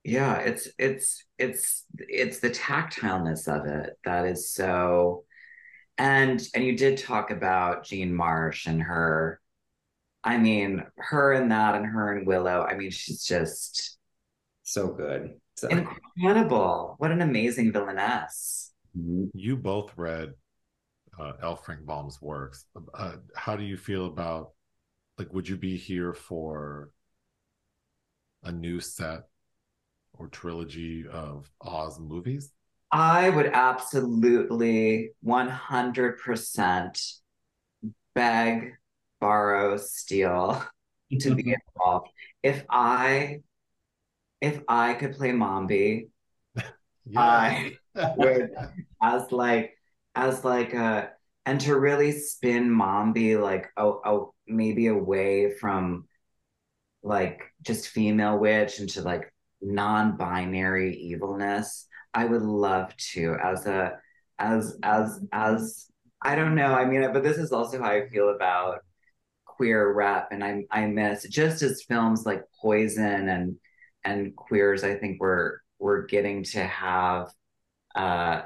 [0.04, 5.25] yeah, it's it's it's it's the tactileness of it that is so
[5.98, 9.40] and and you did talk about Jean Marsh and her.
[10.24, 12.64] I mean, her and that, and her and Willow.
[12.64, 13.98] I mean, she's just
[14.64, 15.68] so good, so.
[15.68, 16.96] incredible.
[16.98, 18.74] What an amazing villainess.
[19.34, 20.34] You both read
[21.20, 21.56] uh, L.
[21.56, 22.66] Frank Baum's works.
[22.94, 24.52] Uh, how do you feel about
[25.18, 25.34] like?
[25.34, 26.92] Would you be here for
[28.44, 29.24] a new set
[30.14, 32.52] or trilogy of Oz movies?
[32.96, 37.14] I would absolutely 100%
[38.14, 38.74] beg,
[39.20, 40.66] borrow, steal
[41.20, 42.08] to be involved.
[42.42, 43.42] If I
[44.40, 46.08] if I could play Mombi,
[47.18, 47.74] I
[48.16, 48.52] would
[49.04, 49.78] as like
[50.16, 51.12] as like a
[51.46, 56.08] and to really spin Mombi like oh oh maybe away from
[57.04, 64.00] like just female witch into like non-binary evilness I would love to as a
[64.40, 66.74] as as as I don't know.
[66.74, 68.80] I mean, but this is also how I feel about
[69.46, 73.58] queer rep, and I I miss just as films like Poison and
[74.04, 74.84] and queers.
[74.84, 77.30] I think we're we're getting to have
[77.96, 78.44] uh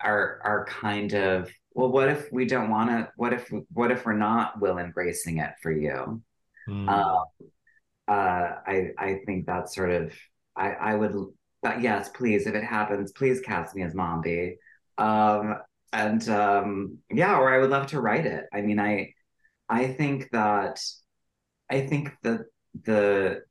[0.00, 4.04] our our kind of well what if we don't want to what if what if
[4.04, 6.22] we're not will embracing it for you
[6.68, 6.88] mm.
[6.88, 10.12] uh, uh i i think that's sort of
[10.56, 11.14] i i would
[11.62, 14.56] but yes, please, if it happens, please cast me as Mombi.
[14.98, 15.56] Um,
[15.92, 18.44] and um, yeah, or I would love to write it.
[18.52, 19.14] I mean, I
[19.68, 20.80] I think that
[21.70, 22.40] I think that
[22.84, 23.42] the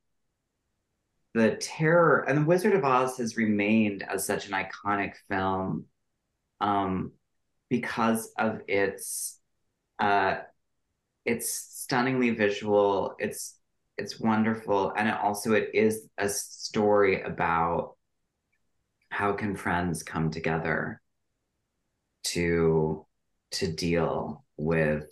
[1.34, 5.86] the terror and the Wizard of Oz has remained as such an iconic film
[6.60, 7.12] um,
[7.70, 9.40] because of its
[10.00, 10.40] uh,
[11.26, 13.16] it's stunningly visual.
[13.20, 13.58] It's
[13.98, 17.96] it's wonderful, and it also it is a story about
[19.10, 21.02] how can friends come together
[22.26, 23.06] to
[23.52, 25.06] to deal with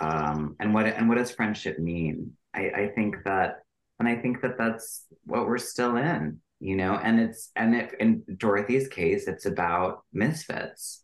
[0.00, 2.32] um and what and what does friendship mean?
[2.54, 3.62] I i think that
[3.98, 7.92] and i think that that's what we're still in you know and it's and if
[7.94, 11.02] in dorothy's case it's about misfits.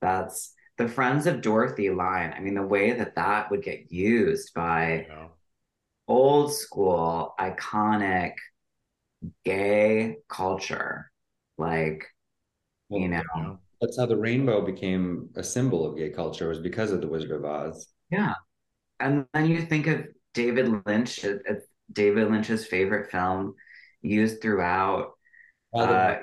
[0.00, 2.32] That's the friends of dorothy line.
[2.36, 5.28] I mean the way that that would get used by Yeah.
[6.06, 8.34] old school iconic
[9.44, 11.10] gay culture.
[11.56, 12.06] Like
[12.88, 13.58] Well, you know.
[13.80, 17.30] That's how the rainbow became a symbol of gay culture was because of the Wizard
[17.30, 17.88] of Oz.
[18.10, 18.34] yeah.
[19.00, 21.54] And then you think of david lynch uh, uh,
[21.92, 23.54] david lynch's favorite film
[24.02, 25.12] used throughout
[25.72, 26.16] Wild uh,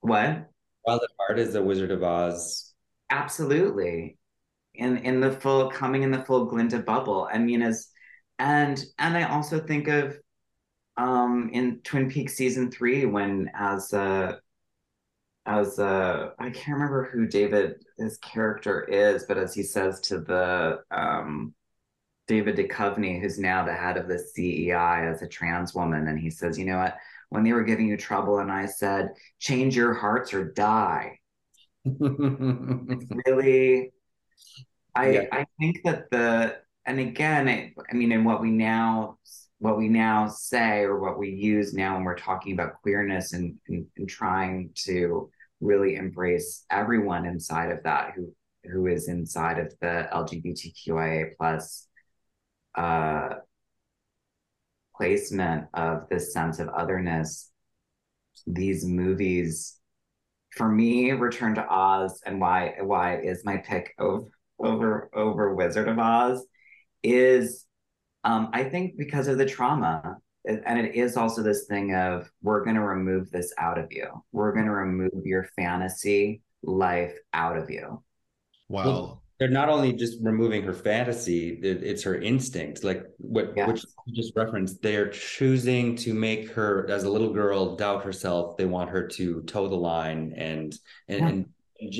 [0.00, 0.48] what?
[0.86, 2.72] Wild at Heart is the Wizard of Oz.
[3.10, 4.18] absolutely.
[4.74, 7.28] In in the full coming in the full glinda bubble.
[7.30, 7.88] I mean as
[8.38, 10.18] and and i also think of
[11.00, 14.36] um in twin peaks season three when as uh
[15.46, 20.20] as uh i can't remember who david his character is but as he says to
[20.20, 21.54] the um
[22.28, 26.30] david Duchovny, who's now the head of the cei as a trans woman and he
[26.30, 26.96] says you know what
[27.30, 31.18] when they were giving you trouble and i said change your hearts or die
[33.26, 33.90] really
[34.94, 35.22] i Yeah.
[35.32, 39.16] i think that the and again I, I mean in what we now
[39.60, 43.56] what we now say or what we use now when we're talking about queerness and,
[43.68, 45.30] and, and trying to
[45.60, 48.32] really embrace everyone inside of that who
[48.70, 51.86] who is inside of the lgbtqia plus
[52.74, 53.28] uh
[54.96, 57.50] placement of this sense of otherness
[58.46, 59.80] these movies
[60.50, 64.28] for me, Return to Oz and why why is my pick over
[64.58, 66.44] over over Wizard of Oz
[67.02, 67.64] is
[68.24, 70.16] um, I think because of the trauma.
[70.46, 74.06] And it is also this thing of we're gonna remove this out of you.
[74.32, 78.02] We're gonna remove your fantasy life out of you.
[78.68, 82.84] Well, They're not only just removing her fantasy, it- it's her instinct.
[82.84, 83.68] Like what Yes.
[83.68, 88.04] which you just referenced, they are choosing to make her as a little girl doubt
[88.04, 88.56] herself.
[88.58, 90.78] They want her to toe the line and
[91.08, 91.28] and Yeah.
[91.28, 91.46] and,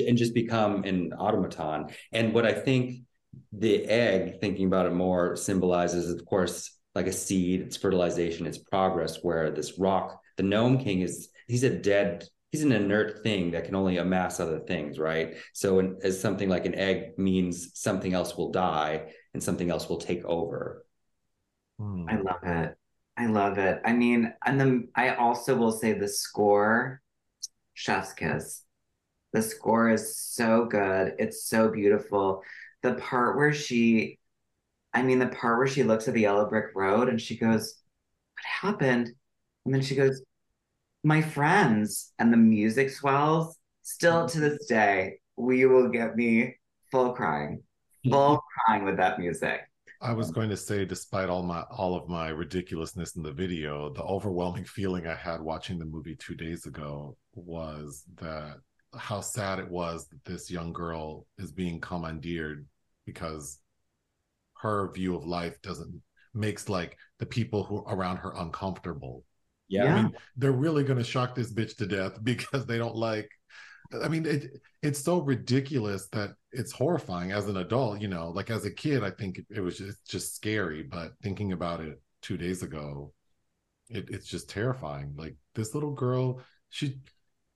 [0.08, 1.88] and just become an automaton.
[2.12, 3.04] And what I think
[3.52, 8.58] the egg, thinking about it more, symbolizes, of course, like a seed, it's fertilization, it's
[8.58, 13.52] progress, where this rock, the gnome king is he's a dead he's an inert thing
[13.52, 15.36] that can only amass other things, right?
[15.52, 19.88] So, an, as something like an egg means something else will die and something else
[19.88, 20.84] will take over.
[21.78, 22.06] hmm.
[22.08, 22.76] I love it.
[23.16, 23.80] I love it.
[23.84, 27.02] I mean, and then I also will say the score,
[27.74, 28.64] Chef's Kiss.
[29.32, 31.14] The score is so good.
[31.18, 32.42] It's so beautiful.
[32.82, 34.18] The part where she,
[34.94, 37.74] I mean, the part where she looks at the yellow brick road and she goes,
[38.34, 39.10] What happened?
[39.64, 40.22] And then she goes,
[41.04, 42.12] My friends.
[42.18, 43.56] And the music swells.
[43.82, 46.56] Still to this day, we will get me
[46.90, 47.62] full crying,
[48.08, 49.60] full crying with that music.
[50.02, 53.92] I was going to say, despite all my all of my ridiculousness in the video,
[53.92, 58.60] the overwhelming feeling I had watching the movie two days ago was that
[58.96, 62.66] how sad it was that this young girl is being commandeered
[63.06, 63.58] because
[64.58, 66.02] her view of life doesn't
[66.34, 69.24] makes like the people who around her uncomfortable.
[69.68, 69.94] Yeah.
[69.94, 73.30] I mean, they're really going to shock this bitch to death because they don't like.
[74.04, 78.00] I mean, it it's so ridiculous that it's horrifying as an adult.
[78.00, 80.82] You know, like as a kid, I think it was just just scary.
[80.82, 83.12] But thinking about it two days ago,
[83.88, 85.14] it, it's just terrifying.
[85.16, 86.98] Like this little girl, she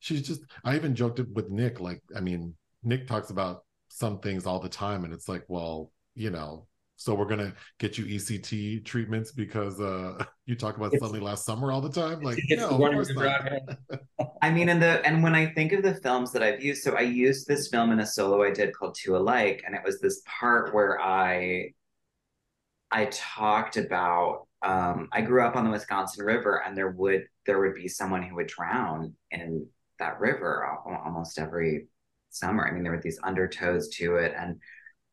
[0.04, 0.42] she's just.
[0.64, 1.80] I even joked it with Nick.
[1.80, 5.90] Like, I mean, Nick talks about some things all the time, and it's like, well,
[6.14, 6.66] you know.
[6.96, 11.44] So we're gonna get you ECT treatments because uh you talk about It's- something last
[11.44, 12.20] summer all the time.
[12.20, 14.00] Like, It's no, the of course not.
[14.42, 16.94] I mean, and the and when I think of the films that I've used, so
[16.94, 20.00] I used this film in a solo I did called Two Alike, and it was
[20.00, 21.72] this part where I
[22.92, 27.58] I talked about um, I grew up on the Wisconsin River, and there would there
[27.58, 29.66] would be someone who would drown in
[29.98, 30.66] that river
[31.04, 31.86] almost every
[32.30, 32.66] summer.
[32.66, 34.60] I mean, there were these undertows to it, and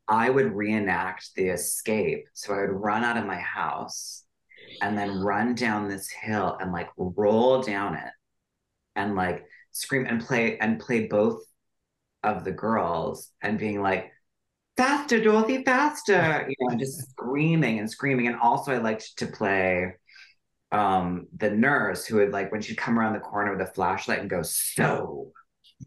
[0.07, 2.25] I would reenact the escape.
[2.33, 4.23] So I would run out of my house
[4.81, 8.11] and then run down this hill and like roll down it
[8.95, 11.43] and like scream and play and play both
[12.23, 14.11] of the girls and being like
[14.77, 19.93] faster dorothy faster you know just screaming and screaming and also i liked to play
[20.72, 24.19] um the nurse who would like when she'd come around the corner with a flashlight
[24.19, 25.31] and go so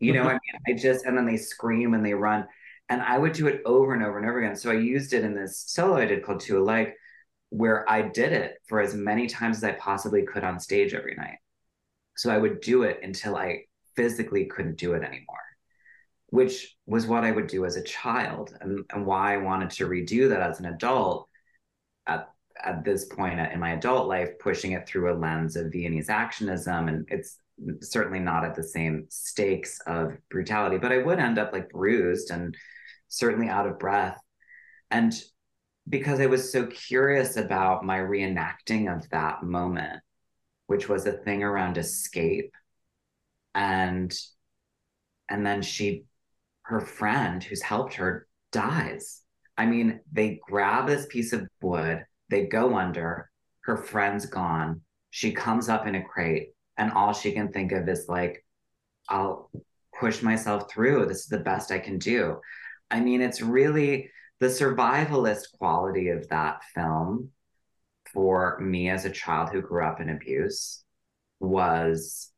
[0.01, 2.47] you know i mean i just and then they scream and they run.
[2.89, 4.57] And i would do it over and over and over again.
[4.57, 6.95] So i used it in this solo i did called two alike
[7.51, 11.15] where i did it for as many times as i possibly could on stage every
[11.15, 11.39] night.
[12.17, 13.65] So I would do it until I
[13.97, 15.39] physically couldn't do it anymore,
[16.29, 19.89] which was what I would do as a child and, and why I wanted to
[19.89, 21.29] redo that as an adult
[22.65, 26.09] at, this point uh, in my adult life, pushing it through a lens of Viennese
[26.09, 26.89] actionism.
[26.89, 27.39] And it's
[27.81, 32.31] certainly not at the same stakes of brutality, but I would end up like bruised
[32.31, 32.57] and
[33.09, 34.19] certainly out of breath.
[34.91, 35.15] And
[35.89, 40.01] because I was so curious about my reenacting of that moment,
[40.67, 42.53] which was a thing around escape.
[43.55, 44.13] And
[45.29, 46.05] and then she
[46.63, 49.23] her friend who's helped her dies.
[49.57, 52.05] I mean, they grab this piece of wood,
[52.35, 53.31] they go under,
[53.61, 54.81] her friend's gone.
[55.11, 58.45] She comes up in a crate, and all she can think of is like,
[59.09, 59.53] I'll
[60.01, 61.07] push myself through.
[61.07, 62.41] This is the best I can do.
[62.91, 67.31] I mean, it's really the survivalist quality of that film
[68.13, 70.83] for me as a child who grew up in abuse
[71.39, 72.33] was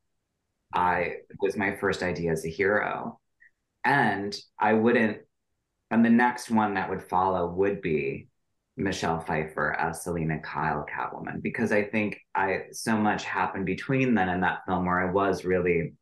[0.75, 3.19] I was my first idea as a hero.
[3.83, 5.19] And I wouldn't,
[5.91, 8.29] and the next one that would follow would be
[8.77, 14.29] Michelle Pfeiffer as Selina Kyle Catwoman, because I think I so much happened between then
[14.29, 15.95] and that film where I was really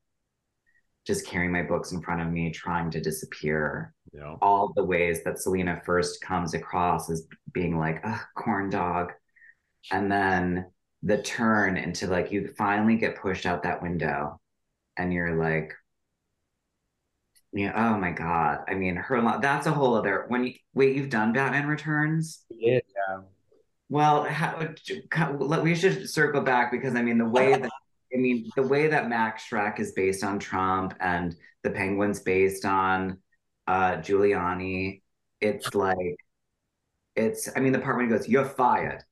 [1.06, 3.92] just carrying my books in front of me, trying to disappear.
[4.12, 4.36] Yeah.
[4.40, 9.12] All the ways that Selena first comes across as being like a corn dog.
[9.92, 10.66] And then
[11.02, 14.40] the turn into like you finally get pushed out that window
[14.96, 15.74] and you're like,
[17.54, 18.64] yeah, oh my God.
[18.68, 22.44] I mean, her that's a whole other when you wait, you've done Batman Returns?
[22.50, 22.80] Yeah.
[23.88, 24.66] Well, how,
[25.62, 27.70] we should circle back because I mean the way that
[28.14, 32.64] I mean, the way that Max Shreck is based on Trump and the Penguin's based
[32.64, 33.18] on
[33.66, 35.02] uh, Giuliani,
[35.40, 36.16] it's like,
[37.16, 39.02] it's, I mean, the part when he goes, you're fired.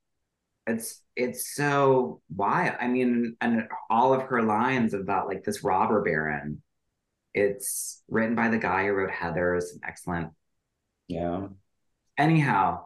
[0.65, 2.75] It's, it's so wild.
[2.79, 6.61] I mean, and all of her lines about like this robber baron,
[7.33, 10.29] it's written by the guy who wrote Heathers, excellent.
[11.07, 11.47] Yeah.
[12.17, 12.85] Anyhow,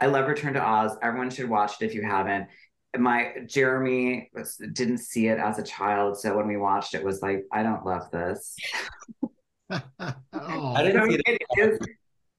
[0.00, 0.96] I love Return to Oz.
[1.02, 2.48] Everyone should watch it if you haven't
[2.98, 7.22] my Jeremy was, didn't see it as a child, so when we watched it, was
[7.22, 8.56] like, I don't love this.
[9.22, 9.30] oh.
[10.32, 11.22] I didn't see it.
[11.26, 11.78] It, is,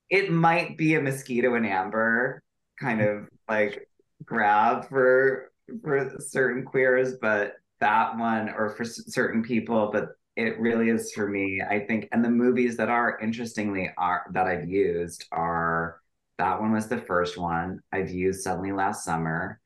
[0.09, 2.43] it might be a mosquito and amber
[2.79, 3.87] kind of like
[4.25, 5.51] grab for
[5.83, 11.27] for certain queers, but that one or for certain people, but it really is for
[11.27, 11.61] me.
[11.61, 16.01] I think, and the movies that are interestingly are that I've used are
[16.37, 19.59] that one was the first one I've used suddenly last summer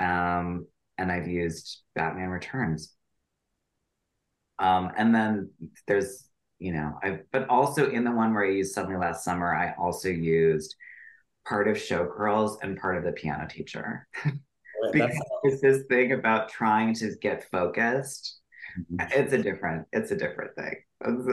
[0.00, 0.66] um,
[0.98, 2.94] and I've used Batman Returns.
[4.58, 5.50] Um, and then
[5.86, 6.28] there's,
[6.58, 9.74] you know, I but also in the one where I used Suddenly Last Summer, I
[9.80, 10.74] also used
[11.46, 14.06] part of Showgirls and part of the piano teacher.
[14.92, 18.39] because it's this thing about trying to get focused.
[18.78, 19.20] Mm-hmm.
[19.20, 20.74] It's a different, it's a different thing.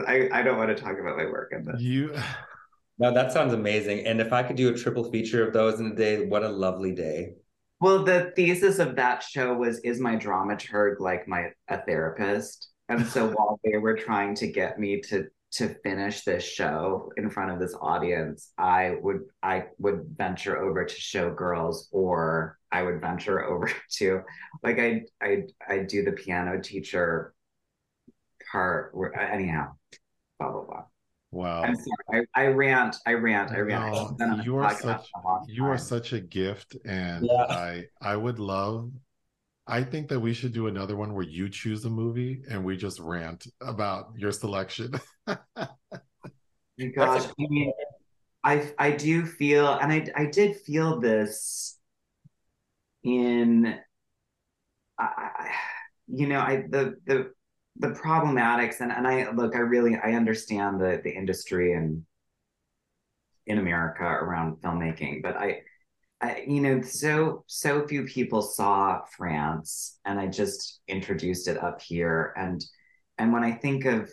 [0.06, 1.80] I, I don't want to talk about my work in this.
[1.80, 2.14] You
[2.98, 4.06] no, that sounds amazing.
[4.06, 6.48] And if I could do a triple feature of those in a day, what a
[6.48, 7.34] lovely day.
[7.80, 12.70] Well, the thesis of that show was is my dramaturg like my a therapist?
[12.88, 17.30] And so while they were trying to get me to to finish this show in
[17.30, 23.00] front of this audience, I would I would venture over to Showgirls or I would
[23.00, 24.22] venture over to
[24.62, 27.34] like I I I do the piano teacher
[28.50, 29.72] part where anyhow,
[30.38, 30.84] blah blah blah.
[31.30, 31.62] Wow.
[31.62, 32.26] I'm sorry.
[32.34, 32.96] I, I rant.
[33.06, 33.52] I rant.
[33.52, 34.18] I rant.
[34.18, 35.10] No, you are such
[35.46, 37.44] you are such a gift, and yeah.
[37.44, 38.90] I I would love.
[39.66, 42.78] I think that we should do another one where you choose a movie and we
[42.78, 44.92] just rant about your selection.
[45.26, 47.72] Gosh, I mean,
[48.42, 51.77] I I do feel, and I I did feel this
[53.02, 53.78] in,
[54.98, 55.50] I,
[56.06, 57.32] you know, I the the
[57.76, 62.04] the problematics and, and I look, I really I understand the the industry and
[63.46, 65.62] in America around filmmaking, but I,
[66.20, 71.80] I you know so so few people saw France and I just introduced it up
[71.80, 72.34] here.
[72.36, 72.64] And
[73.16, 74.12] and when I think of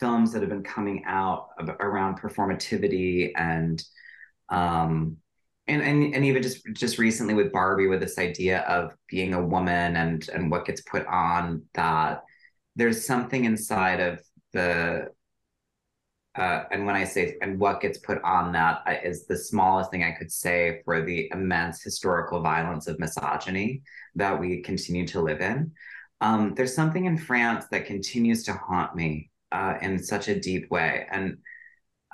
[0.00, 1.48] films that have been coming out
[1.80, 3.82] around performativity and
[4.50, 5.16] um
[5.66, 9.44] and, and and even just just recently with Barbie with this idea of being a
[9.44, 12.22] woman and and what gets put on that
[12.76, 14.20] there's something inside of
[14.52, 15.08] the
[16.36, 20.02] uh, and when I say and what gets put on that uh, the smallest thing
[20.02, 23.82] I could say for the immense historical violence of misogyny
[24.16, 25.72] that we continue to live in.
[26.20, 30.70] Um, there's something in France that continues to haunt me uh, in such a deep
[30.70, 31.38] way, and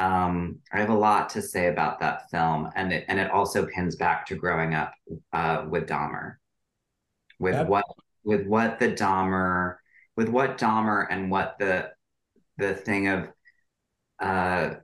[0.00, 3.66] um, I have a lot to say about that film, and it and it also
[3.66, 4.94] pins back to growing up
[5.32, 6.36] uh, with Dahmer,
[7.38, 7.84] with what
[8.24, 9.76] with what the Dahmer
[10.16, 11.90] with what Dahmer and what the
[12.56, 13.28] the thing of
[14.18, 14.74] uh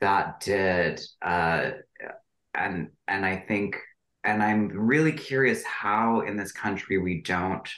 [0.00, 1.70] that did uh
[2.54, 3.76] and and I think
[4.24, 7.68] and I'm really curious how in this country we don't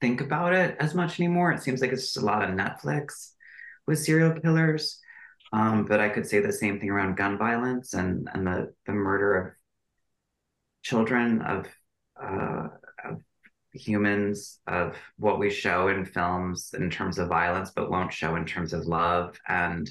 [0.00, 1.52] think about it as much anymore.
[1.52, 3.33] It seems like it's just a lot of Netflix
[3.86, 5.00] with serial killers.
[5.52, 8.92] Um, but I could say the same thing around gun violence and and the the
[8.92, 9.52] murder of
[10.82, 11.66] children of
[12.20, 12.68] uh,
[13.04, 13.20] of
[13.72, 18.44] humans of what we show in films in terms of violence, but won't show in
[18.44, 19.90] terms of love, and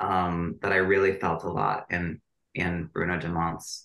[0.00, 2.20] um, that I really felt a lot in
[2.54, 3.84] in Bruno Dumont's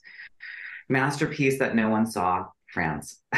[0.89, 3.21] masterpiece that no one saw, France.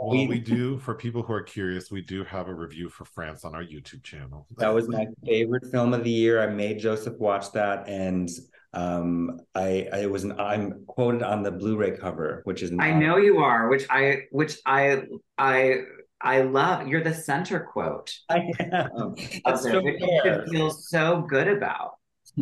[0.00, 3.44] Well, we do, for people who are curious, we do have a review for France
[3.44, 4.46] on our YouTube channel.
[4.56, 6.40] That was my favorite film of the year.
[6.40, 8.28] I made Joseph watch that, and
[8.74, 13.16] um, I, I was an, I'm quoted on the Blu-ray cover, which is I know
[13.16, 15.02] you are, which I which I
[15.36, 15.80] I
[16.20, 16.86] I love.
[16.86, 18.14] You're the center quote.
[18.28, 19.14] I am.
[19.44, 21.92] That's so you feel so good about.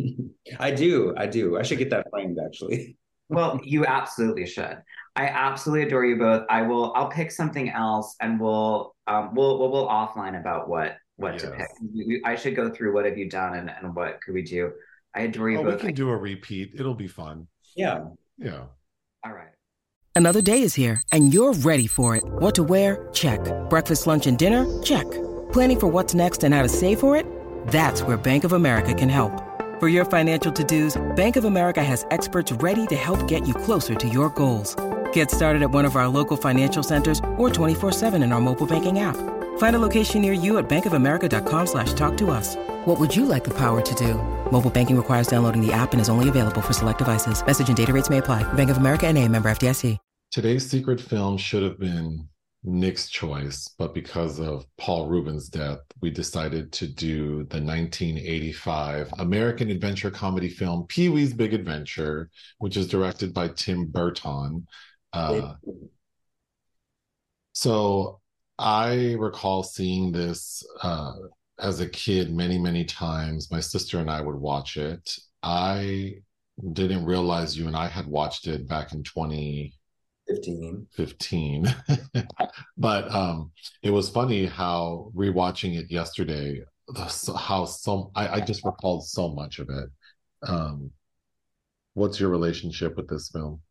[0.59, 1.13] I do.
[1.17, 1.57] I do.
[1.57, 2.97] I should get that framed actually.
[3.29, 4.77] well, you absolutely should.
[5.17, 6.45] I absolutely adore you both.
[6.49, 6.93] I will.
[6.93, 11.41] I'll pick something else, and we'll um, we'll we'll, we'll offline about what what yes.
[11.41, 11.67] to pick.
[11.93, 14.71] We, I should go through what have you done and, and what could we do.
[15.15, 15.81] I adore you oh, both.
[15.81, 16.75] We can do a repeat.
[16.75, 17.47] It'll be fun.
[17.75, 18.05] Yeah.
[18.37, 18.65] Yeah.
[19.25, 19.49] All right.
[20.15, 22.23] Another day is here, and you're ready for it.
[22.25, 23.09] What to wear?
[23.13, 23.39] Check.
[23.69, 24.65] Breakfast, lunch, and dinner?
[24.83, 25.09] Check.
[25.51, 27.25] Planning for what's next and how to save for it?
[27.67, 29.43] That's where Bank of America can help.
[29.79, 33.93] For your financial to-dos, Bank of America has experts ready to help get you closer
[33.93, 34.75] to your goals.
[35.13, 38.97] Get started at one of our local financial centers or 24-7 in our mobile banking
[38.97, 39.15] app.
[39.59, 42.55] Find a location near you at bankofamerica.com slash talk to us.
[42.85, 44.15] What would you like the power to do?
[44.51, 47.45] Mobile banking requires downloading the app and is only available for select devices.
[47.45, 48.41] Message and data rates may apply.
[48.53, 49.99] Bank of America and a member FDIC.
[50.29, 52.27] Today's secret film should have been
[52.63, 59.69] Nick's choice, but because of Paul Reubens' death, we decided to do the 1985 American
[59.69, 64.67] adventure comedy film Pee Wee's Big Adventure, which is directed by Tim Burton.
[65.13, 65.55] Uh,
[67.53, 68.19] so
[68.59, 71.13] I recall seeing this uh,
[71.59, 73.51] as a kid many, many times.
[73.51, 75.17] My sister and I would watch it.
[75.43, 76.15] I
[76.73, 79.71] didn't realize you and I had watched it back in 2015.
[80.27, 81.75] 15 15
[82.77, 83.49] but um
[83.81, 86.61] it was funny how rewatching it yesterday
[87.37, 89.89] how so I, I just recalled so much of it
[90.43, 90.91] um
[91.93, 93.61] what's your relationship with this film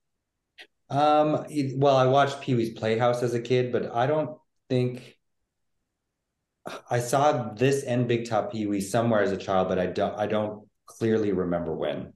[0.90, 1.44] um
[1.76, 4.38] well i watched pee-wee's playhouse as a kid but i don't
[4.68, 5.16] think
[6.90, 10.26] i saw this and big top pee-wee somewhere as a child but i don't i
[10.26, 12.12] don't clearly remember when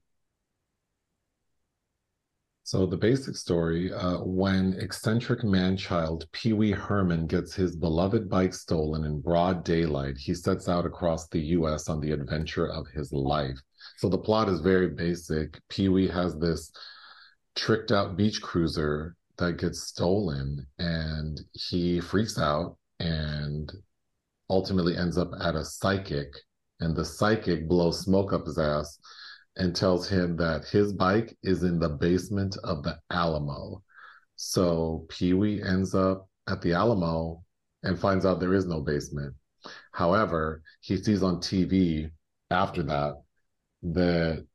[2.71, 8.55] so the basic story, uh, when eccentric man-child Pee Wee Herman gets his beloved bike
[8.55, 11.89] stolen in broad daylight, he sets out across the U.S.
[11.89, 13.59] on the adventure of his life.
[13.97, 15.59] So the plot is very basic.
[15.69, 16.71] Pee Wee has this
[17.57, 23.73] tricked out beach cruiser that gets stolen, and he freaks out and
[24.51, 26.33] ultimately ends up at a psychic,
[26.81, 28.99] and the psychic blows smoke up his ass
[29.57, 33.83] and tells him that his bike is in the basement of the Alamo.
[34.37, 37.43] So Pee Wee ends up at the Alamo
[37.83, 39.35] and finds out there is no basement.
[39.93, 42.11] However, he sees on TV
[42.51, 43.23] after that
[43.83, 44.47] that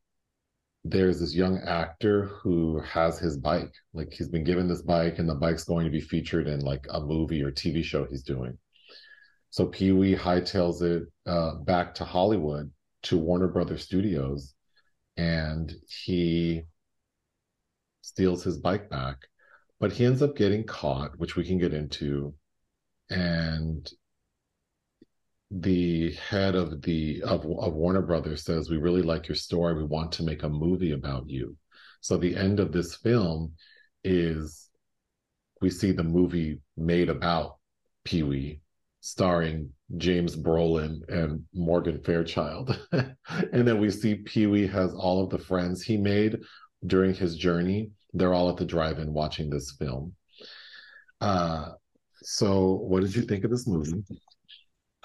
[0.86, 3.74] there's this young actor who has his bike.
[3.94, 6.86] Like he's been given this bike, and the bike's going to be featured in like
[6.92, 8.58] a movie or TV show he's doing.
[9.50, 12.72] So Pee Wee hightails it uh, back to Hollywood
[13.04, 14.54] to Warner Brothers Studios
[15.18, 16.64] and he
[18.02, 19.18] steals his bike back
[19.80, 22.34] but he ends up getting caught which we can get into
[23.10, 23.90] and
[25.52, 29.84] the head of the of, of warner brothers says we really like your story we
[29.84, 31.56] want to make a movie about you
[32.02, 33.52] so the end of this film
[34.04, 34.70] is
[35.62, 37.58] we see the movie made about
[38.04, 38.60] pee-wee
[39.06, 42.80] starring James Brolin and Morgan Fairchild.
[42.92, 46.40] and then we see Pee Wee has all of the friends he made
[46.88, 47.92] during his journey.
[48.14, 50.14] They're all at the drive in watching this film.
[51.22, 51.74] Uh,
[52.16, 54.04] so, what did you think of this movie?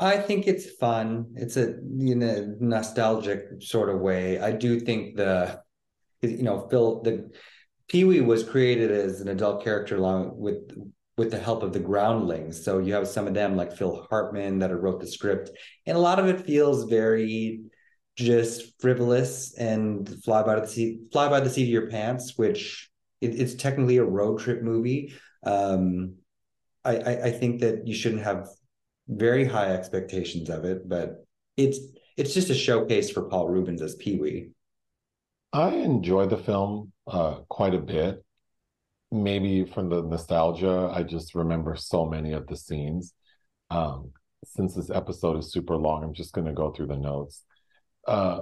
[0.00, 1.26] I think it's fun.
[1.36, 4.40] It's a you know nostalgic sort of way.
[4.40, 5.60] I do think the
[6.22, 7.30] you know Phil the
[7.88, 10.74] Pee Wee was created as an adult character along with
[11.18, 12.64] with the help of the groundlings.
[12.64, 15.50] So you have some of them like Phil Hartman that wrote the script,
[15.86, 17.60] and a lot of it feels very
[18.16, 22.90] just frivolous and fly by the seat, fly by the seat of your pants, which
[23.20, 25.12] it, it's technically a road trip movie.
[25.44, 26.14] Um,
[26.84, 28.48] I, I, I think that you shouldn't have
[29.10, 31.26] very high expectations of it, but
[31.56, 31.78] it's
[32.16, 34.50] it's just a showcase for Paul Reubens as Pee Wee.
[35.52, 38.24] I enjoy the film uh, quite a bit.
[39.10, 43.12] Maybe from the nostalgia, I just remember so many of the scenes.
[43.70, 44.12] Um,
[44.44, 47.42] since this episode is super long, I'm just going to go through the notes.
[48.06, 48.40] Uh,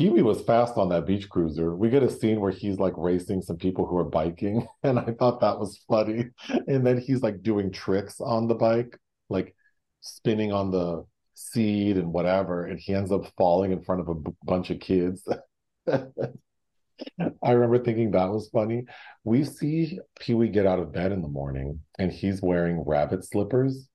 [0.00, 1.76] Pee-wee was fast on that beach cruiser.
[1.76, 5.12] We get a scene where he's like racing some people who are biking, and I
[5.18, 6.30] thought that was funny.
[6.66, 8.98] And then he's like doing tricks on the bike,
[9.28, 9.54] like
[10.00, 11.04] spinning on the
[11.34, 14.80] seat and whatever, and he ends up falling in front of a b- bunch of
[14.80, 15.28] kids.
[15.86, 18.86] I remember thinking that was funny.
[19.24, 23.26] We see Pee Wee get out of bed in the morning and he's wearing rabbit
[23.26, 23.89] slippers.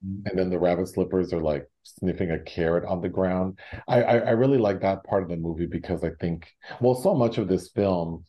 [0.00, 3.58] And then the rabbit slippers are like sniffing a carrot on the ground.
[3.88, 6.46] I, I, I really like that part of the movie because I think,
[6.80, 8.24] well, so much of this film,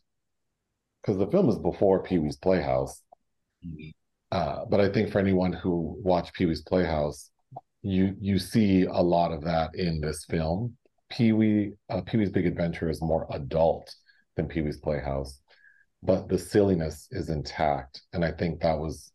[1.00, 3.02] because the film is before Pee Wee's Playhouse.
[4.32, 7.30] Uh, but I think for anyone who watched Pee Wee's Playhouse,
[7.82, 10.76] you you see a lot of that in this film.
[11.08, 13.94] Pee Wee uh, Pee Wee's Big Adventure is more adult
[14.36, 15.40] than Pee Wee's Playhouse,
[16.02, 19.12] but the silliness is intact, and I think that was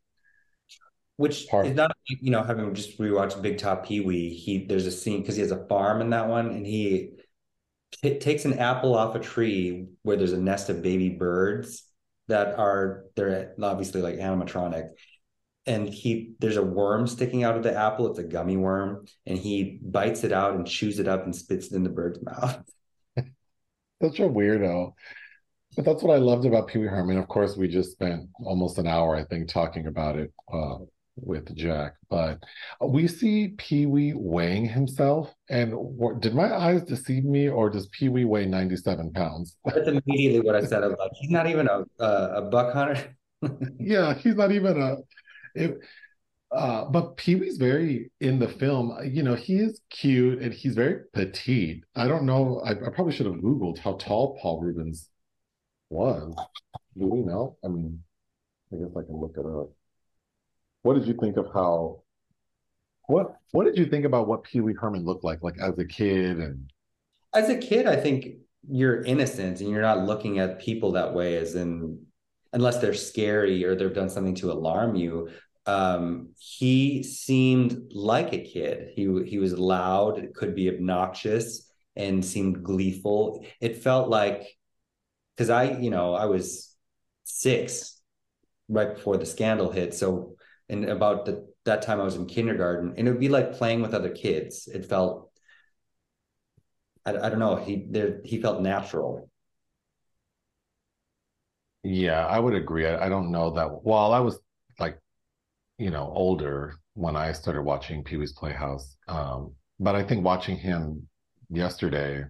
[1.18, 4.30] which Part- is not you know having just rewatched Big Top Pee Wee.
[4.34, 7.12] He there's a scene because he has a farm in that one, and he
[8.04, 11.84] t- takes an apple off a tree where there's a nest of baby birds
[12.28, 14.90] that are they're obviously like animatronic.
[15.68, 18.08] And he there's a worm sticking out of the apple.
[18.08, 21.72] It's a gummy worm, and he bites it out and chews it up and spits
[21.72, 22.64] it in the bird's mouth.
[24.02, 24.94] such a weirdo.
[25.76, 27.18] But that's what I loved about Pee Wee Herman.
[27.18, 30.78] Of course, we just spent almost an hour, I think, talking about it uh,
[31.16, 31.96] with Jack.
[32.10, 32.44] But
[32.82, 35.34] we see Pee Wee weighing himself.
[35.50, 39.58] And what, did my eyes deceive me, or does Pee Wee weigh 97 pounds?
[39.66, 40.84] That's immediately what I said.
[40.84, 43.16] I was like, he's not even a a, a buck hunter.
[43.80, 44.96] yeah, he's not even a.
[45.56, 45.80] It,
[46.52, 48.98] uh, but Pee Wee's very in the film.
[49.04, 51.84] You know, he is cute and he's very petite.
[51.96, 52.62] I don't know.
[52.66, 55.10] I, I probably should have Googled how tall Paul Reubens
[55.90, 56.34] was.
[56.98, 57.58] Do we know?
[57.64, 58.02] I mean,
[58.72, 59.70] I guess I can look it up.
[60.86, 62.04] What did you think of how?
[63.08, 65.86] What What did you think about what Pee Wee Herman looked like, like as a
[65.86, 66.38] kid?
[66.38, 66.72] And
[67.34, 68.36] as a kid, I think
[68.70, 72.06] you're innocent and you're not looking at people that way, as in,
[72.54, 75.32] unless they're scary or they've done something to alarm you.
[75.66, 78.92] Um, he seemed like a kid.
[78.96, 83.44] He he was loud, could be obnoxious, and seemed gleeful.
[83.60, 84.56] It felt like
[85.36, 86.76] because I, you know, I was
[87.24, 88.00] six
[88.70, 89.96] right before the scandal hit.
[89.96, 90.35] So,
[90.70, 93.82] and about the, that time I was in kindergarten, and it would be like playing
[93.82, 94.68] with other kids.
[94.68, 95.32] It felt
[97.06, 97.56] I, I don't know.
[97.56, 99.30] He there he felt natural.
[101.84, 102.86] yeah, I would agree.
[102.88, 103.84] I, I don't know that.
[103.84, 104.40] while I was
[104.80, 105.00] like,
[105.78, 108.98] you know, older when I started watching Pee Wee's Playhouse.
[109.08, 111.08] Um, but I think watching him
[111.50, 112.26] yesterday,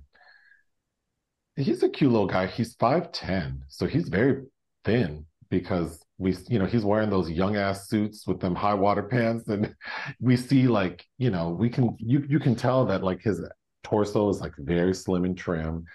[1.55, 2.47] he's a cute little guy.
[2.47, 4.43] He's 5'10, so he's very
[4.83, 9.03] thin because we, you know, he's wearing those young ass suits with them high water
[9.03, 9.47] pants.
[9.47, 9.75] And
[10.19, 13.41] we see like, you know, we can you you can tell that like his
[13.83, 15.85] torso is like very slim and trim.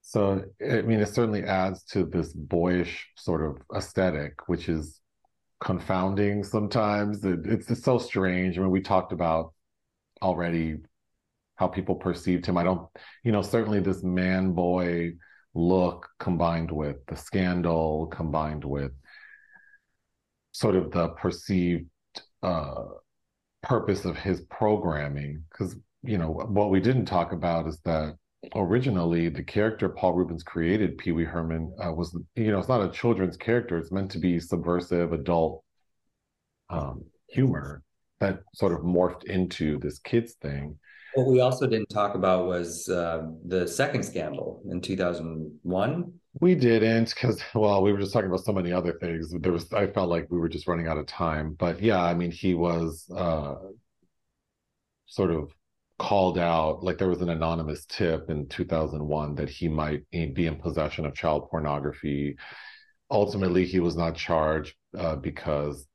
[0.00, 5.00] So I mean, it certainly adds to this boyish sort of aesthetic, which is
[5.60, 7.24] confounding sometimes.
[7.24, 8.58] It, it's, it's so strange.
[8.58, 9.52] I mean, we talked about
[10.20, 10.78] already
[11.56, 12.56] how people perceived him.
[12.56, 12.88] I don't,
[13.22, 15.12] you know, certainly this man boy
[15.54, 18.92] look combined with the scandal, combined with
[20.52, 21.86] sort of the perceived
[22.42, 22.84] uh,
[23.62, 25.42] purpose of his programming.
[25.50, 28.16] Because, you know, what we didn't talk about is that
[28.54, 32.84] originally the character Paul Reubens created, Pee Wee Herman, uh, was, you know, it's not
[32.84, 33.78] a children's character.
[33.78, 35.64] It's meant to be subversive adult
[36.70, 37.82] um, humor
[38.20, 40.78] that sort of morphed into this kids thing.
[41.14, 46.12] What we also didn't talk about was uh, the second scandal in 2001.
[46.40, 49.32] We didn't because, well, we were just talking about so many other things.
[49.32, 51.54] There was, I felt like we were just running out of time.
[51.54, 53.54] But yeah, I mean, he was uh,
[55.06, 55.52] sort of
[55.98, 60.56] called out, like there was an anonymous tip in 2001 that he might be in
[60.56, 62.36] possession of child pornography.
[63.10, 65.86] Ultimately, he was not charged uh, because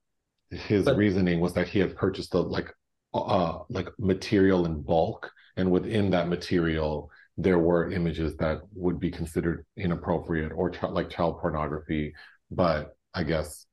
[0.52, 2.74] his But- reasoning was that he had purchased the like
[3.14, 9.12] uh like material in bulk and within that material there were images that would be
[9.12, 12.14] considered inappropriate or ch- like child pornography
[12.52, 13.66] but i guess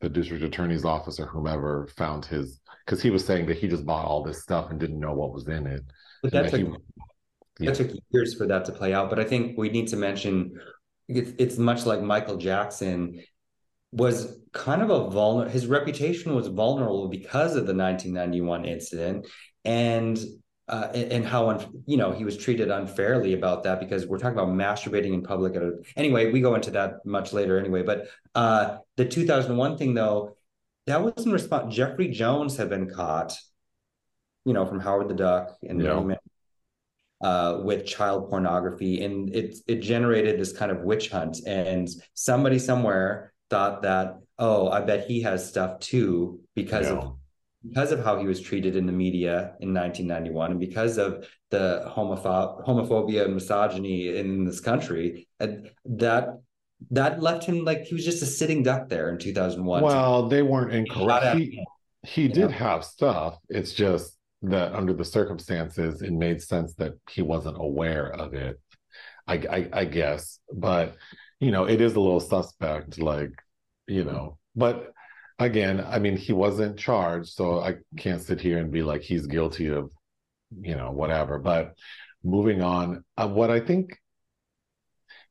[0.00, 3.84] the district attorney's office or whomever found his because he was saying that he just
[3.86, 5.82] bought all this stuff and didn't know what was in it
[6.22, 6.66] But that took, he-
[7.60, 7.70] yeah.
[7.70, 9.08] that took years for that to play out.
[9.10, 10.52] But I think we need to mention
[11.08, 13.22] it's, it's much like Michael Jackson.
[13.92, 19.26] was kind of a vulnerable his reputation was vulnerable because of the 1991 incident
[19.64, 20.18] and
[20.68, 24.18] uh, and, and, how un- you know he was treated unfairly about that because we're
[24.18, 27.82] talking about masturbating in public at a, anyway we go into that much later anyway
[27.82, 30.36] but uh, the 2001 thing though
[30.86, 33.36] that was in response jeffrey jones had been caught
[34.44, 36.16] you know from howard the duck and yeah.
[37.20, 42.58] uh, with child pornography and it it generated this kind of witch hunt and somebody
[42.58, 46.94] somewhere thought that oh i bet he has stuff too because yeah.
[46.94, 47.15] of
[47.68, 51.90] because of how he was treated in the media in 1991 and because of the
[51.94, 56.38] homopho- homophobia and misogyny in this country that
[56.90, 60.42] that left him like he was just a sitting duck there in 2001 well they
[60.42, 61.64] weren't incorrect he,
[62.06, 62.56] he did know?
[62.56, 63.38] have stuff.
[63.48, 68.60] It's just that under the circumstances it made sense that he wasn't aware of it
[69.26, 70.38] I, I, I guess.
[70.52, 70.96] But
[71.40, 73.32] you know it is a little suspect like
[73.86, 74.92] you know but
[75.38, 79.26] again, I mean, he wasn't charged, so I can't sit here and be like he's
[79.26, 79.90] guilty of,
[80.60, 81.38] you know, whatever.
[81.38, 81.74] But
[82.24, 83.98] moving on, uh, what I think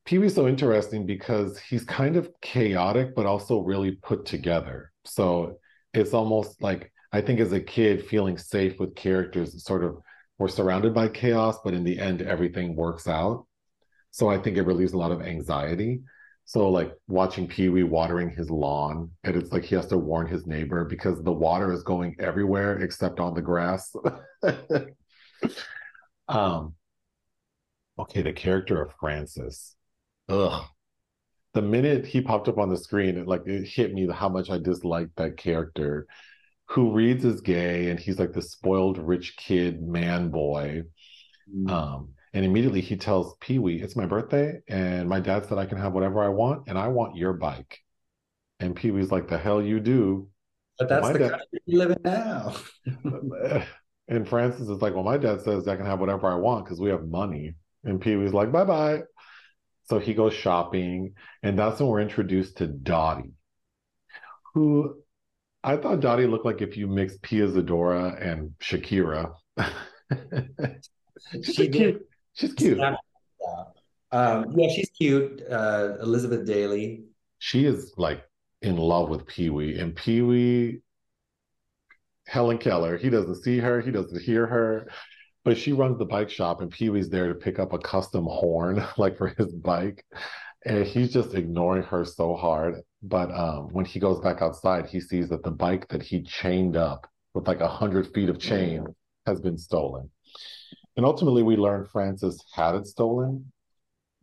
[0.06, 4.92] Pee Wee's so interesting because he's kind of chaotic, but also really put together.
[5.04, 5.58] So
[5.94, 9.98] it's almost like I think as a kid, feeling safe with characters, sort of
[10.38, 13.48] we're surrounded by chaos, but in the end, everything works out.
[14.12, 16.02] So I think it relieves a lot of anxiety.
[16.46, 20.28] So like watching Pee Wee watering his lawn, and it's like he has to warn
[20.28, 23.94] his neighbor because the water is going everywhere except on the grass.
[26.28, 26.76] um
[27.98, 29.76] okay, the character of Francis.
[30.30, 30.64] Ugh.
[31.56, 34.52] The minute he popped up on the screen, it like it hit me how much
[34.52, 36.06] I disliked that character
[36.68, 40.84] who reads as gay and he's like the spoiled rich kid man boy.
[41.52, 41.72] Mm.
[41.72, 45.66] Um and immediately he tells Pee Wee, It's my birthday, and my dad said I
[45.66, 47.80] can have whatever I want, and I want your bike.
[48.60, 50.28] And Pee Wee's like, The hell you do.
[50.78, 51.30] But that's the dad...
[51.32, 52.56] country you live in now.
[54.10, 56.78] and Francis is like, Well, my dad says I can have whatever I want because
[56.78, 57.56] we have money.
[57.86, 59.04] And Pee Wee's like, Bye bye.
[59.86, 63.32] So he goes shopping, and that's when we're introduced to Dottie,
[64.54, 64.98] who
[65.64, 69.36] I thought Dottie looked like if you mixed Pia Zadora and Shakira.
[71.42, 72.00] she did.
[72.36, 72.78] She's cute.
[72.78, 72.96] Yeah.
[74.12, 75.42] Um, yeah, she's cute.
[75.50, 77.04] Uh, Elizabeth Daily.
[77.40, 78.24] She is like
[78.62, 80.82] in love with Pee Wee, and Pee Wee,
[82.28, 82.98] Helen Keller.
[82.98, 83.82] He doesn't see her.
[83.82, 84.90] He doesn't hear her.
[85.44, 88.26] But she runs the bike shop, and Pee Wee's there to pick up a custom
[88.26, 90.04] horn, like for his bike.
[90.66, 92.82] And he's just ignoring her so hard.
[93.04, 96.76] But um, when he goes back outside, he sees that the bike that he chained
[96.76, 98.86] up with like a hundred feet of chain
[99.28, 100.10] has been stolen.
[100.98, 103.52] And ultimately, we learn Francis had it stolen,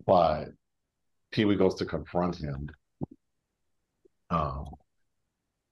[0.07, 0.49] but
[1.31, 2.71] Pee Wee goes to confront him,
[4.31, 4.65] um,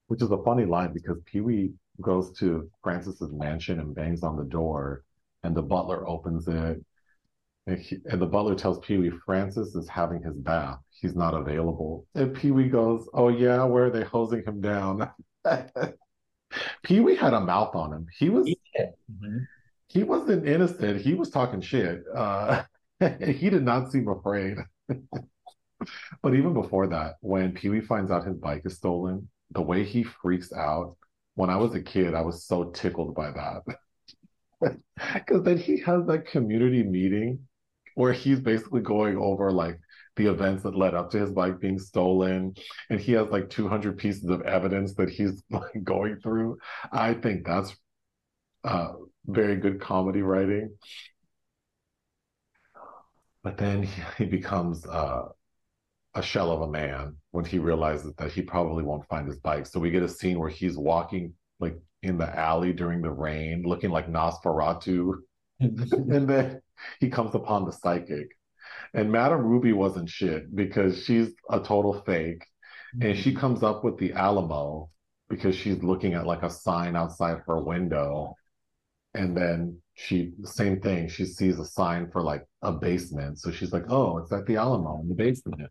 [0.08, 1.72] which is a funny line because Pee Wee
[2.02, 5.04] goes to Francis's mansion and bangs on the door,
[5.42, 6.84] and the butler opens it.
[7.66, 10.80] And, he, and the butler tells Pee Wee Francis is having his bath.
[10.90, 12.06] He's not available.
[12.14, 15.10] And Pee Wee goes, Oh, yeah, where are they hosing him down?
[16.82, 18.06] Pee Wee had a mouth on him.
[18.18, 18.46] He was.
[18.78, 19.38] Mm-hmm
[19.90, 21.00] he wasn't innocent.
[21.00, 22.04] He was talking shit.
[22.14, 22.62] Uh,
[23.20, 24.56] he did not seem afraid.
[24.88, 29.82] but even before that, when Pee Wee finds out his bike is stolen, the way
[29.82, 30.96] he freaks out.
[31.34, 33.62] When I was a kid, I was so tickled by that.
[35.14, 37.38] Because then he has that community meeting
[37.94, 39.80] where he's basically going over like
[40.16, 42.54] the events that led up to his bike being stolen
[42.90, 46.58] and he has like 200 pieces of evidence that he's like going through
[46.92, 47.74] i think that's
[48.64, 48.92] uh,
[49.26, 50.76] very good comedy writing.
[53.42, 55.28] But then he, he becomes uh,
[56.14, 59.66] a shell of a man when he realizes that he probably won't find his bike.
[59.66, 63.62] So we get a scene where he's walking like in the alley during the rain,
[63.64, 65.14] looking like Nosferatu.
[65.60, 66.60] and then
[66.98, 68.28] he comes upon the psychic.
[68.94, 72.44] And Madame Ruby wasn't shit because she's a total fake.
[73.00, 74.90] And she comes up with the Alamo
[75.28, 78.34] because she's looking at like a sign outside her window
[79.14, 83.38] and then she the same thing she sees a sign for like a basement.
[83.38, 85.70] So she's like oh it's at the alamo in the basement.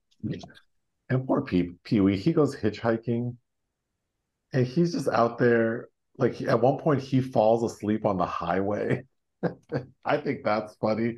[1.10, 3.36] And poor pee wee he goes hitchhiking.
[4.54, 9.04] And he's just out there like at one point he falls asleep on the highway.
[10.06, 11.18] I think that's funny.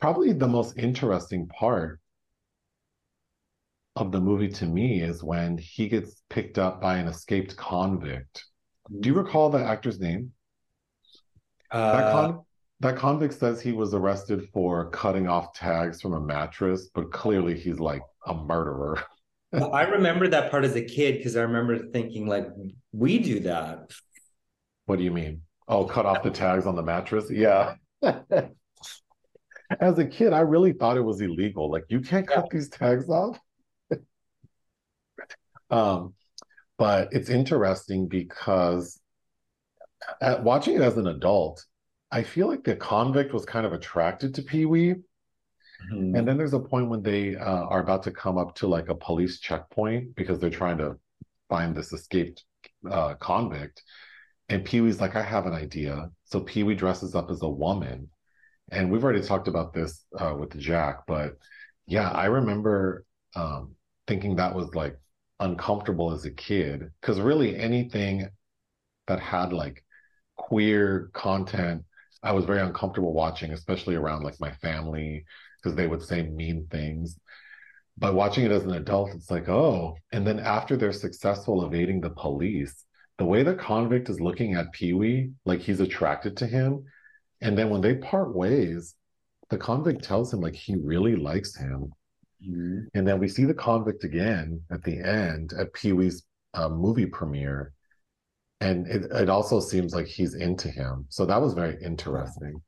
[0.00, 2.00] Probably the most interesting part
[3.96, 8.44] of the movie to me is when he gets picked up by an escaped convict.
[9.00, 9.24] Do you mm.
[9.24, 10.32] recall the actor's name
[11.70, 12.40] uh, that, con-
[12.80, 17.58] that convict says he was arrested for cutting off tags from a mattress, but clearly
[17.58, 19.02] he's like a murderer.
[19.52, 22.48] I remember that part as a kid because I remember thinking like
[22.92, 23.90] we do that.
[24.86, 25.42] What do you mean?
[25.66, 27.30] Oh, cut off the tags on the mattress?
[27.30, 27.74] Yeah.
[29.80, 31.70] As a kid, I really thought it was illegal.
[31.70, 33.38] Like you can't cut these tags off.
[35.70, 36.14] um,
[36.78, 38.98] but it's interesting because
[40.20, 41.64] at, watching it as an adult,
[42.10, 44.94] I feel like the convict was kind of attracted to Pee Wee.
[45.92, 46.16] Mm-hmm.
[46.16, 48.88] And then there's a point when they uh, are about to come up to like
[48.88, 50.98] a police checkpoint because they're trying to
[51.48, 52.44] find this escaped
[52.90, 53.82] uh, convict.
[54.48, 56.10] And Pee Wee's like, I have an idea.
[56.24, 58.08] So Pee Wee dresses up as a woman.
[58.70, 61.38] And we've already talked about this uh, with Jack, but
[61.86, 63.74] yeah, I remember um,
[64.06, 64.98] thinking that was like
[65.40, 68.28] uncomfortable as a kid because really anything
[69.06, 69.84] that had like
[70.38, 71.84] queer content,
[72.22, 75.24] I was very uncomfortable watching, especially around like my family
[75.58, 77.18] because they would say mean things.
[77.98, 82.00] But watching it as an adult, it's like, oh, and then after they're successful evading
[82.00, 82.84] the police,
[83.18, 86.84] the way the convict is looking at Pee Wee, like he's attracted to him.
[87.40, 88.94] And then when they part ways,
[89.50, 91.92] the convict tells him like he really likes him.
[92.42, 92.80] Mm-hmm.
[92.94, 96.22] And then we see the convict again at the end at Pee Wee's
[96.54, 97.72] uh, movie premiere.
[98.60, 101.06] And it, it also seems like he's into him.
[101.08, 102.60] So that was very interesting.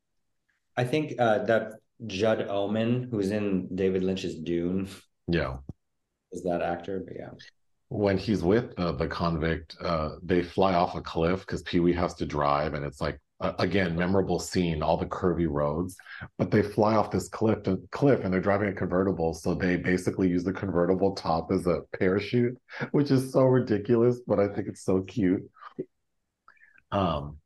[0.77, 1.73] I think uh, that
[2.07, 4.89] Judd Omen, who's in David Lynch's Dune.
[5.29, 5.57] Yeah.
[6.33, 7.03] Is that actor?
[7.05, 7.31] But yeah.
[7.89, 11.93] When he's with uh, the convict, uh, they fly off a cliff because Pee Wee
[11.93, 15.97] has to drive, and it's like uh, again memorable scene, all the curvy roads.
[16.39, 17.59] But they fly off this cliff,
[17.91, 21.81] cliff, and they're driving a convertible, so they basically use the convertible top as a
[21.99, 22.57] parachute,
[22.93, 25.43] which is so ridiculous, but I think it's so cute.
[26.93, 27.39] Um,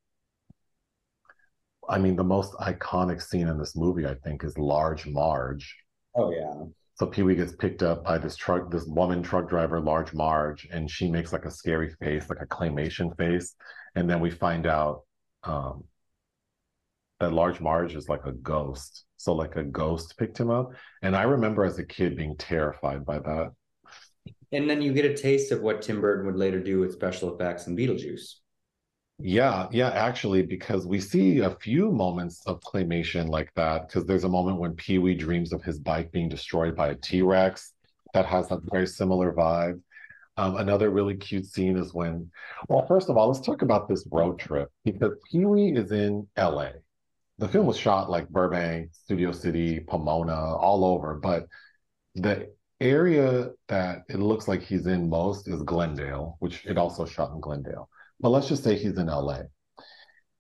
[1.89, 5.77] I mean, the most iconic scene in this movie, I think, is Large Marge.
[6.15, 6.65] Oh yeah.
[6.97, 10.69] So Pee Wee gets picked up by this truck, this woman truck driver, Large Marge,
[10.73, 13.55] and she makes like a scary face, like a claymation face,
[13.97, 15.03] and then we find out
[15.43, 15.85] um,
[17.19, 19.05] that Large Marge is like a ghost.
[19.17, 20.73] So like a ghost picked him up,
[21.03, 23.53] and I remember as a kid being terrified by that.
[24.53, 27.35] And then you get a taste of what Tim Burton would later do with special
[27.35, 28.35] effects in Beetlejuice.
[29.19, 33.87] Yeah, yeah, actually, because we see a few moments of claymation like that.
[33.89, 36.95] Because there's a moment when Pee Wee dreams of his bike being destroyed by a
[36.97, 37.73] T Rex
[38.13, 39.81] that has a very similar vibe.
[40.37, 42.31] Um, another really cute scene is when,
[42.69, 46.27] well, first of all, let's talk about this road trip because Pee Wee is in
[46.37, 46.83] LA.
[47.39, 51.47] The film was shot like Burbank, Studio City, Pomona, all over, but
[52.17, 57.33] the area that it looks like he's in most is Glendale, which it also shot
[57.33, 57.89] in Glendale
[58.25, 59.41] but let's just say he's in LA.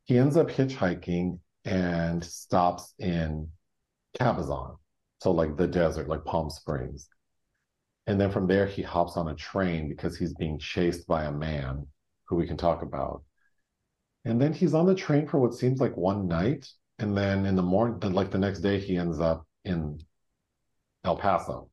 [0.04, 3.50] He ends up hitchhiking and stops in
[4.18, 4.78] Cabazon,
[5.20, 7.10] so like the desert, like Palm Springs.
[8.06, 11.30] And then from there, he hops on a train because he's being chased by a
[11.30, 11.86] man
[12.26, 13.22] who we can talk about.
[14.24, 16.66] And then he's on the train for what seems like one night.
[16.98, 20.00] And then in the morning, like the next day, he ends up in
[21.04, 21.68] El Paso.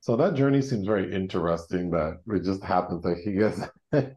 [0.00, 3.62] So that journey seems very interesting that it just happens that he gets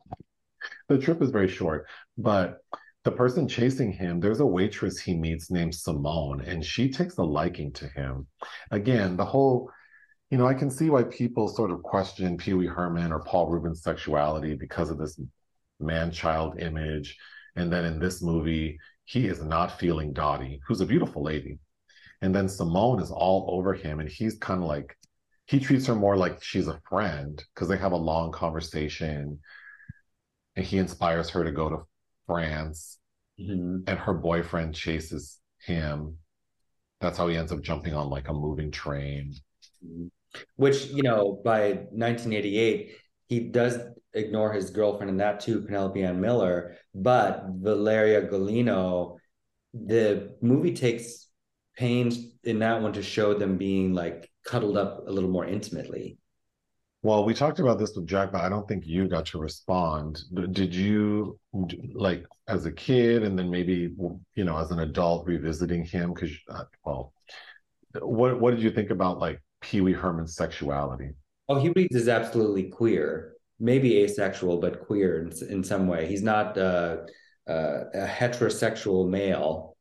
[0.94, 1.88] the trip is very short,
[2.18, 2.60] but
[3.04, 7.24] the person chasing him, there's a waitress he meets named Simone, and she takes a
[7.24, 8.28] liking to him.
[8.72, 9.70] Again, the whole,
[10.30, 13.50] you know, I can see why people sort of question Pee Wee Herman or Paul
[13.50, 15.20] Reubens' sexuality because of this
[15.80, 17.18] man child image.
[17.56, 21.60] And then in this movie, he is not feeling Dottie, who's a beautiful lady.
[22.22, 24.96] And then Simone is all over him, and he's kind of like,
[25.46, 29.40] he treats her more like she's a friend because they have a long conversation
[30.56, 31.78] and he inspires her to go to
[32.28, 33.00] France,
[33.40, 33.80] mm-hmm.
[33.88, 36.18] and her boyfriend chases him.
[37.02, 39.36] That's how he ends up jumping on like a moving train.
[40.56, 42.96] Which, you know, by 1988,
[43.28, 43.78] he does
[44.14, 46.78] ignore his girlfriend in that too, Penelope Ann Miller.
[46.94, 49.18] But Valeria Golino,
[49.74, 51.28] the movie takes
[51.76, 56.18] pains in that one to show them being like cuddled up a little more intimately.
[57.04, 60.24] Well, we talked about this with Jack, but I don't think you got to respond.
[60.54, 61.38] Did you,
[61.94, 63.94] like, as a kid, and then maybe,
[64.36, 66.14] you know, as an adult, revisiting him?
[66.14, 67.12] Because, uh, well,
[68.00, 71.10] what what did you think about like Pee Wee Herman's sexuality?
[71.50, 76.08] Oh, he reads is absolutely queer, maybe asexual, but queer in, in some way.
[76.08, 76.98] He's not uh,
[77.50, 79.73] uh, a heterosexual male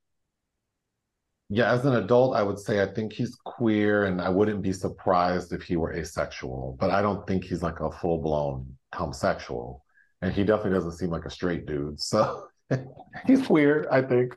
[1.54, 4.72] yeah, as an adult, I would say I think he's queer, and I wouldn't be
[4.72, 6.78] surprised if he were asexual.
[6.80, 9.84] But I don't think he's like a full blown homosexual,
[10.22, 12.00] and he definitely doesn't seem like a straight dude.
[12.00, 12.46] So
[13.26, 14.34] he's queer, I think.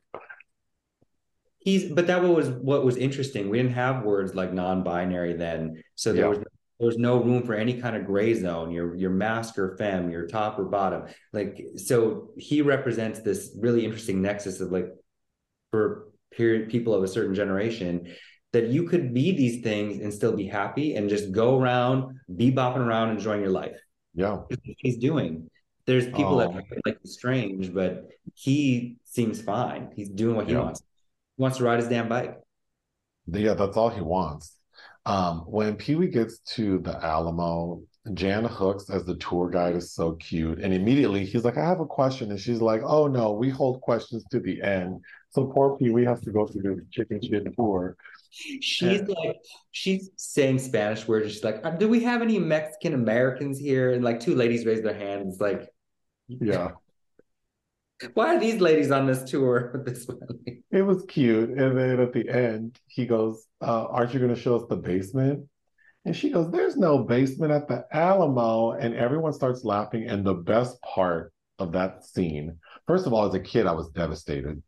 [1.60, 3.50] He's, but that was what was interesting.
[3.50, 6.30] We didn't have words like non-binary then, so there yeah.
[6.30, 6.40] was
[6.82, 8.72] there's no room for any kind of gray zone.
[8.72, 11.06] You're you're mask or femme, you're top or bottom.
[11.32, 14.90] Like so, he represents this really interesting nexus of like
[15.72, 18.14] for period people of a certain generation
[18.54, 22.52] that you could be these things and still be happy and just go around, be
[22.52, 23.78] bopping around, enjoying your life.
[24.14, 24.42] Yeah,
[24.78, 25.50] he's doing.
[25.86, 26.54] There's people Oh.
[26.54, 29.92] that like strange, but he seems fine.
[29.96, 30.64] He's doing what he Yeah.
[30.64, 30.82] wants.
[31.36, 32.40] He wants to ride his damn bike.
[33.28, 34.56] Yeah, that's all he wants.
[35.06, 37.82] Um, when Pee Wee gets to the Alamo,
[38.14, 40.60] Jan Hooks as the tour guide is so cute.
[40.60, 42.30] And immediately he's like, I have a question.
[42.30, 45.02] And she's like, Oh no, we hold questions to the end.
[45.32, 47.98] So poor Pee Wee has to go through the chicken shit tour.
[48.32, 49.38] She's like,
[49.72, 51.32] she's saying Spanish words.
[51.32, 54.82] She's like, "Uh, "Do we have any Mexican Americans here?" And like two ladies raise
[54.82, 55.40] their hands.
[55.40, 55.70] Like,
[56.28, 56.72] Yeah,
[58.14, 60.64] why are these ladies on this tour with this family?
[60.72, 61.50] it was cute.
[61.52, 64.76] And then at the end, he goes, uh, Aren't you going to show us the
[64.76, 65.48] basement?
[66.06, 68.72] And she goes, There's no basement at the Alamo.
[68.72, 70.08] And everyone starts laughing.
[70.08, 72.58] And the best part of that scene,
[72.88, 74.62] first of all, as a kid, I was devastated.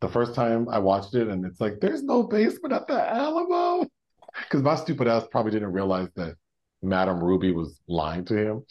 [0.00, 3.86] The first time I watched it, and it's like, There's no basement at the Alamo.
[4.42, 6.34] Because my stupid ass probably didn't realize that
[6.82, 8.66] Madame Ruby was lying to him.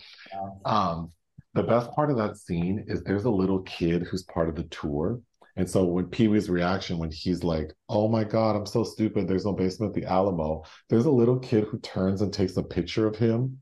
[0.63, 1.11] Um,
[1.55, 4.65] the best part of that scene is there's a little kid who's part of the
[4.65, 5.19] tour.
[5.57, 9.27] And so when Pee Wee's reaction, when he's like, oh my God, I'm so stupid,
[9.27, 12.63] there's no basement at the Alamo, there's a little kid who turns and takes a
[12.63, 13.61] picture of him.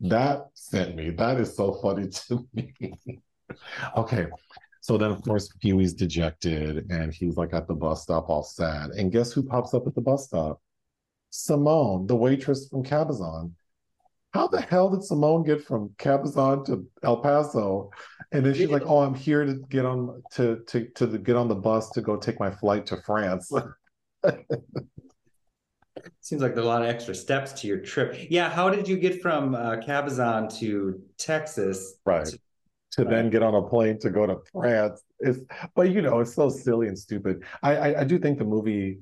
[0.00, 1.10] That sent me.
[1.10, 2.74] That is so funny to me.
[3.96, 4.26] okay.
[4.80, 8.42] So then, of course, Pee Wee's dejected and he's like at the bus stop all
[8.42, 8.90] sad.
[8.90, 10.60] And guess who pops up at the bus stop?
[11.30, 13.52] Simone, the waitress from Cabazon.
[14.32, 17.90] How the hell did Simone get from Cabazon to El Paso?
[18.32, 21.36] And then she's like, "Oh, I'm here to get on to to to the, get
[21.36, 23.52] on the bus to go take my flight to France."
[26.20, 28.16] Seems like there's a lot of extra steps to your trip.
[28.30, 31.96] Yeah, how did you get from uh, Cabazon to Texas?
[32.04, 32.28] right.
[32.92, 35.02] To then get on a plane to go to France.
[35.18, 35.38] It's
[35.74, 37.42] but you know, it's so silly and stupid.
[37.62, 38.98] I I, I do think the movie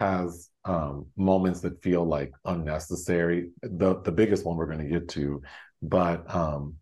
[0.00, 3.50] has um moments that feel like unnecessary.
[3.62, 5.42] The the biggest one we're gonna get to,
[5.82, 6.76] but um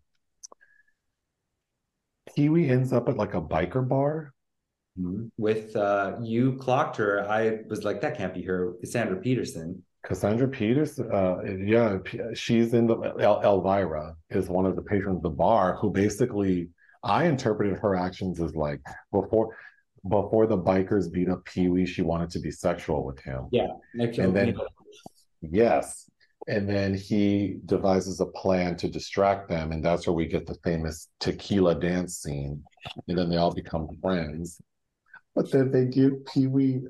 [2.35, 4.33] Pee Wee ends up at like a biker bar.
[5.37, 9.83] With uh, you clocked her, I was like, that can't be her, Cassandra Peterson.
[10.03, 11.97] Cassandra Peters, uh, yeah,
[12.33, 16.69] she's in the El- Elvira is one of the patrons of the bar who basically
[17.03, 18.81] I interpreted her actions as like
[19.11, 19.55] before
[20.07, 23.47] before the bikers beat up Pee Wee, she wanted to be sexual with him.
[23.51, 24.57] Yeah, like, And then-
[25.41, 26.09] Yes.
[26.47, 30.55] And then he devises a plan to distract them, and that's where we get the
[30.63, 32.63] famous tequila dance scene.
[33.07, 34.61] And then they all become friends.
[35.35, 36.81] But then they give Pee Wee,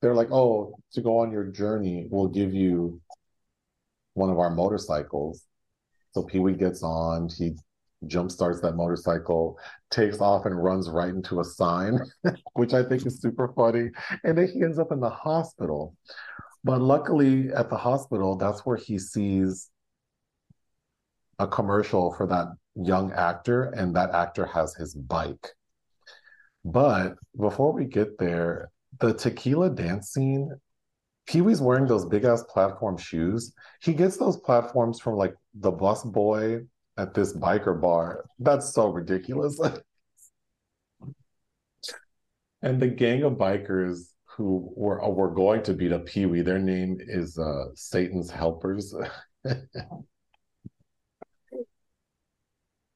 [0.00, 3.00] they're like, oh, to go on your journey, we'll give you
[4.14, 5.44] one of our motorcycles.
[6.12, 7.56] So Pee Wee gets on, he
[8.06, 9.58] jump starts that motorcycle,
[9.90, 11.98] takes off and runs right into a sign,
[12.54, 13.90] which I think is super funny.
[14.24, 15.96] And then he ends up in the hospital.
[16.64, 19.70] But luckily, at the hospital, that's where he sees
[21.38, 25.48] a commercial for that young actor, and that actor has his bike.
[26.64, 28.70] But before we get there,
[29.00, 30.52] the tequila dance scene,
[31.26, 33.52] Pee Wee's wearing those big ass platform shoes.
[33.80, 36.62] He gets those platforms from like the bus boy
[36.96, 38.24] at this biker bar.
[38.38, 39.60] That's so ridiculous.
[42.62, 46.58] and the gang of bikers who were were going to beat up Pee Wee, their
[46.58, 48.94] name is uh, Satan's Helpers.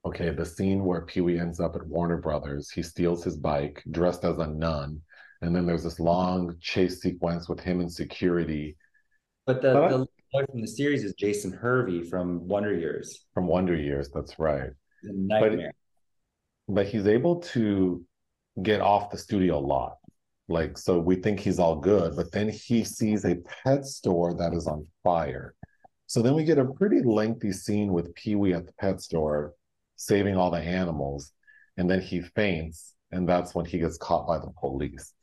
[0.06, 3.82] okay, the scene where Pee Wee ends up at Warner Brothers, he steals his bike
[3.90, 5.00] dressed as a nun,
[5.42, 8.76] and then there's this long chase sequence with him and security
[9.46, 10.06] But the, But I- the
[10.36, 13.24] boy from the series is Jason Hervey from Wonder Years.
[13.32, 14.10] from Wonder Years.
[14.12, 14.68] That's right.
[15.02, 15.72] The nightmare.
[16.68, 18.04] but he's able to
[18.62, 19.96] get off the studio lot.
[20.48, 24.52] Like, so we think he's all good, but then he sees a pet store that
[24.52, 25.54] is on fire.
[26.06, 29.54] So then we get a pretty lengthy scene with Pee Wee at the pet store
[29.96, 31.32] saving all the animals.
[31.78, 35.14] And then he faints, and that's when he gets caught by the police.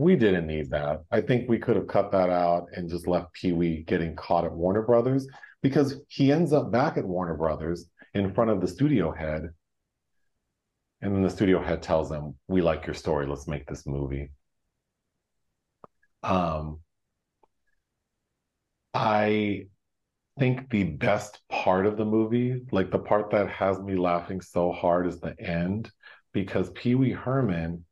[0.00, 1.02] We didn't need that.
[1.10, 4.46] I think we could have cut that out and just left Pee Wee getting caught
[4.46, 5.28] at Warner Brothers
[5.62, 9.50] because he ends up back at Warner Brothers in front of the studio head
[11.02, 13.26] and then the studio head tells them, "We like your story.
[13.26, 14.30] Let's make this movie."
[16.22, 16.80] Um,
[18.94, 19.66] I
[20.38, 24.72] think the best part of the movie, like the part that has me laughing so
[24.72, 25.90] hard, is the end
[26.32, 27.84] because Pee Wee Herman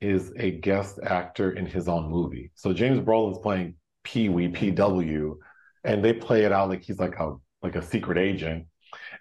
[0.00, 2.50] is a guest actor in his own movie.
[2.54, 5.34] So James Brolin's playing Pee Wee PW,
[5.84, 8.66] and they play it out like he's like a like a secret agent,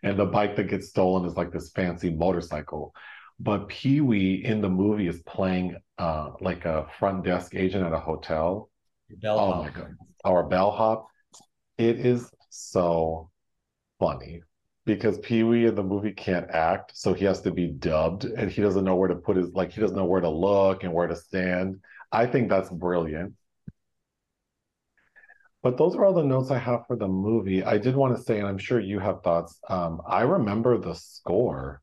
[0.03, 2.93] and the bike that gets stolen is like this fancy motorcycle.
[3.39, 7.93] But Pee Wee in the movie is playing uh, like a front desk agent at
[7.93, 8.69] a hotel.
[9.09, 9.55] Bellhop.
[9.55, 11.07] Oh my god, or bellhop.
[11.77, 13.29] It is so
[13.99, 14.41] funny
[14.95, 18.49] because Pee Wee in the movie can't act, so he has to be dubbed, and
[18.51, 20.93] he doesn't know where to put his like he doesn't know where to look and
[20.93, 21.79] where to stand.
[22.11, 23.35] I think that's brilliant.
[25.61, 27.63] But those are all the notes I have for the movie.
[27.63, 29.59] I did want to say, and I'm sure you have thoughts.
[29.69, 31.81] Um, I remember the score,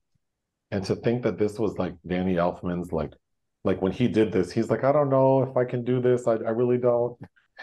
[0.71, 3.13] and to think that this was like Danny Elfman's like,
[3.65, 6.27] like when he did this, he's like, I don't know if I can do this.
[6.27, 7.19] I, I really don't.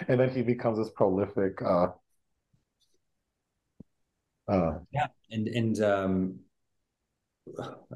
[0.07, 1.61] And then he becomes this prolific.
[1.61, 1.88] Uh,
[4.48, 6.40] uh, Yeah, and and um,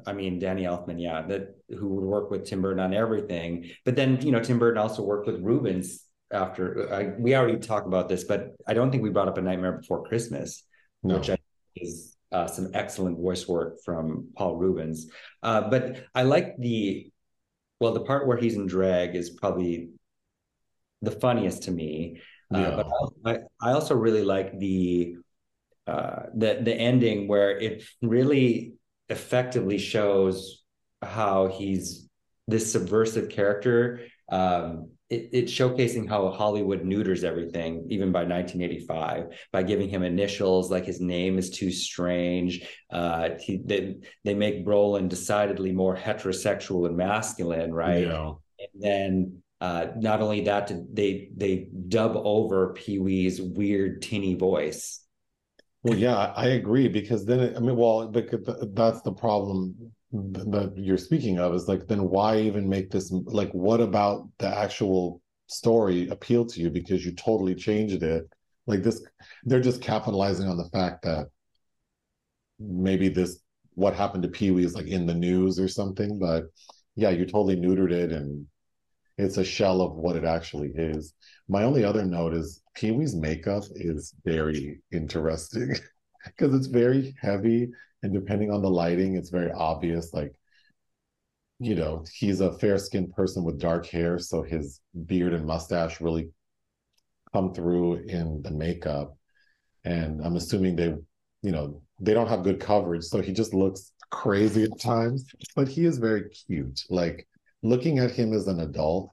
[0.06, 3.70] I mean Danny Elfman, yeah, that who would work with Tim Burton on everything.
[3.84, 6.92] But then you know Tim Burton also worked with Reubens after.
[6.92, 9.72] I, we already talked about this, but I don't think we brought up a Nightmare
[9.72, 10.64] Before Christmas,
[11.02, 11.16] no.
[11.16, 11.42] which I think
[11.76, 15.10] is uh, some excellent voice work from Paul Reubens.
[15.42, 17.10] Uh, but I like the
[17.80, 19.90] well, the part where he's in drag is probably
[21.02, 22.20] the funniest to me.
[22.52, 22.86] Uh, but
[23.24, 25.16] I, I also really like the
[25.88, 28.74] uh, the the ending where it really
[29.08, 30.62] effectively shows
[31.02, 32.08] how he's
[32.46, 34.00] this subversive character.
[34.30, 40.70] Um, it, it's showcasing how Hollywood neuters everything, even by 1985, by giving him initials
[40.70, 42.66] like his name is too strange.
[42.90, 48.06] Uh, he, they they make Brolin decidedly more heterosexual and masculine, right?
[48.06, 48.32] Yeah.
[48.58, 55.00] And then uh, not only that, they they dub over Pee Wee's weird tinny voice.
[55.88, 59.74] Well, yeah, I agree because then it, I mean, well, because that's the problem
[60.12, 64.48] that you're speaking of is like, then why even make this like, what about the
[64.48, 68.28] actual story appeal to you because you totally changed it?
[68.66, 69.02] Like this,
[69.44, 71.28] they're just capitalizing on the fact that
[72.58, 73.40] maybe this
[73.74, 76.44] what happened to Pee Wee is like in the news or something, but
[76.96, 78.46] yeah, you totally neutered it and
[79.16, 81.14] it's a shell of what it actually is.
[81.48, 85.74] My only other note is Wee's makeup is very interesting
[86.26, 87.68] because it's very heavy,
[88.02, 90.12] and depending on the lighting, it's very obvious.
[90.12, 90.34] Like,
[91.58, 96.00] you know, he's a fair skinned person with dark hair, so his beard and mustache
[96.00, 96.30] really
[97.32, 99.16] come through in the makeup.
[99.84, 100.94] And I'm assuming they,
[101.42, 105.26] you know, they don't have good coverage, so he just looks crazy at times,
[105.56, 106.80] but he is very cute.
[106.88, 107.26] Like,
[107.62, 109.10] looking at him as an adult,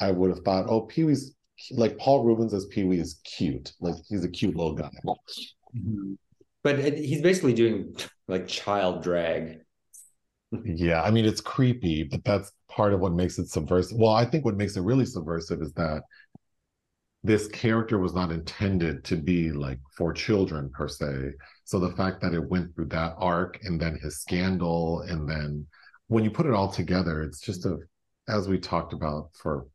[0.00, 1.34] I would have thought, oh, Pee Wee's
[1.72, 3.72] like Paul Reubens as Pee Wee is cute.
[3.80, 4.90] Like he's a cute little guy.
[5.06, 6.14] Mm-hmm.
[6.62, 7.94] But it, he's basically doing
[8.28, 9.60] like child drag.
[10.64, 13.98] Yeah, I mean it's creepy, but that's part of what makes it subversive.
[13.98, 16.02] Well, I think what makes it really subversive is that
[17.22, 21.32] this character was not intended to be like for children per se.
[21.64, 25.66] So the fact that it went through that arc and then his scandal and then
[26.08, 27.78] when you put it all together, it's just a
[28.28, 29.66] as we talked about for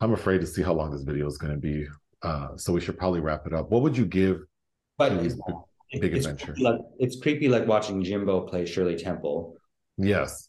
[0.00, 1.86] I'm afraid to see how long this video is going to be.
[2.22, 3.70] Uh, so we should probably wrap it up.
[3.70, 4.40] What would you give
[4.98, 5.34] But it's,
[5.92, 6.52] Big, Big it's Adventure?
[6.52, 9.56] creepy like it's creepy like watching Jimbo play Shirley Temple.
[9.96, 10.48] Yes.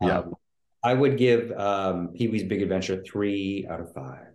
[0.00, 0.18] Yeah.
[0.18, 0.34] Um,
[0.82, 4.26] I would give um, Pee Wee's Big Adventure three out of five.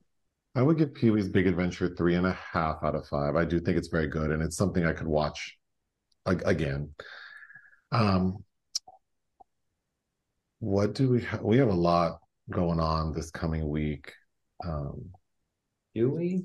[0.55, 3.35] I would give Pee Wee's Big Adventure three and a half out of five.
[3.35, 5.57] I do think it's very good, and it's something I could watch
[6.25, 6.89] ag- again.
[7.91, 8.43] Um,
[10.59, 11.41] what do we have?
[11.41, 12.19] We have a lot
[12.49, 14.11] going on this coming week,
[14.65, 15.05] um,
[15.95, 16.43] Do we?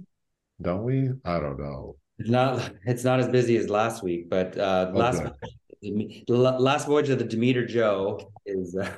[0.63, 1.11] don't we?
[1.25, 1.97] I don't know.
[2.19, 2.73] It's not.
[2.87, 6.25] It's not as busy as last week, but uh, last Okay.
[6.27, 8.89] the last voyage of the Demeter Joe is uh,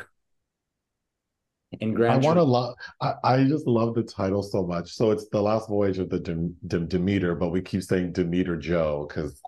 [1.80, 2.74] in I want to love.
[3.00, 4.92] I, I just love the title so much.
[4.92, 8.56] So it's the last voyage of the Dem- Dem- Demeter, but we keep saying Demeter
[8.56, 9.40] Joe because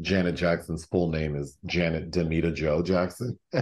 [0.00, 3.38] Janet Jackson's full name is Janet Damita Jo Jackson.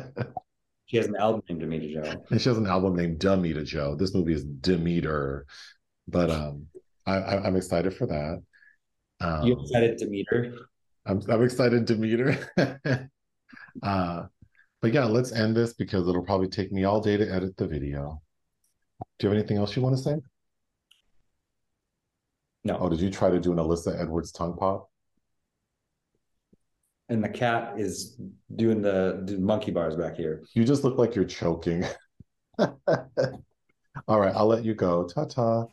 [0.91, 2.25] She has an album named Damita Jo.
[2.31, 3.95] And she has an album named Damita Jo.
[3.95, 5.47] This movie is Demeter,
[6.09, 6.67] but um,
[7.07, 8.43] I, I, I'm excited for that.
[9.21, 10.53] Um, You excited Demeter?
[11.07, 12.37] I'm I'm excited Demeter.
[13.85, 14.23] uh,
[14.83, 17.69] but yeah, let's end this because it'll probably take me all day to edit the
[17.69, 18.21] video.
[19.21, 20.17] Do you have anything else you want to say?
[22.65, 22.79] No.
[22.81, 24.90] Oh, did you try to do an Alyssa Edwards tongue pop?
[27.11, 28.17] And the cat is
[28.55, 30.45] doing the, the monkey bars back here.
[30.55, 31.85] You just look like you're choking.
[32.59, 35.09] All right, I'll let you go.
[35.09, 35.67] Ta ta.